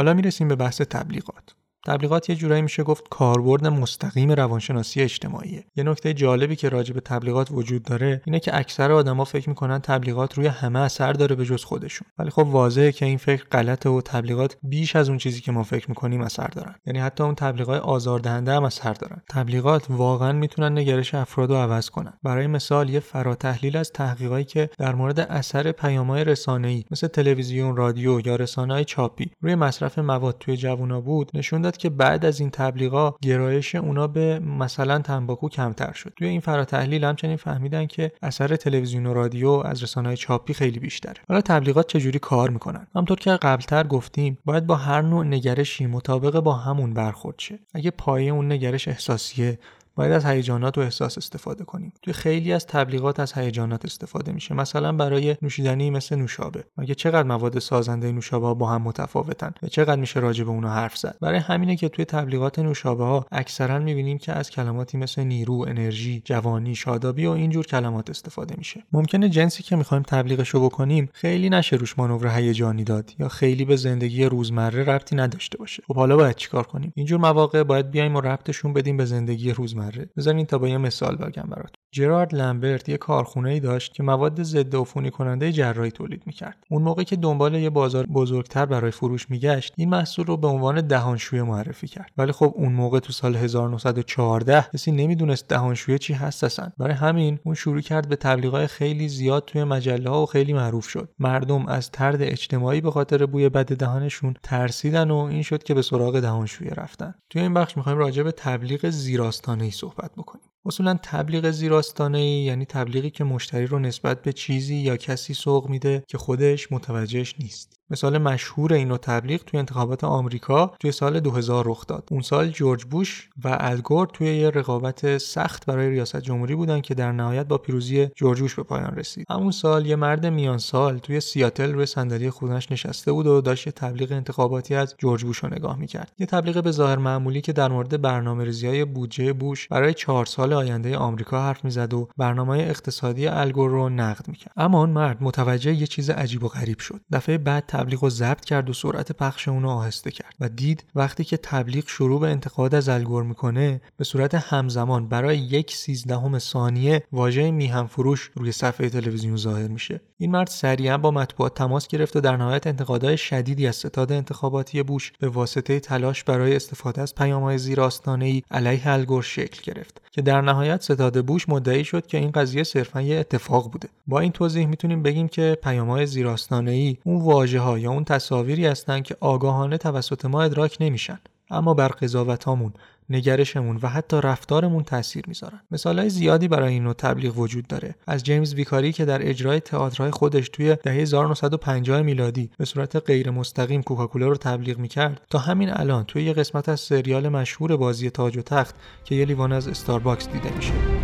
حالا 0.03 0.13
می‌رسیم 0.13 0.47
به 0.47 0.55
بحث 0.55 0.81
تبلیغات. 0.81 1.55
تبلیغات 1.85 2.29
یه 2.29 2.35
جورایی 2.35 2.61
میشه 2.61 2.83
گفت 2.83 3.09
کاربرد 3.09 3.67
مستقیم 3.67 4.31
روانشناسی 4.31 5.01
اجتماعیه. 5.01 5.65
یه 5.75 5.83
نکته 5.83 6.13
جالبی 6.13 6.55
که 6.55 6.69
راجع 6.69 6.93
به 6.93 6.99
تبلیغات 6.99 7.51
وجود 7.51 7.83
داره 7.83 8.21
اینه 8.25 8.39
که 8.39 8.57
اکثر 8.57 8.91
آدما 8.91 9.23
فکر 9.23 9.49
می‌کنن 9.49 9.79
تبلیغات 9.79 10.33
روی 10.33 10.47
همه 10.47 10.79
اثر 10.79 11.13
داره 11.13 11.35
به 11.35 11.45
جز 11.45 11.63
خودشون. 11.63 12.07
ولی 12.19 12.29
خب 12.29 12.47
واضحه 12.47 12.91
که 12.91 13.05
این 13.05 13.17
فکر 13.17 13.43
غلطه 13.51 13.89
و 13.89 14.01
تبلیغات 14.01 14.57
بیش 14.63 14.95
از 14.95 15.09
اون 15.09 15.17
چیزی 15.17 15.41
که 15.41 15.51
ما 15.51 15.63
فکر 15.63 15.89
می‌کنیم 15.89 16.21
اثر 16.21 16.47
دارن. 16.47 16.75
یعنی 16.85 16.99
حتی 16.99 17.23
اون 17.23 17.35
تبلیغات 17.35 17.81
آزاردهنده 17.81 18.51
هم 18.53 18.63
اثر 18.63 18.93
دارن. 18.93 19.21
تبلیغات 19.29 19.85
واقعا 19.89 20.31
می‌تونن 20.31 20.77
نگرش 20.77 21.15
افراد 21.15 21.49
رو 21.49 21.55
عوض 21.55 21.89
کنن. 21.89 22.13
برای 22.23 22.47
مثال 22.47 22.89
یه 22.89 22.99
فراتحلیل 22.99 23.77
از 23.77 23.91
تحقیقاتی 23.91 24.43
که 24.43 24.69
در 24.77 24.95
مورد 24.95 25.19
اثر 25.19 25.71
پیام‌های 25.71 26.23
رسانه‌ای 26.23 26.83
مثل 26.91 27.07
تلویزیون 27.07 27.75
رادیو 27.75 28.27
یا 28.27 28.35
رسانه‌های 28.35 28.85
چاپی 28.85 29.31
روی 29.41 29.55
مصرف 29.55 29.99
مواد 29.99 30.37
توی 30.39 30.57
جوونا 30.57 31.01
بود 31.01 31.31
نشون 31.33 31.61
که 31.77 31.89
بعد 31.89 32.25
از 32.25 32.39
این 32.39 32.49
تبلیغا 32.49 33.15
گرایش 33.21 33.75
اونا 33.75 34.07
به 34.07 34.39
مثلا 34.39 34.99
تنباکو 34.99 35.49
کمتر 35.49 35.93
شد. 35.93 36.13
توی 36.15 36.27
این 36.27 36.39
فراتحلیل 36.39 37.03
همچنین 37.03 37.37
فهمیدن 37.37 37.85
که 37.85 38.11
اثر 38.21 38.55
تلویزیون 38.55 39.05
و 39.05 39.13
رادیو 39.13 39.49
از 39.49 39.83
رسانه‌های 39.83 40.17
چاپی 40.17 40.53
خیلی 40.53 40.79
بیشتره. 40.79 41.21
حالا 41.27 41.41
تبلیغات 41.41 41.87
چجوری 41.87 42.19
کار 42.19 42.49
می‌کنن؟ 42.49 42.87
همطور 42.95 43.17
که 43.17 43.31
قبلتر 43.31 43.83
گفتیم 43.83 44.37
باید 44.45 44.67
با 44.67 44.75
هر 44.75 45.01
نوع 45.01 45.25
نگرشی 45.25 45.85
مطابق 45.85 46.39
با 46.39 46.53
همون 46.53 46.93
برخورد 46.93 47.39
شه. 47.39 47.59
اگه 47.73 47.91
پایه 47.91 48.31
اون 48.31 48.51
نگرش 48.51 48.87
احساسیه 48.87 49.59
باید 49.95 50.11
از 50.11 50.25
هیجانات 50.25 50.77
و 50.77 50.81
احساس 50.81 51.17
استفاده 51.17 51.63
کنیم. 51.63 51.93
توی 52.01 52.13
خیلی 52.13 52.53
از 52.53 52.67
تبلیغات 52.67 53.19
از 53.19 53.33
هیجانات 53.33 53.85
استفاده 53.85 54.31
میشه. 54.31 54.53
مثلا 54.53 54.91
برای 54.91 55.35
نوشیدنی 55.41 55.89
مثل 55.89 56.15
نوشابه. 56.15 56.63
مگه 56.77 56.95
چقدر 56.95 57.27
مواد 57.27 57.59
سازنده 57.59 58.11
نوشابه 58.11 58.47
ها 58.47 58.53
با 58.53 58.69
هم 58.69 58.81
متفاوتن؟ 58.81 59.53
و 59.63 59.67
چقدر 59.67 59.99
میشه 59.99 60.19
راجع 60.19 60.43
به 60.43 60.49
اونها 60.49 60.73
حرف 60.73 60.97
زد؟ 60.97 61.17
برای 61.21 61.39
همینه 61.39 61.75
که 61.75 61.89
توی 61.89 62.05
تبلیغات 62.05 62.59
نوشابه 62.59 63.03
ها 63.03 63.25
اکثرا 63.31 63.79
می‌بینیم 63.79 64.17
که 64.17 64.31
از 64.31 64.49
کلماتی 64.49 64.97
مثل 64.97 65.23
نیرو 65.23 65.65
انرژی 65.67 66.21
جوانی 66.25 66.75
شادابی 66.75 67.25
و 67.25 67.31
اینجور 67.31 67.65
کلمات 67.65 68.09
استفاده 68.09 68.55
میشه. 68.57 68.83
ممکنه 68.91 69.29
جنسی 69.29 69.63
که 69.63 69.75
می‌خوایم 69.75 70.03
تبلیغشو 70.03 70.65
بکنیم 70.65 71.09
خیلی 71.13 71.49
نشه 71.49 71.75
روش 71.75 71.99
مانور 71.99 72.27
هیجانی 72.27 72.83
داد 72.83 73.11
یا 73.19 73.27
خیلی 73.27 73.65
به 73.65 73.75
زندگی 73.75 74.25
روزمره 74.25 74.83
ربطی 74.83 75.15
نداشته 75.15 75.57
باشه. 75.57 75.83
خب 75.87 75.95
حالا 75.95 76.17
باید 76.17 76.35
چیکار 76.35 76.63
کنیم؟ 76.63 76.93
اینجور 76.95 77.19
مواقع 77.19 77.63
باید 77.63 77.91
بیایم 77.91 78.15
و 78.15 78.21
ربطشون 78.21 78.73
بدیم 78.73 78.97
به 78.97 79.05
زندگی 79.05 79.51
روزمره. 79.51 79.82
روزمره 79.91 80.09
بذارین 80.17 80.45
تا 80.45 80.57
با 80.57 80.67
یه 80.67 80.77
مثال 80.77 81.15
بگم 81.15 81.49
برات 81.49 81.73
جرارد 81.93 82.35
لمبرت 82.35 82.89
یه 82.89 82.97
کارخونه 82.97 83.49
ای 83.49 83.59
داشت 83.59 83.93
که 83.93 84.03
مواد 84.03 84.43
ضد 84.43 84.75
عفونی 84.75 85.11
کننده 85.11 85.51
جراحی 85.51 85.91
تولید 85.91 86.23
می‌کرد. 86.25 86.63
اون 86.71 86.81
موقع 86.81 87.03
که 87.03 87.15
دنبال 87.15 87.55
یه 87.55 87.69
بازار 87.69 88.05
بزرگتر 88.05 88.65
برای 88.65 88.91
فروش 88.91 89.29
میگشت 89.29 89.73
این 89.77 89.89
محصول 89.89 90.25
رو 90.25 90.37
به 90.37 90.47
عنوان 90.47 90.87
دهانشویه 90.87 91.43
معرفی 91.43 91.87
کرد. 91.87 92.11
ولی 92.17 92.31
خب 92.31 92.53
اون 92.55 92.73
موقع 92.73 92.99
تو 92.99 93.13
سال 93.13 93.35
1914 93.35 94.65
کسی 94.73 94.91
نمی‌دونست 94.91 95.47
دهانشویه 95.47 95.97
چی 95.97 96.13
هست 96.13 96.43
اصلا 96.43 96.71
برای 96.77 96.93
همین 96.93 97.39
اون 97.45 97.55
شروع 97.55 97.81
کرد 97.81 98.09
به 98.09 98.15
تبلیغات 98.15 98.65
خیلی 98.65 99.09
زیاد 99.09 99.45
توی 99.45 99.63
مجله 99.63 100.09
ها 100.09 100.23
و 100.23 100.25
خیلی 100.25 100.53
معروف 100.53 100.87
شد. 100.87 101.09
مردم 101.19 101.65
از 101.65 101.91
ترد 101.91 102.21
اجتماعی 102.21 102.81
به 102.81 102.91
خاطر 102.91 103.25
بوی 103.25 103.49
بد 103.49 103.73
دهانشون 103.73 104.33
ترسیدن 104.43 105.11
و 105.11 105.15
این 105.17 105.41
شد 105.41 105.63
که 105.63 105.73
به 105.73 105.81
سراغ 105.81 106.19
دهانشویه 106.19 106.71
رفتن. 106.71 107.13
توی 107.29 107.41
این 107.41 107.53
بخش 107.53 107.77
می‌خوایم 107.77 107.97
راجع 107.97 108.23
به 108.23 108.31
تبلیغ 108.31 108.89
زیراستانه 108.89 109.69
صحبت 109.73 110.11
بکنیم. 110.15 110.45
اصولا 110.65 110.99
تبلیغ 111.03 111.51
زیراستانه 111.51 112.25
یعنی 112.25 112.65
تبلیغی 112.65 113.09
که 113.09 113.23
مشتری 113.23 113.67
رو 113.67 113.79
نسبت 113.79 114.21
به 114.21 114.33
چیزی 114.33 114.75
یا 114.75 114.97
کسی 114.97 115.33
سوق 115.33 115.69
میده 115.69 116.03
که 116.07 116.17
خودش 116.17 116.71
متوجهش 116.71 117.35
نیست. 117.39 117.79
مثال 117.93 118.17
مشهور 118.17 118.73
این 118.73 118.97
تبلیغ 118.97 119.41
توی 119.43 119.59
انتخابات 119.59 120.03
آمریکا 120.03 120.73
توی 120.79 120.91
سال 120.91 121.19
2000 121.19 121.63
رخ 121.67 121.87
داد. 121.87 122.07
اون 122.11 122.21
سال 122.21 122.49
جورج 122.49 122.83
بوش 122.83 123.29
و 123.43 123.57
الگور 123.59 124.07
توی 124.13 124.35
یه 124.35 124.49
رقابت 124.49 125.17
سخت 125.17 125.65
برای 125.65 125.89
ریاست 125.89 126.17
جمهوری 126.17 126.55
بودن 126.55 126.81
که 126.81 126.93
در 126.93 127.11
نهایت 127.11 127.47
با 127.47 127.57
پیروزی 127.57 128.07
جورج 128.15 128.41
بوش 128.41 128.55
به 128.55 128.63
پایان 128.63 128.95
رسید. 128.95 129.25
همون 129.29 129.51
سال 129.51 129.85
یه 129.85 129.95
مرد 129.95 130.25
میان 130.25 130.57
سال 130.57 130.97
توی 130.97 131.19
سیاتل 131.19 131.73
روی 131.73 131.85
صندلی 131.85 132.29
خودش 132.29 132.71
نشسته 132.71 133.11
بود 133.11 133.27
و 133.27 133.41
داشت 133.41 133.67
یه 133.67 133.73
تبلیغ 133.73 134.11
انتخاباتی 134.11 134.75
از 134.75 134.95
جورج 134.97 135.23
بوش 135.23 135.37
رو 135.37 135.53
نگاه 135.53 135.77
می‌کرد. 135.77 136.11
یه 136.19 136.25
تبلیغ 136.25 136.63
به 136.63 136.71
ظاهر 136.71 136.97
معمولی 136.97 137.41
که 137.41 137.53
در 137.53 137.67
مورد 137.67 138.01
برنامه‌ریزی‌های 138.01 138.85
بودجه 138.85 139.33
بوش 139.33 139.67
برای 139.67 139.93
چهار 139.93 140.25
سال 140.25 140.53
آینده 140.53 140.97
آمریکا 140.97 141.41
حرف 141.41 141.65
می‌زد 141.65 141.93
و 141.93 142.09
برنامه 142.17 142.57
اقتصادی 142.57 143.27
الگور 143.27 143.69
رو 143.69 143.89
نقد 143.89 144.27
می‌کرد. 144.27 144.53
اما 144.57 144.79
اون 144.79 144.89
مرد 144.89 145.17
متوجه 145.21 145.73
یه 145.73 145.87
چیز 145.87 146.09
عجیب 146.09 146.43
و 146.43 146.47
غریب 146.47 146.79
شد. 146.79 147.01
دفعه 147.11 147.37
بعد 147.37 147.65
تبلیغ 147.83 148.03
رو 148.03 148.09
ضبط 148.09 148.45
کرد 148.45 148.69
و 148.69 148.73
سرعت 148.73 149.11
پخش 149.11 149.47
اون 149.47 149.63
رو 149.63 149.69
آهسته 149.69 150.11
کرد 150.11 150.35
و 150.39 150.49
دید 150.49 150.83
وقتی 150.95 151.23
که 151.23 151.37
تبلیغ 151.37 151.83
شروع 151.87 152.19
به 152.19 152.27
انتقاد 152.27 152.75
از 152.75 152.89
الگور 152.89 153.23
می‌کنه 153.23 153.81
به 153.97 154.03
صورت 154.03 154.35
همزمان 154.35 155.07
برای 155.07 155.37
یک 155.37 155.75
سیزدهم 155.75 156.39
ثانیه 156.39 157.03
واژه 157.11 157.51
میهم 157.51 157.87
فروش 157.87 158.31
روی 158.35 158.51
صفحه 158.51 158.89
تلویزیون 158.89 159.37
ظاهر 159.37 159.67
میشه. 159.67 160.01
این 160.17 160.31
مرد 160.31 160.47
سریعا 160.47 160.97
با 160.97 161.11
مطبوعات 161.11 161.53
تماس 161.53 161.87
گرفت 161.87 162.15
و 162.15 162.21
در 162.21 162.37
نهایت 162.37 162.67
انتقادهای 162.67 163.17
شدیدی 163.17 163.67
از 163.67 163.75
ستاد 163.75 164.11
انتخاباتی 164.11 164.83
بوش 164.83 165.11
به 165.19 165.29
واسطه 165.29 165.79
تلاش 165.79 166.23
برای 166.23 166.55
استفاده 166.55 167.01
از 167.01 167.15
پیامهای 167.15 167.57
زیراستانهای 167.57 168.41
علیه 168.51 168.87
الگور 168.87 169.23
شکل 169.23 169.73
گرفت 169.73 170.01
که 170.11 170.21
در 170.21 170.41
نهایت 170.41 170.81
ستاد 170.81 171.25
بوش 171.25 171.49
مدعی 171.49 171.83
شد 171.83 172.07
که 172.07 172.17
این 172.17 172.31
قضیه 172.31 172.63
صرفا 172.63 173.01
یه 173.01 173.17
اتفاق 173.17 173.71
بوده. 173.71 173.89
با 174.07 174.19
این 174.19 174.31
توضیح 174.31 174.65
می‌تونیم 174.65 175.03
بگیم 175.03 175.27
که 175.27 175.57
پیامهای 175.63 176.05
زیراستانهای 176.05 176.97
اون 177.03 177.21
واژه 177.21 177.59
ها 177.59 177.72
یا 177.79 177.91
اون 177.91 178.03
تصاویری 178.03 178.65
هستند 178.65 179.03
که 179.03 179.17
آگاهانه 179.19 179.77
توسط 179.77 180.25
ما 180.25 180.43
ادراک 180.43 180.77
نمیشن 180.79 181.19
اما 181.49 181.73
بر 181.73 181.87
قضاوتامون 181.87 182.73
نگرشمون 183.09 183.79
و 183.81 183.87
حتی 183.87 184.21
رفتارمون 184.23 184.83
تاثیر 184.83 185.23
می‌ذارن. 185.27 185.61
مثالهای 185.71 186.09
زیادی 186.09 186.47
برای 186.47 186.73
این 186.73 186.83
نوع 186.83 186.93
تبلیغ 186.93 187.39
وجود 187.39 187.67
داره. 187.67 187.95
از 188.07 188.23
جیمز 188.23 188.53
ویکاری 188.53 188.93
که 188.93 189.05
در 189.05 189.29
اجرای 189.29 189.59
تئاترهای 189.59 190.11
خودش 190.11 190.49
توی 190.49 190.77
دهه 190.83 190.93
1950 190.93 192.01
میلادی 192.01 192.49
به 192.57 192.65
صورت 192.65 192.95
غیر 192.95 193.31
مستقیم 193.31 193.83
کوکاکولا 193.83 194.27
رو 194.27 194.35
تبلیغ 194.35 194.77
می‌کرد 194.77 195.21
تا 195.29 195.39
همین 195.39 195.69
الان 195.69 196.03
توی 196.03 196.23
یه 196.23 196.33
قسمت 196.33 196.69
از 196.69 196.79
سریال 196.79 197.29
مشهور 197.29 197.77
بازی 197.77 198.09
تاج 198.09 198.37
و 198.37 198.41
تخت 198.41 198.75
که 199.03 199.15
یه 199.15 199.25
لیوان 199.25 199.51
از 199.51 199.67
استارباکس 199.67 200.27
دیده 200.27 200.55
میشه. 200.55 201.02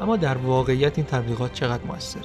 اما 0.00 0.16
در 0.16 0.36
واقعیت 0.36 0.98
این 0.98 1.06
تبلیغات 1.06 1.52
چقدر 1.52 1.84
موثره 1.84 2.22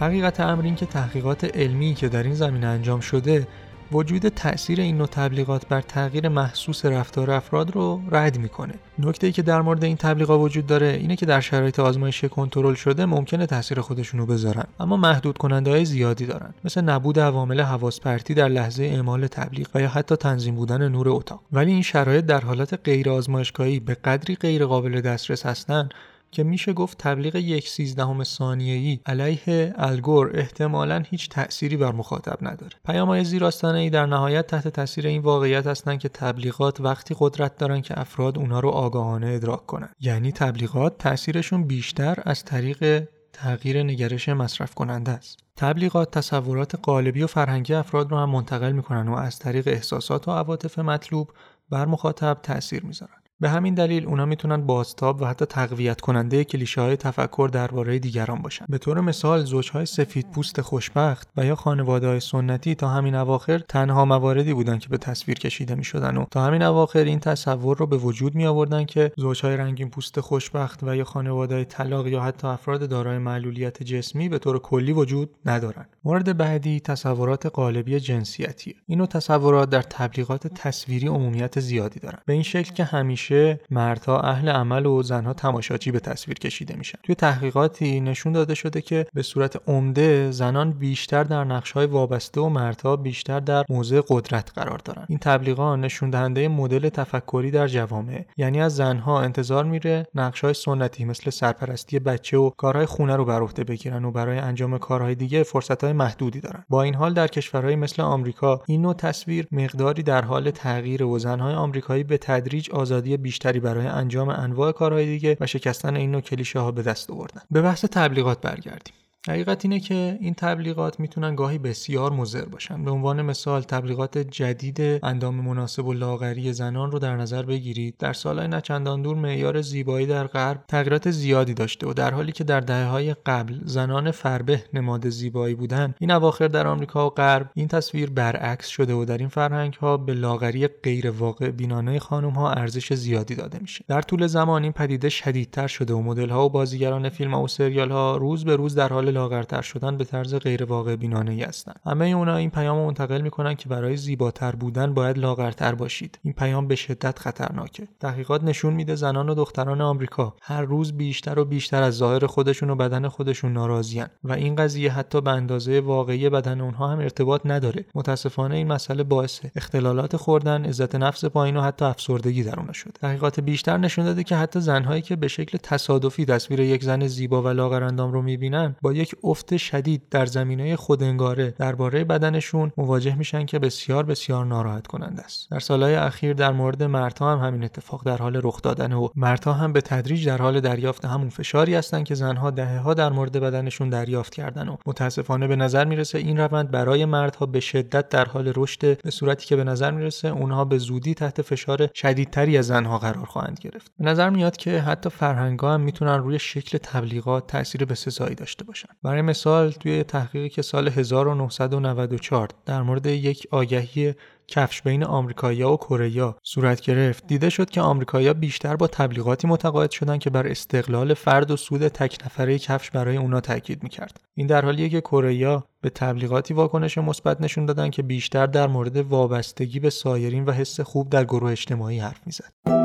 حقیقت 0.00 0.40
امر 0.40 0.62
این 0.62 0.74
که 0.74 0.86
تحقیقات 0.86 1.44
علمی 1.56 1.94
که 1.94 2.08
در 2.08 2.22
این 2.22 2.34
زمینه 2.34 2.66
انجام 2.66 3.00
شده 3.00 3.46
وجود 3.92 4.28
تأثیر 4.28 4.80
این 4.80 4.98
نوع 4.98 5.06
تبلیغات 5.06 5.68
بر 5.68 5.80
تغییر 5.80 6.28
محسوس 6.28 6.84
رفتار 6.84 7.30
افراد 7.30 7.70
رو 7.70 8.00
رد 8.10 8.38
می‌کنه. 8.38 8.74
نکته 8.98 9.26
ای 9.26 9.32
که 9.32 9.42
در 9.42 9.62
مورد 9.62 9.84
این 9.84 9.96
تبلیغات 9.96 10.40
وجود 10.40 10.66
داره 10.66 10.86
اینه 10.86 11.16
که 11.16 11.26
در 11.26 11.40
شرایط 11.40 11.80
آزمایش 11.80 12.24
کنترل 12.24 12.74
شده 12.74 13.06
ممکنه 13.06 13.46
تاثیر 13.46 13.80
خودشون 13.80 14.20
رو 14.20 14.26
بذارن 14.26 14.64
اما 14.80 14.96
محدود 14.96 15.38
کننده 15.38 15.70
های 15.70 15.84
زیادی 15.84 16.26
دارن 16.26 16.54
مثل 16.64 16.80
نبود 16.80 17.18
عوامل 17.18 17.60
حواس 17.60 18.00
پرتی 18.00 18.34
در 18.34 18.48
لحظه 18.48 18.84
اعمال 18.84 19.26
تبلیغ 19.26 19.66
و 19.74 19.80
یا 19.80 19.88
حتی 19.88 20.16
تنظیم 20.16 20.54
بودن 20.54 20.88
نور 20.88 21.08
اتاق 21.08 21.40
ولی 21.52 21.72
این 21.72 21.82
شرایط 21.82 22.24
در 22.24 22.40
حالت 22.40 22.80
غیر 22.84 23.10
آزمایشگاهی 23.10 23.80
به 23.80 23.94
قدری 23.94 24.36
غیر 24.36 24.66
قابل 24.66 25.00
دسترس 25.00 25.46
هستن 25.46 25.88
که 26.34 26.44
میشه 26.44 26.72
گفت 26.72 26.98
تبلیغ 26.98 27.36
یک 27.36 27.68
سیزدهم 27.68 28.24
ثانیه‌ای 28.24 29.00
علیه 29.06 29.74
الگور 29.76 30.30
احتمالا 30.34 31.02
هیچ 31.06 31.28
تأثیری 31.28 31.76
بر 31.76 31.92
مخاطب 31.92 32.38
نداره. 32.42 32.72
پیام‌های 32.84 33.24
زیراستانه 33.24 33.78
ای 33.78 33.90
در 33.90 34.06
نهایت 34.06 34.46
تحت 34.46 34.68
تاثیر 34.68 35.06
این 35.06 35.22
واقعیت 35.22 35.66
هستند 35.66 35.98
که 35.98 36.08
تبلیغات 36.08 36.80
وقتی 36.80 37.16
قدرت 37.18 37.58
دارن 37.58 37.80
که 37.80 38.00
افراد 38.00 38.38
اونها 38.38 38.60
رو 38.60 38.68
آگاهانه 38.68 39.26
ادراک 39.26 39.66
کنن. 39.66 39.88
یعنی 40.00 40.32
تبلیغات 40.32 40.98
تاثیرشون 40.98 41.64
بیشتر 41.64 42.18
از 42.24 42.44
طریق 42.44 43.08
تغییر 43.32 43.82
نگرش 43.82 44.28
مصرف 44.28 44.74
کننده 44.74 45.12
است. 45.12 45.38
تبلیغات 45.56 46.10
تصورات 46.10 46.74
قالبی 46.74 47.22
و 47.22 47.26
فرهنگی 47.26 47.74
افراد 47.74 48.10
رو 48.10 48.18
هم 48.18 48.30
منتقل 48.30 48.72
می‌کنن 48.72 49.08
و 49.08 49.14
از 49.14 49.38
طریق 49.38 49.68
احساسات 49.68 50.28
و 50.28 50.30
عواطف 50.30 50.78
مطلوب 50.78 51.30
بر 51.70 51.86
مخاطب 51.86 52.38
تاثیر 52.42 52.84
می‌ذارن. 52.84 53.23
به 53.40 53.48
همین 53.50 53.74
دلیل 53.74 54.06
اونا 54.06 54.26
می‌تونن 54.26 54.66
بازتاب 54.66 55.22
و 55.22 55.24
حتی 55.24 55.44
تقویت 55.44 56.00
کننده 56.00 56.44
کلیشه 56.44 56.80
های 56.80 56.96
تفکر 56.96 57.50
درباره 57.52 57.98
دیگران 57.98 58.42
باشن. 58.42 58.64
به 58.68 58.78
طور 58.78 59.00
مثال 59.00 59.44
زوجهای 59.44 59.86
سفید 59.86 60.30
پوست 60.30 60.60
خوشبخت 60.60 61.28
و 61.36 61.46
یا 61.46 61.54
خانواده 61.54 62.08
های 62.08 62.20
سنتی 62.20 62.74
تا 62.74 62.88
همین 62.88 63.14
اواخر 63.14 63.58
تنها 63.58 64.04
مواردی 64.04 64.54
بودن 64.54 64.78
که 64.78 64.88
به 64.88 64.98
تصویر 64.98 65.38
کشیده 65.38 65.74
می‌شدن 65.74 66.16
و 66.16 66.24
تا 66.30 66.44
همین 66.44 66.62
اواخر 66.62 67.04
این 67.04 67.20
تصور 67.20 67.76
رو 67.76 67.86
به 67.86 67.96
وجود 67.96 68.34
می 68.34 68.46
آوردن 68.46 68.84
که 68.84 69.12
زوجهای 69.16 69.56
رنگین 69.56 69.90
پوست 69.90 70.20
خوشبخت 70.20 70.82
و 70.82 70.96
یا 70.96 71.04
خانواده 71.04 71.54
های 71.54 71.64
طلاق 71.64 72.06
یا 72.06 72.22
حتی 72.22 72.46
افراد 72.46 72.88
دارای 72.88 73.18
معلولیت 73.18 73.82
جسمی 73.82 74.28
به 74.28 74.38
طور 74.38 74.58
کلی 74.58 74.92
وجود 74.92 75.30
ندارن. 75.46 75.86
مورد 76.04 76.36
بعدی 76.36 76.80
تصورات 76.80 77.46
قالبی 77.46 78.00
جنسیتی 78.00 78.74
اینو 78.86 79.06
تصورات 79.06 79.70
در 79.70 79.82
تبلیغات 79.82 80.46
تصویری 80.46 81.06
عمومیت 81.06 81.60
زیادی 81.60 82.00
دارن. 82.00 82.18
به 82.26 82.32
این 82.32 82.42
شکل 82.42 82.74
که 82.74 82.84
همیشه 82.84 83.23
مردها 83.70 84.20
اهل 84.20 84.48
عمل 84.48 84.86
و 84.86 85.02
زنها 85.02 85.32
تماشاچی 85.32 85.90
به 85.90 86.00
تصویر 86.00 86.38
کشیده 86.38 86.76
میشن. 86.76 86.98
توی 87.02 87.14
تحقیقاتی 87.14 88.00
نشون 88.00 88.32
داده 88.32 88.54
شده 88.54 88.80
که 88.80 89.06
به 89.14 89.22
صورت 89.22 89.60
عمده 89.68 90.30
زنان 90.30 90.70
بیشتر 90.70 91.24
در 91.24 91.44
نقشهای 91.44 91.86
وابسته 91.86 92.40
و 92.40 92.48
مردها 92.48 92.96
بیشتر 92.96 93.40
در 93.40 93.64
موضع 93.68 94.00
قدرت 94.08 94.52
قرار 94.54 94.78
دارن. 94.78 95.06
این 95.08 95.18
تبلیغات 95.18 95.78
نشون 95.78 96.10
دهنده 96.10 96.48
مدل 96.48 96.88
تفکری 96.88 97.50
در 97.50 97.68
جوامع 97.68 98.24
یعنی 98.36 98.60
از 98.60 98.76
زنها 98.76 99.20
انتظار 99.20 99.64
میره 99.64 100.06
نقشهای 100.14 100.54
سنتی 100.54 101.04
مثل 101.04 101.30
سرپرستی 101.30 101.98
بچه 101.98 102.36
و 102.36 102.50
کارهای 102.50 102.86
خونه 102.86 103.16
رو 103.16 103.24
بر 103.24 103.40
عهده 103.40 103.64
بگیرن 103.64 104.04
و 104.04 104.10
برای 104.10 104.38
انجام 104.38 104.78
کارهای 104.78 105.14
دیگه 105.14 105.42
فرصتهای 105.42 105.92
محدودی 105.92 106.40
دارن. 106.40 106.64
با 106.68 106.82
این 106.82 106.94
حال 106.94 107.14
در 107.14 107.26
کشورهای 107.26 107.76
مثل 107.76 108.02
آمریکا 108.02 108.62
این 108.66 108.82
نوع 108.82 108.94
تصویر 108.94 109.46
مقداری 109.52 110.02
در 110.02 110.24
حال 110.24 110.50
تغییر 110.50 111.04
و 111.04 111.18
زنهای 111.18 111.54
آمریکایی 111.54 112.04
به 112.04 112.18
تدریج 112.18 112.70
آزادی 112.70 113.13
بیشتری 113.16 113.60
برای 113.60 113.86
انجام 113.86 114.28
انواع 114.28 114.72
کارهای 114.72 115.06
دیگه 115.06 115.36
و 115.40 115.46
شکستن 115.46 115.96
این 115.96 116.10
نوع 116.10 116.20
کلیشه 116.20 116.58
ها 116.58 116.70
به 116.72 116.82
دست 116.82 117.10
آوردن. 117.10 117.40
به 117.50 117.62
بحث 117.62 117.84
تبلیغات 117.84 118.40
برگردیم. 118.40 118.94
حقیقت 119.28 119.64
اینه 119.64 119.80
که 119.80 120.18
این 120.20 120.34
تبلیغات 120.34 121.00
می‌تونن 121.00 121.34
گاهی 121.34 121.58
بسیار 121.58 122.12
مضر 122.12 122.44
باشن. 122.44 122.84
به 122.84 122.90
عنوان 122.90 123.22
مثال 123.22 123.62
تبلیغات 123.62 124.18
جدید 124.18 124.80
اندام 124.80 125.34
مناسب 125.34 125.86
و 125.86 125.92
لاغری 125.92 126.52
زنان 126.52 126.90
رو 126.90 126.98
در 126.98 127.16
نظر 127.16 127.42
بگیرید. 127.42 127.96
در 127.98 128.12
سالهای 128.12 128.48
نچندان 128.48 129.02
دور 129.02 129.16
معیار 129.16 129.60
زیبایی 129.60 130.06
در 130.06 130.26
غرب 130.26 130.64
تغییرات 130.68 131.10
زیادی 131.10 131.54
داشته 131.54 131.86
و 131.86 131.92
در 131.92 132.14
حالی 132.14 132.32
که 132.32 132.44
در 132.44 132.60
دهه 132.60 132.86
های 132.86 133.14
قبل 133.14 133.54
زنان 133.64 134.10
فربه 134.10 134.64
نماد 134.74 135.08
زیبایی 135.08 135.54
بودن 135.54 135.94
این 135.98 136.10
اواخر 136.10 136.48
در 136.48 136.66
آمریکا 136.66 137.06
و 137.06 137.10
غرب 137.10 137.50
این 137.54 137.68
تصویر 137.68 138.10
برعکس 138.10 138.66
شده 138.66 138.94
و 138.94 139.04
در 139.04 139.18
این 139.18 139.28
فرهنگ 139.28 139.74
ها 139.74 139.96
به 139.96 140.14
لاغری 140.14 140.66
غیر 140.66 141.10
واقع 141.10 141.50
بینانه 141.50 141.98
خانم 141.98 142.30
ها 142.30 142.50
ارزش 142.50 142.92
زیادی 142.92 143.34
داده 143.34 143.58
میشه. 143.58 143.84
در 143.88 144.02
طول 144.02 144.26
زمان 144.26 144.62
این 144.62 144.72
پدیده 144.72 145.08
شدیدتر 145.08 145.66
شده 145.66 145.94
و 145.94 146.02
مدل 146.02 146.30
ها 146.30 146.46
و 146.46 146.50
بازیگران 146.50 147.08
فیلم 147.08 147.34
ها 147.34 147.42
و 147.42 147.48
سریال 147.48 147.90
ها 147.90 148.16
روز 148.16 148.44
به 148.44 148.56
روز 148.56 148.74
در 148.74 148.88
حال 148.88 149.13
لاغرتر 149.14 149.62
شدن 149.62 149.96
به 149.96 150.04
طرز 150.04 150.34
غیر 150.34 150.64
واقع 150.64 150.96
بینانه 150.96 151.32
ای 151.32 151.42
هستند. 151.42 151.80
همه 151.86 152.04
اونا 152.04 152.36
این 152.36 152.50
پیام 152.50 152.78
منتقل 152.78 153.20
می‌کنن 153.20 153.54
که 153.54 153.68
برای 153.68 153.96
زیباتر 153.96 154.52
بودن 154.52 154.94
باید 154.94 155.18
لاغرتر 155.18 155.74
باشید. 155.74 156.18
این 156.22 156.34
پیام 156.34 156.68
به 156.68 156.76
شدت 156.76 157.18
خطرناکه. 157.18 157.88
تحقیقات 158.00 158.44
نشون 158.44 158.74
میده 158.74 158.94
زنان 158.94 159.28
و 159.28 159.34
دختران 159.34 159.80
آمریکا 159.80 160.34
هر 160.42 160.62
روز 160.62 160.92
بیشتر 160.92 161.38
و 161.38 161.44
بیشتر 161.44 161.82
از 161.82 161.94
ظاهر 161.94 162.26
خودشون 162.26 162.70
و 162.70 162.74
بدن 162.74 163.08
خودشون 163.08 163.52
ناراضیان 163.52 164.08
و 164.24 164.32
این 164.32 164.56
قضیه 164.56 164.92
حتی 164.92 165.20
به 165.20 165.30
اندازه 165.30 165.80
واقعی 165.80 166.28
بدن 166.28 166.60
اونها 166.60 166.88
هم 166.88 166.98
ارتباط 166.98 167.40
نداره. 167.44 167.84
متاسفانه 167.94 168.56
این 168.56 168.72
مسئله 168.72 169.02
باعث 169.02 169.40
اختلالات 169.56 170.16
خوردن 170.16 170.64
عزت 170.64 170.94
نفس 170.94 171.24
پایین 171.24 171.56
و 171.56 171.60
حتی 171.60 171.84
افسردگی 171.84 172.42
در 172.42 172.56
اونها 172.56 172.72
شده 172.72 172.92
تحقیقات 173.00 173.40
بیشتر 173.40 173.76
نشون 173.76 174.04
داده 174.04 174.24
که 174.24 174.36
حتی 174.36 174.60
زنهایی 174.60 175.02
که 175.02 175.16
به 175.16 175.28
شکل 175.28 175.58
تصادفی 175.62 176.24
تصویر 176.24 176.60
یک 176.60 176.84
زن 176.84 177.06
زیبا 177.06 177.42
و 177.42 177.48
لاغرندام 177.48 178.12
رو 178.12 178.22
می‌بینن 178.22 178.76
با 178.82 178.92
یک 178.92 179.03
افت 179.24 179.56
شدید 179.56 180.02
در 180.10 180.26
زمینه 180.26 180.76
خودانگاره 180.76 181.50
درباره 181.50 182.04
بدنشون 182.04 182.72
مواجه 182.76 183.14
میشن 183.14 183.46
که 183.46 183.58
بسیار 183.58 184.04
بسیار 184.04 184.44
ناراحت 184.44 184.86
کننده 184.86 185.22
است. 185.22 185.50
در 185.50 185.58
سالهای 185.58 185.94
اخیر 185.94 186.32
در 186.32 186.52
مورد 186.52 186.82
مردها 186.82 187.32
هم 187.32 187.46
همین 187.46 187.64
اتفاق 187.64 188.06
در 188.06 188.16
حال 188.16 188.40
رخ 188.42 188.62
دادن 188.62 188.92
و 188.92 189.08
مردها 189.16 189.52
هم 189.52 189.72
به 189.72 189.80
تدریج 189.80 190.26
در 190.28 190.38
حال 190.38 190.60
دریافت 190.60 191.04
همون 191.04 191.28
فشاری 191.28 191.74
هستن 191.74 192.04
که 192.04 192.14
زنها 192.14 192.50
دهه 192.50 192.78
ها 192.78 192.94
در 192.94 193.12
مورد 193.12 193.36
بدنشون 193.36 193.88
دریافت 193.88 194.34
کردن 194.34 194.68
و 194.68 194.76
متاسفانه 194.86 195.46
به 195.46 195.56
نظر 195.56 195.84
می‌رسه 195.84 196.18
این 196.18 196.36
روند 196.36 196.70
برای 196.70 197.04
مردها 197.04 197.46
به 197.46 197.60
شدت 197.60 198.08
در 198.08 198.24
حال 198.24 198.52
رشد 198.56 199.02
به 199.02 199.10
صورتی 199.10 199.46
که 199.46 199.56
به 199.56 199.64
نظر 199.64 199.90
می‌رسه 199.90 200.28
اونها 200.28 200.64
به 200.64 200.78
زودی 200.78 201.14
تحت 201.14 201.42
فشار 201.42 201.88
شدیدتری 201.94 202.58
از 202.58 202.66
زنها 202.66 202.98
قرار 202.98 203.24
خواهند 203.24 203.58
گرفت. 203.60 203.92
به 203.98 204.04
نظر 204.04 204.30
میاد 204.30 204.56
که 204.56 204.80
حتی 204.80 205.10
فرهنگا 205.10 205.74
هم 205.74 205.80
می‌تونن 205.80 206.18
روی 206.18 206.38
شکل 206.38 206.78
تبلیغات 206.78 207.46
تاثیر 207.46 207.84
بسزایی 207.84 208.34
داشته 208.34 208.64
باشن. 208.64 208.93
برای 209.02 209.22
مثال 209.22 209.70
توی 209.70 210.02
تحقیقی 210.02 210.48
که 210.48 210.62
سال 210.62 210.88
1994 210.88 212.48
در 212.66 212.82
مورد 212.82 213.06
یک 213.06 213.46
آگهی 213.50 214.14
کفش 214.48 214.82
بین 214.82 215.04
آمریکایی‌ها 215.04 215.72
و 215.72 215.76
کره 215.76 216.34
صورت 216.42 216.80
گرفت 216.80 217.26
دیده 217.26 217.50
شد 217.50 217.70
که 217.70 217.80
آمریکایی‌ها 217.80 218.34
بیشتر 218.34 218.76
با 218.76 218.86
تبلیغاتی 218.86 219.46
متقاعد 219.46 219.90
شدن 219.90 220.18
که 220.18 220.30
بر 220.30 220.46
استقلال 220.46 221.14
فرد 221.14 221.50
و 221.50 221.56
سود 221.56 221.88
تک 221.88 222.18
نفره 222.24 222.58
کفش 222.58 222.90
برای 222.90 223.16
اونا 223.16 223.40
تاکید 223.40 223.82
می‌کرد. 223.82 224.20
این 224.34 224.46
در 224.46 224.64
حالیه 224.64 224.88
که 224.88 225.00
کره 225.00 225.62
به 225.80 225.90
تبلیغاتی 225.90 226.54
واکنش 226.54 226.98
مثبت 226.98 227.40
نشون 227.40 227.66
دادن 227.66 227.90
که 227.90 228.02
بیشتر 228.02 228.46
در 228.46 228.66
مورد 228.66 228.96
وابستگی 228.96 229.80
به 229.80 229.90
سایرین 229.90 230.44
و 230.44 230.52
حس 230.52 230.80
خوب 230.80 231.10
در 231.10 231.24
گروه 231.24 231.52
اجتماعی 231.52 231.98
حرف 231.98 232.20
می‌زد. 232.26 232.84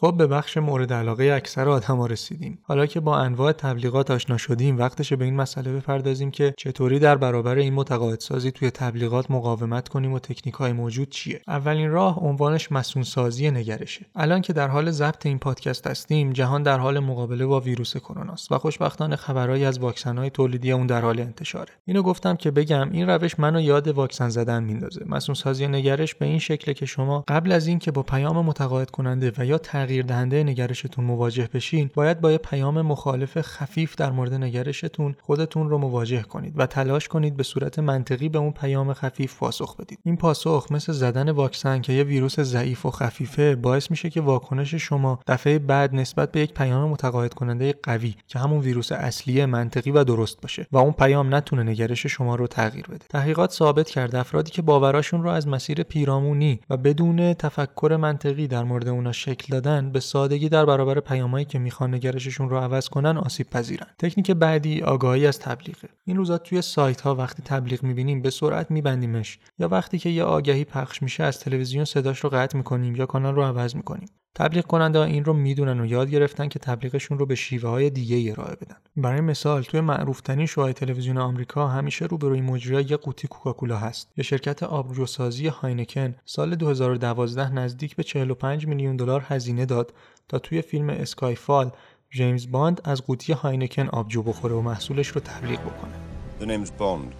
خب 0.00 0.14
به 0.18 0.26
بخش 0.26 0.56
مورد 0.56 0.92
علاقه 0.92 1.24
اکثر 1.24 1.68
آدما 1.68 2.06
رسیدیم. 2.06 2.58
حالا 2.62 2.86
که 2.86 3.00
با 3.00 3.18
انواع 3.18 3.52
تبلیغات 3.52 4.10
آشنا 4.10 4.36
شدیم 4.36 4.78
وقتشه 4.78 5.16
به 5.16 5.24
این 5.24 5.36
مسئله 5.36 5.72
بپردازیم 5.72 6.30
که 6.30 6.54
چطوری 6.56 6.98
در 6.98 7.16
برابر 7.16 7.56
این 7.56 7.74
متقاعدسازی 7.74 8.50
توی 8.50 8.70
تبلیغات 8.70 9.30
مقاومت 9.30 9.88
کنیم 9.88 10.12
و 10.12 10.18
تکنیک 10.18 10.54
های 10.54 10.72
موجود 10.72 11.08
چیه. 11.08 11.40
اولین 11.48 11.90
راه 11.90 12.18
عنوانش 12.18 12.72
مسون 12.72 13.02
سازی 13.02 13.50
نگرشه. 13.50 14.06
الان 14.16 14.42
که 14.42 14.52
در 14.52 14.68
حال 14.68 14.90
ضبط 14.90 15.26
این 15.26 15.38
پادکست 15.38 15.86
هستیم 15.86 16.32
جهان 16.32 16.62
در 16.62 16.78
حال 16.78 16.98
مقابله 16.98 17.46
با 17.46 17.60
ویروس 17.60 17.96
کرونا 17.96 18.32
است 18.32 18.52
و 18.52 18.58
خوشبختانه 18.58 19.16
خبرهایی 19.16 19.64
از 19.64 19.78
واکسن 19.78 20.18
های 20.18 20.30
تولیدی 20.30 20.72
اون 20.72 20.86
در 20.86 21.00
حال 21.00 21.20
انتشاره. 21.20 21.72
اینو 21.86 22.02
گفتم 22.02 22.36
که 22.36 22.50
بگم 22.50 22.90
این 22.92 23.10
روش 23.10 23.38
منو 23.38 23.60
یاد 23.60 23.88
واکسن 23.88 24.28
زدن 24.28 24.62
میندازه. 24.62 25.04
مسون 25.06 25.34
سازی 25.34 25.68
نگرش 25.68 26.14
به 26.14 26.26
این 26.26 26.38
شکله 26.38 26.74
که 26.74 26.86
شما 26.86 27.24
قبل 27.28 27.52
از 27.52 27.66
اینکه 27.66 27.90
با 27.90 28.02
پیام 28.02 28.46
متقاعد 28.46 28.90
کننده 28.90 29.32
و 29.38 29.44
یا 29.44 29.58
تغییر 29.88 30.04
دهنده 30.04 30.44
نگرشتون 30.44 31.04
مواجه 31.04 31.48
بشین 31.54 31.90
باید 31.94 32.20
با 32.20 32.32
یه 32.32 32.38
پیام 32.38 32.80
مخالف 32.80 33.40
خفیف 33.40 33.96
در 33.96 34.10
مورد 34.10 34.34
نگرشتون 34.34 35.14
خودتون 35.22 35.70
رو 35.70 35.78
مواجه 35.78 36.22
کنید 36.22 36.52
و 36.56 36.66
تلاش 36.66 37.08
کنید 37.08 37.36
به 37.36 37.42
صورت 37.42 37.78
منطقی 37.78 38.28
به 38.28 38.38
اون 38.38 38.50
پیام 38.50 38.92
خفیف 38.92 39.38
پاسخ 39.38 39.76
بدید. 39.76 39.98
این 40.04 40.16
پاسخ 40.16 40.66
مثل 40.70 40.92
زدن 40.92 41.30
واکسن 41.30 41.80
که 41.80 41.92
یه 41.92 42.02
ویروس 42.02 42.40
ضعیف 42.40 42.86
و 42.86 42.90
خفیفه 42.90 43.56
باعث 43.56 43.90
میشه 43.90 44.10
که 44.10 44.20
واکنش 44.20 44.74
شما 44.74 45.20
دفعه 45.26 45.58
بعد 45.58 45.94
نسبت 45.94 46.32
به 46.32 46.40
یک 46.40 46.54
پیام 46.54 46.90
متقاعد 46.90 47.34
کننده 47.34 47.74
قوی 47.82 48.14
که 48.26 48.38
همون 48.38 48.60
ویروس 48.60 48.92
اصلی 48.92 49.44
منطقی 49.44 49.90
و 49.90 50.04
درست 50.04 50.40
باشه 50.40 50.66
و 50.72 50.78
اون 50.78 50.92
پیام 50.92 51.34
نتونه 51.34 51.62
نگرش 51.62 52.06
شما 52.06 52.34
رو 52.34 52.46
تغییر 52.46 52.86
بده. 52.86 53.06
تحقیقات 53.08 53.52
ثابت 53.52 53.90
کرده 53.90 54.18
افرادی 54.18 54.50
که 54.50 54.62
باوراشون 54.62 55.22
رو 55.22 55.30
از 55.30 55.48
مسیر 55.48 55.82
پیرامونی 55.82 56.60
و 56.70 56.76
بدون 56.76 57.34
تفکر 57.34 57.98
منطقی 58.00 58.46
در 58.46 58.64
مورد 58.64 58.88
اونا 58.88 59.12
شکل 59.12 59.46
دادن 59.52 59.77
به 59.80 60.00
سادگی 60.00 60.48
در 60.48 60.64
برابر 60.64 61.00
پیامایی 61.00 61.44
که 61.44 61.58
می‌خوان 61.58 61.94
نگرششون 61.94 62.50
رو 62.50 62.56
عوض 62.58 62.88
کنن 62.88 63.18
آسیب 63.18 63.50
پذیرن. 63.50 63.86
تکنیک 63.98 64.30
بعدی 64.30 64.82
آگاهی 64.82 65.26
از 65.26 65.38
تبلیغه. 65.38 65.88
این 66.04 66.16
روزا 66.16 66.38
توی 66.38 66.62
سایت 66.62 67.00
ها 67.00 67.14
وقتی 67.14 67.42
تبلیغ 67.42 67.82
می‌بینیم 67.82 68.22
به 68.22 68.30
سرعت 68.30 68.70
میبندیمش. 68.70 69.38
یا 69.58 69.68
وقتی 69.68 69.98
که 69.98 70.10
یه 70.10 70.24
آگهی 70.24 70.64
پخش 70.64 71.02
میشه 71.02 71.24
از 71.24 71.40
تلویزیون 71.40 71.84
صداش 71.84 72.18
رو 72.18 72.30
قطع 72.30 72.56
می‌کنیم 72.56 72.96
یا 72.96 73.06
کانال 73.06 73.34
رو 73.34 73.42
عوض 73.42 73.76
می‌کنیم. 73.76 74.08
تبلیغ 74.38 74.66
کننده 74.66 74.98
ها 74.98 75.04
این 75.04 75.24
رو 75.24 75.32
می‌دونن 75.32 75.80
و 75.80 75.86
یاد 75.86 76.10
گرفتن 76.10 76.48
که 76.48 76.58
تبلیغشون 76.58 77.18
رو 77.18 77.26
به 77.26 77.34
شیوه 77.34 77.70
های 77.70 77.90
دیگه 77.90 78.32
ارائه 78.32 78.56
بدن 78.56 78.76
برای 78.96 79.20
مثال 79.20 79.62
توی 79.62 79.80
معروفترین 79.80 80.46
شوهای 80.46 80.72
تلویزیون 80.72 81.18
آمریکا 81.18 81.68
همیشه 81.68 82.04
روبروی 82.04 82.40
مجری 82.40 82.82
یه 82.90 82.96
قوطی 82.96 83.28
کوکاکولا 83.28 83.76
هست 83.76 84.12
یه 84.16 84.24
شرکت 84.24 84.62
آبجوسازی 84.62 85.46
هاینکن 85.46 86.14
سال 86.24 86.54
2012 86.54 87.52
نزدیک 87.52 87.96
به 87.96 88.02
45 88.02 88.66
میلیون 88.66 88.96
دلار 88.96 89.24
هزینه 89.28 89.66
داد 89.66 89.94
تا 90.28 90.38
توی 90.38 90.62
فیلم 90.62 90.90
اسکای 90.90 91.34
فال 91.34 91.70
جیمز 92.10 92.50
باند 92.50 92.80
از 92.84 93.02
قوطی 93.02 93.32
هاینکن 93.32 93.88
آبجو 93.88 94.22
بخوره 94.22 94.54
و 94.54 94.60
محصولش 94.60 95.08
رو 95.08 95.20
تبلیغ 95.20 95.60
بکنه 95.60 95.94
The 96.40 96.46
name's 96.46 96.70
Bond. 96.80 97.12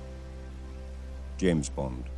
James 1.39 1.69
Bond. 1.77 2.18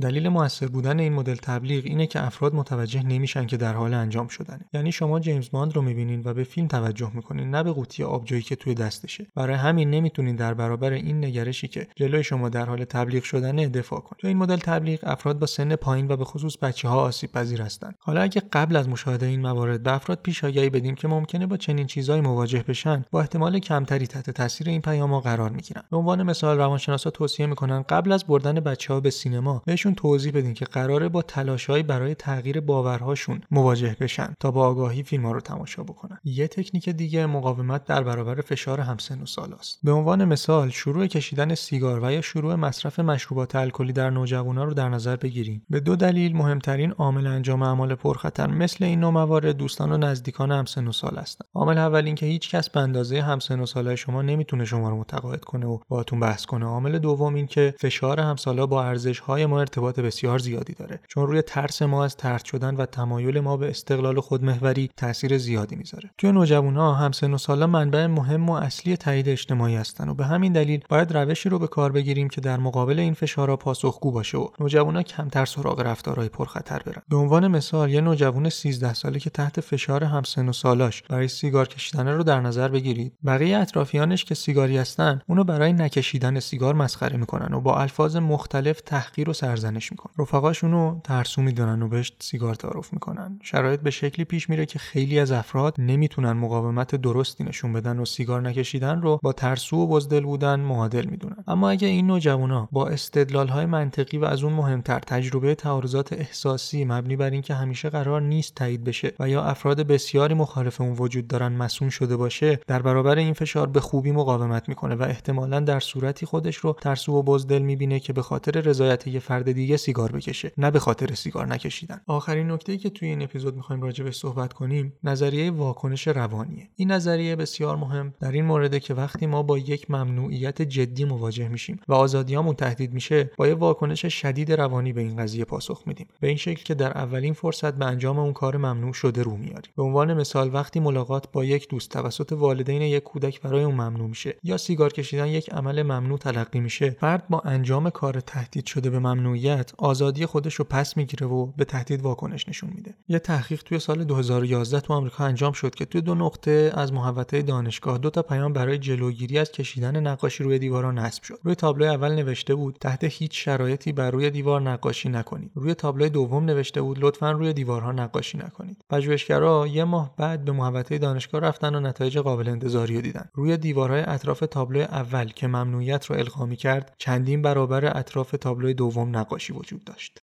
دلیل 0.00 0.28
موثر 0.28 0.66
بودن 0.66 1.00
این 1.00 1.12
مدل 1.12 1.34
تبلیغ 1.34 1.84
اینه 1.86 2.06
که 2.06 2.26
افراد 2.26 2.54
متوجه 2.54 3.02
نمیشن 3.02 3.46
که 3.46 3.56
در 3.56 3.74
حال 3.74 3.94
انجام 3.94 4.28
شدنه. 4.28 4.60
یعنی 4.72 4.92
شما 4.92 5.20
جیمز 5.20 5.50
باند 5.50 5.76
رو 5.76 5.82
می‌بینین 5.82 6.22
و 6.24 6.34
به 6.34 6.44
فیلم 6.44 6.66
توجه 6.68 7.10
می‌کنین 7.14 7.50
نه 7.50 7.62
به 7.62 7.72
قوطی 7.72 8.04
آبجویی 8.04 8.42
که 8.42 8.56
توی 8.56 8.74
دستشه. 8.74 9.26
برای 9.34 9.56
همین 9.56 9.90
نمی‌تونین 9.90 10.36
در 10.36 10.54
برابر 10.54 10.92
این 10.92 11.24
نگرشی 11.24 11.68
که 11.68 11.86
جلوی 11.96 12.24
شما 12.24 12.48
در 12.48 12.66
حال 12.66 12.84
تبلیغ 12.84 13.22
شدنه 13.22 13.68
دفاع 13.68 14.00
کنید 14.00 14.20
تو 14.20 14.28
این 14.28 14.36
مدل 14.36 14.56
تبلیغ 14.56 15.00
افراد 15.02 15.38
با 15.38 15.46
سن 15.46 15.76
پایین 15.76 16.08
و 16.08 16.16
به 16.16 16.24
خصوص 16.24 16.56
بچه 16.62 16.88
ها 16.88 17.00
آسیب 17.00 17.32
پذیر 17.32 17.62
هستند 17.62 17.94
حالا 17.98 18.20
اگه 18.20 18.42
قبل 18.52 18.76
از 18.76 18.88
مشاهده 18.88 19.26
این 19.26 19.40
موارد 19.40 19.82
به 19.82 19.92
افراد 19.92 20.18
پیش 20.22 20.44
بدیم 20.44 20.94
که 20.94 21.08
ممکنه 21.08 21.46
با 21.46 21.56
چنین 21.56 21.86
چیزهایی 21.86 22.22
مواجه 22.22 22.64
بشن 22.68 23.04
با 23.10 23.20
احتمال 23.20 23.58
کمتری 23.58 24.06
تحت 24.06 24.30
تاثیر 24.30 24.68
این 24.68 24.80
پیام‌ها 24.80 25.20
قرار 25.20 25.50
می‌گیرن. 25.50 25.82
به 25.90 25.96
عنوان 25.96 26.22
مثال 26.22 26.58
روانشناسا 26.58 27.10
توصیه 27.10 27.46
می‌کنن 27.46 27.82
قبل 27.82 28.12
از 28.12 28.24
بردن 28.24 28.60
بچه 28.60 28.94
ها 28.94 29.00
به 29.00 29.10
سینما 29.10 29.62
توضیح 29.94 30.32
بدین 30.32 30.54
که 30.54 30.64
قراره 30.64 31.08
با 31.08 31.22
تلاشهایی 31.22 31.82
برای 31.82 32.14
تغییر 32.14 32.60
باورهاشون 32.60 33.40
مواجه 33.50 33.96
بشن 34.00 34.34
تا 34.40 34.50
با 34.50 34.66
آگاهی 34.66 35.02
فیلم 35.02 35.26
ها 35.26 35.32
رو 35.32 35.40
تماشا 35.40 35.82
بکنن. 35.82 36.18
یه 36.24 36.48
تکنیک 36.48 36.88
دیگه 36.88 37.26
مقاومت 37.26 37.84
در 37.84 38.02
برابر 38.02 38.40
فشار 38.40 38.80
همسن 38.80 39.22
و 39.22 39.26
سال 39.26 39.52
است 39.52 39.78
به 39.82 39.92
عنوان 39.92 40.24
مثال 40.24 40.70
شروع 40.70 41.06
کشیدن 41.06 41.54
سیگار 41.54 42.04
و 42.04 42.12
یا 42.12 42.20
شروع 42.20 42.54
مصرف 42.54 43.00
مشروبات 43.00 43.56
الکلی 43.56 43.92
در 43.92 44.10
نوجوانا 44.10 44.64
رو 44.64 44.74
در 44.74 44.88
نظر 44.88 45.16
بگیریم. 45.16 45.66
به 45.70 45.80
دو 45.80 45.96
دلیل 45.96 46.36
مهمترین 46.36 46.92
عامل 46.92 47.26
انجام 47.26 47.62
اعمال 47.62 47.94
پرخطر 47.94 48.46
مثل 48.46 48.84
این 48.84 49.00
نوع 49.00 49.10
موارد 49.10 49.56
دوستان 49.56 49.92
و 49.92 49.96
نزدیکان 49.96 50.52
همسن 50.52 50.86
و 50.86 50.92
سال 50.92 51.16
هستن. 51.16 51.44
عامل 51.54 51.78
اول 51.78 52.04
اینکه 52.06 52.26
هیچ 52.26 52.50
کس 52.50 52.70
به 52.70 52.80
اندازه 52.80 53.22
همسن 53.22 53.60
و 53.60 53.66
سالهای 53.66 53.96
شما 53.96 54.22
نمی‌تونه 54.22 54.64
شما 54.64 54.90
رو 54.90 55.00
متقاعد 55.00 55.44
کنه 55.44 55.66
و 55.66 55.78
باهاتون 55.88 56.20
بحث 56.20 56.46
کنه. 56.46 56.66
عامل 56.66 56.98
دوم 56.98 57.34
اینکه 57.34 57.74
فشار 57.80 58.20
همسالا 58.20 58.66
با 58.66 58.84
ارزش 58.84 59.18
های 59.18 59.46
ما 59.46 59.60
ارتباط 59.60 59.77
بسیار 59.80 60.38
زیادی 60.38 60.72
داره. 60.72 61.00
چون 61.08 61.26
روی 61.26 61.42
ترس 61.42 61.82
ما 61.82 62.04
از 62.04 62.16
ترد 62.16 62.44
شدن 62.44 62.76
و 62.76 62.86
تمایل 62.86 63.40
ما 63.40 63.56
به 63.56 63.70
استقلال 63.70 64.20
خودمحوری 64.20 64.90
تاثیر 64.96 65.38
زیادی 65.38 65.76
می‌ذاره. 65.76 66.10
توی 66.18 66.32
نوجوانا 66.32 66.94
همسن 66.94 67.34
و 67.34 67.38
سالا 67.38 67.66
منبع 67.66 68.06
مهم 68.06 68.48
و 68.48 68.52
اصلی 68.52 68.96
تایید 68.96 69.28
اجتماعی 69.28 69.76
هستن 69.76 70.08
و 70.08 70.14
به 70.14 70.24
همین 70.24 70.52
دلیل 70.52 70.80
باید 70.88 71.12
روشی 71.12 71.48
رو 71.48 71.58
به 71.58 71.66
کار 71.66 71.92
بگیریم 71.92 72.28
که 72.28 72.40
در 72.40 72.56
مقابل 72.56 72.98
این 72.98 73.14
فشارها 73.14 73.56
پاسخگو 73.56 74.12
باشه 74.12 74.38
و 74.38 74.48
نوجوانا 74.60 75.02
کمتر 75.02 75.44
سراغ 75.44 75.80
رفتارهای 75.80 76.28
پرخطر 76.28 76.82
برن. 76.86 77.02
به 77.08 77.16
عنوان 77.16 77.48
مثال 77.48 77.90
یه 77.90 78.00
نوجوان 78.00 78.48
13 78.48 78.94
ساله 78.94 79.18
که 79.18 79.30
تحت 79.30 79.60
فشار 79.60 80.04
همسن 80.04 80.48
و 80.48 80.52
سالاش 80.52 81.02
برای 81.02 81.28
سیگار 81.28 81.68
کشیدن 81.68 82.08
رو 82.08 82.22
در 82.22 82.40
نظر 82.40 82.68
بگیرید. 82.68 83.12
بقیه 83.26 83.58
اطرافیانش 83.58 84.24
که 84.24 84.34
سیگاری 84.34 84.76
هستن 84.76 85.20
اونو 85.26 85.44
برای 85.44 85.72
نکشیدن 85.72 86.40
سیگار 86.40 86.74
مسخره 86.74 87.16
می‌کنن 87.16 87.54
و 87.54 87.60
با 87.60 87.80
الفاظ 87.80 88.16
مختلف 88.16 88.80
تحقیر 88.80 89.30
و 89.30 89.32
سرزنش 89.32 89.67
می‌کنن 89.74 90.12
رفقاشون 90.18 90.72
رو 90.72 91.00
ترسو 91.04 91.42
می‌دونن 91.42 91.82
و 91.82 91.88
بهش 91.88 92.12
سیگار 92.18 92.54
تعارف 92.54 92.92
می‌کنن. 92.92 93.38
شرایط 93.42 93.80
به 93.80 93.90
شکلی 93.90 94.24
پیش 94.24 94.50
میره 94.50 94.66
که 94.66 94.78
خیلی 94.78 95.18
از 95.18 95.32
افراد 95.32 95.74
نمی‌تونن 95.78 96.32
مقاومت 96.32 96.94
درستی 96.94 97.44
نشون 97.44 97.72
بدن 97.72 97.98
و 97.98 98.04
سیگار 98.04 98.40
نکشیدن 98.40 99.02
رو 99.02 99.18
با 99.22 99.32
ترسو 99.32 99.76
و 99.76 99.86
بزدل 99.86 100.20
بودن 100.20 100.60
معادل 100.60 101.06
می‌دونن. 101.06 101.44
اما 101.46 101.70
اگه 101.70 101.88
این 101.88 102.06
نوجوانا 102.06 102.68
با 102.72 102.88
استدلال 102.88 103.48
های 103.48 103.66
منطقی 103.66 104.18
و 104.18 104.24
از 104.24 104.44
اون 104.44 104.52
مهمتر 104.52 104.98
تجربه 104.98 105.54
تعارضات 105.54 106.12
احساسی 106.12 106.84
مبنی 106.84 107.16
بر 107.16 107.30
اینکه 107.30 107.54
همیشه 107.54 107.90
قرار 107.90 108.22
نیست 108.22 108.54
تایید 108.54 108.84
بشه 108.84 109.12
و 109.20 109.28
یا 109.28 109.42
افراد 109.42 109.80
بسیاری 109.80 110.34
مخالف 110.34 110.80
اون 110.80 110.92
وجود 110.98 111.28
دارن 111.28 111.52
مسون 111.52 111.90
شده 111.90 112.16
باشه 112.16 112.60
در 112.66 112.82
برابر 112.82 113.18
این 113.18 113.32
فشار 113.32 113.66
به 113.66 113.80
خوبی 113.80 114.12
مقاومت 114.12 114.68
می‌کنه 114.68 114.94
و 114.94 115.02
احتمالا 115.02 115.60
در 115.60 115.80
صورتی 115.80 116.26
خودش 116.26 116.56
رو 116.56 116.76
ترسو 116.80 117.12
و 117.12 117.22
بزدل 117.22 117.62
می‌بینه 117.62 118.00
که 118.00 118.12
به 118.12 118.22
خاطر 118.22 118.60
رضایت 118.60 119.06
یه 119.06 119.20
فرد 119.20 119.47
دیگه 119.52 119.76
سیگار 119.76 120.12
بکشه 120.12 120.52
نه 120.58 120.70
به 120.70 120.78
خاطر 120.78 121.14
سیگار 121.14 121.46
نکشیدن. 121.46 122.00
آخرین 122.06 122.50
نکته 122.50 122.76
که 122.78 122.90
توی 122.90 123.08
این 123.08 123.22
اپیزود 123.22 123.56
می‌خوایم 123.56 123.82
راجع 123.82 124.10
صحبت 124.10 124.52
کنیم 124.52 124.92
نظریه 125.04 125.50
واکنش 125.50 126.08
روانیه. 126.08 126.68
این 126.76 126.90
نظریه 126.90 127.36
بسیار 127.36 127.76
مهم 127.76 128.14
در 128.20 128.32
این 128.32 128.44
مورد 128.44 128.78
که 128.78 128.94
وقتی 128.94 129.26
ما 129.26 129.42
با 129.42 129.58
یک 129.58 129.90
ممنوعیت 129.90 130.62
جدی 130.62 131.04
مواجه 131.04 131.48
میشیم 131.48 131.80
و 131.88 131.94
آزادیامون 131.94 132.54
تهدید 132.54 132.92
میشه 132.92 133.30
با 133.36 133.48
یه 133.48 133.54
واکنش 133.54 134.06
شدید 134.06 134.52
روانی 134.52 134.92
به 134.92 135.00
این 135.00 135.16
قضیه 135.16 135.44
پاسخ 135.44 135.82
میدیم. 135.86 136.06
به 136.20 136.28
این 136.28 136.36
شکل 136.36 136.62
که 136.62 136.74
در 136.74 136.98
اولین 136.98 137.34
فرصت 137.34 137.74
به 137.74 137.84
انجام 137.84 138.18
اون 138.18 138.32
کار 138.32 138.56
ممنوع 138.56 138.92
شده 138.92 139.22
رو 139.22 139.36
میاریم. 139.36 139.72
به 139.76 139.82
عنوان 139.82 140.14
مثال 140.14 140.54
وقتی 140.54 140.80
ملاقات 140.80 141.32
با 141.32 141.44
یک 141.44 141.68
دوست 141.68 141.90
توسط 141.90 142.32
والدین 142.32 142.82
یک 142.82 143.02
کودک 143.02 143.40
برای 143.40 143.64
اون 143.64 143.74
ممنوع 143.74 144.08
میشه 144.08 144.36
یا 144.42 144.56
سیگار 144.56 144.92
کشیدن 144.92 145.26
یک 145.26 145.52
عمل 145.52 145.82
ممنوع 145.82 146.18
تلقی 146.18 146.60
میشه 146.60 146.90
فرد 146.90 147.28
با 147.28 147.40
انجام 147.40 147.90
کار 147.90 148.20
تهدید 148.20 148.66
شده 148.66 148.90
به 148.90 148.98
ممنوعیت 149.38 149.72
آزادی 149.78 150.26
خودش 150.26 150.54
رو 150.54 150.64
پس 150.64 150.96
می‌گیره 150.96 151.26
و 151.26 151.46
به 151.46 151.64
تهدید 151.64 152.02
واکنش 152.02 152.48
نشون 152.48 152.70
میده. 152.74 152.94
یه 153.08 153.18
تحقیق 153.18 153.62
توی 153.62 153.78
سال 153.78 154.04
2011 154.04 154.80
تو 154.80 154.92
آمریکا 154.92 155.24
انجام 155.24 155.52
شد 155.52 155.74
که 155.74 155.84
توی 155.84 156.00
دو 156.00 156.14
نقطه 156.14 156.72
از 156.74 156.92
محوطه 156.92 157.42
دانشگاه 157.42 157.98
دو 157.98 158.10
تا 158.10 158.22
پیام 158.22 158.52
برای 158.52 158.78
جلوگیری 158.78 159.38
از 159.38 159.52
کشیدن 159.52 160.06
نقاشی 160.06 160.44
روی 160.44 160.58
دیوارا 160.58 160.92
نصب 160.92 161.22
شد. 161.22 161.38
روی 161.42 161.54
تابلو 161.54 161.84
اول 161.84 162.14
نوشته 162.14 162.54
بود 162.54 162.76
تحت 162.80 163.04
هیچ 163.04 163.44
شرایطی 163.44 163.92
بر 163.92 164.10
روی 164.10 164.30
دیوار 164.30 164.60
نقاشی 164.60 165.08
نکنید. 165.08 165.50
روی 165.54 165.74
تابلو 165.74 166.08
دوم 166.08 166.44
نوشته 166.44 166.82
بود 166.82 166.98
لطفا 167.00 167.30
روی 167.30 167.52
دیوارها 167.52 167.92
نقاشی 167.92 168.38
نکنید. 168.38 168.84
پژوهشگرا 168.90 169.66
یه 169.66 169.84
ماه 169.84 170.14
بعد 170.16 170.44
به 170.44 170.52
محوطه 170.52 170.98
دانشگاه 170.98 171.40
رفتن 171.40 171.74
و 171.74 171.80
نتایج 171.80 172.18
قابل 172.18 172.48
انتظاری 172.48 172.94
رو 172.94 173.00
دیدن. 173.00 173.28
روی 173.34 173.56
دیوارهای 173.56 174.02
اطراف 174.06 174.44
تابلو 174.50 174.80
اول 174.80 175.28
که 175.28 175.46
ممنوعیت 175.46 176.06
رو 176.06 176.16
القا 176.16 176.46
کرد 176.46 176.94
چندین 176.98 177.42
برابر 177.42 177.98
اطراف 177.98 178.30
تابلو 178.30 178.72
دوم 178.72 179.16
نقاشی 179.28 179.52
وجود 179.52 179.84
داشت 179.84 180.18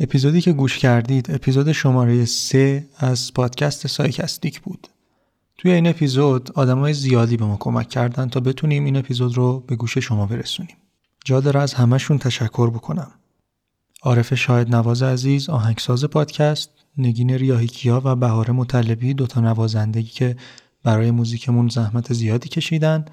اپیزودی 0.00 0.40
که 0.40 0.52
گوش 0.52 0.78
کردید 0.78 1.30
اپیزود 1.30 1.72
شماره 1.72 2.24
3 2.24 2.88
از 2.96 3.34
پادکست 3.34 3.86
سایکستیک 3.86 4.60
بود. 4.60 4.88
توی 5.58 5.72
این 5.72 5.86
اپیزود 5.86 6.52
آدمای 6.52 6.94
زیادی 6.94 7.36
به 7.36 7.44
ما 7.44 7.56
کمک 7.56 7.88
کردن 7.88 8.28
تا 8.28 8.40
بتونیم 8.40 8.84
این 8.84 8.96
اپیزود 8.96 9.36
رو 9.36 9.60
به 9.60 9.76
گوش 9.76 9.98
شما 9.98 10.26
برسونیم. 10.26 10.76
جا 11.24 11.40
داره 11.40 11.60
از 11.60 11.74
همشون 11.74 12.18
تشکر 12.18 12.70
بکنم. 12.70 13.12
عارف 14.02 14.34
شاهد 14.34 14.74
نواز 14.74 15.02
عزیز 15.02 15.48
آهنگساز 15.48 16.04
پادکست، 16.04 16.70
نگین 16.98 17.30
ریاحی‌کیا 17.30 18.02
و 18.04 18.16
بهار 18.16 18.50
مطلبی 18.50 19.14
دوتا 19.14 19.40
نوازندگی 19.40 20.08
که 20.08 20.36
برای 20.84 21.10
موزیکمون 21.10 21.68
زحمت 21.68 22.12
زیادی 22.12 22.48
کشیدن. 22.48 23.04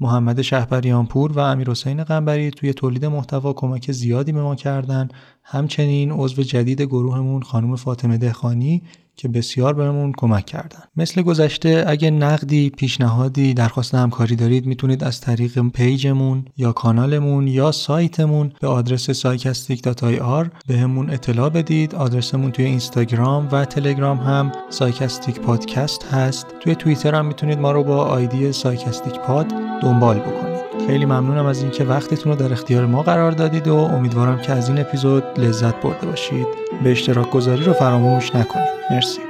محمد 0.00 0.42
شهبریانپور 0.42 1.32
و 1.32 1.38
امیر 1.38 1.70
حسین 1.70 2.04
قنبری 2.04 2.50
توی 2.50 2.72
تولید 2.72 3.04
محتوا 3.04 3.52
کمک 3.52 3.92
زیادی 3.92 4.32
به 4.32 4.42
ما 4.42 4.54
کردن. 4.54 5.08
همچنین 5.44 6.12
عضو 6.12 6.42
جدید 6.42 6.82
گروهمون 6.82 7.42
خانم 7.42 7.76
فاطمه 7.76 8.18
دهخانی 8.18 8.82
که 9.16 9.28
بسیار 9.28 9.74
بهمون 9.74 10.12
کمک 10.16 10.46
کردن. 10.46 10.82
مثل 10.96 11.22
گذشته 11.22 11.84
اگه 11.86 12.10
نقدی 12.10 12.70
پیشنهادی 12.70 13.54
درخواست 13.54 13.94
همکاری 13.94 14.36
دارید 14.36 14.66
می‌تونید 14.66 15.04
از 15.04 15.20
طریق 15.20 15.62
page 15.68 16.11
مون 16.11 16.44
یا 16.56 16.72
کانالمون 16.72 17.48
یا 17.48 17.72
سایتمون 17.72 18.52
به 18.60 18.68
آدرس 18.68 19.10
سایکستیک.ir 19.10 20.48
بهمون 20.66 21.10
اطلاع 21.10 21.48
بدید. 21.48 21.94
آدرسمون 21.94 22.50
توی 22.50 22.64
اینستاگرام 22.64 23.48
و 23.52 23.64
تلگرام 23.64 24.18
هم 24.18 24.52
سایکستیک 24.70 25.40
پادکست 25.40 26.04
هست. 26.04 26.46
توی 26.60 26.74
توییتر 26.74 27.14
هم 27.14 27.26
می‌تونید 27.26 27.58
ما 27.58 27.72
رو 27.72 27.84
با 27.84 28.04
ID 28.04 28.52
سایکستیک 28.52 29.14
پاد 29.14 29.46
دنبال 29.82 30.18
بکنید 30.18 30.43
خیلی 30.86 31.04
ممنونم 31.04 31.46
از 31.46 31.62
اینکه 31.62 31.84
وقتتون 31.84 32.32
رو 32.32 32.38
در 32.38 32.52
اختیار 32.52 32.86
ما 32.86 33.02
قرار 33.02 33.32
دادید 33.32 33.68
و 33.68 33.76
امیدوارم 33.76 34.40
که 34.40 34.52
از 34.52 34.68
این 34.68 34.78
اپیزود 34.78 35.24
لذت 35.40 35.82
برده 35.82 36.06
باشید. 36.06 36.46
به 36.84 36.90
اشتراک 36.90 37.30
گذاری 37.30 37.64
رو 37.64 37.72
فراموش 37.72 38.34
نکنید. 38.34 38.68
مرسی. 38.90 39.20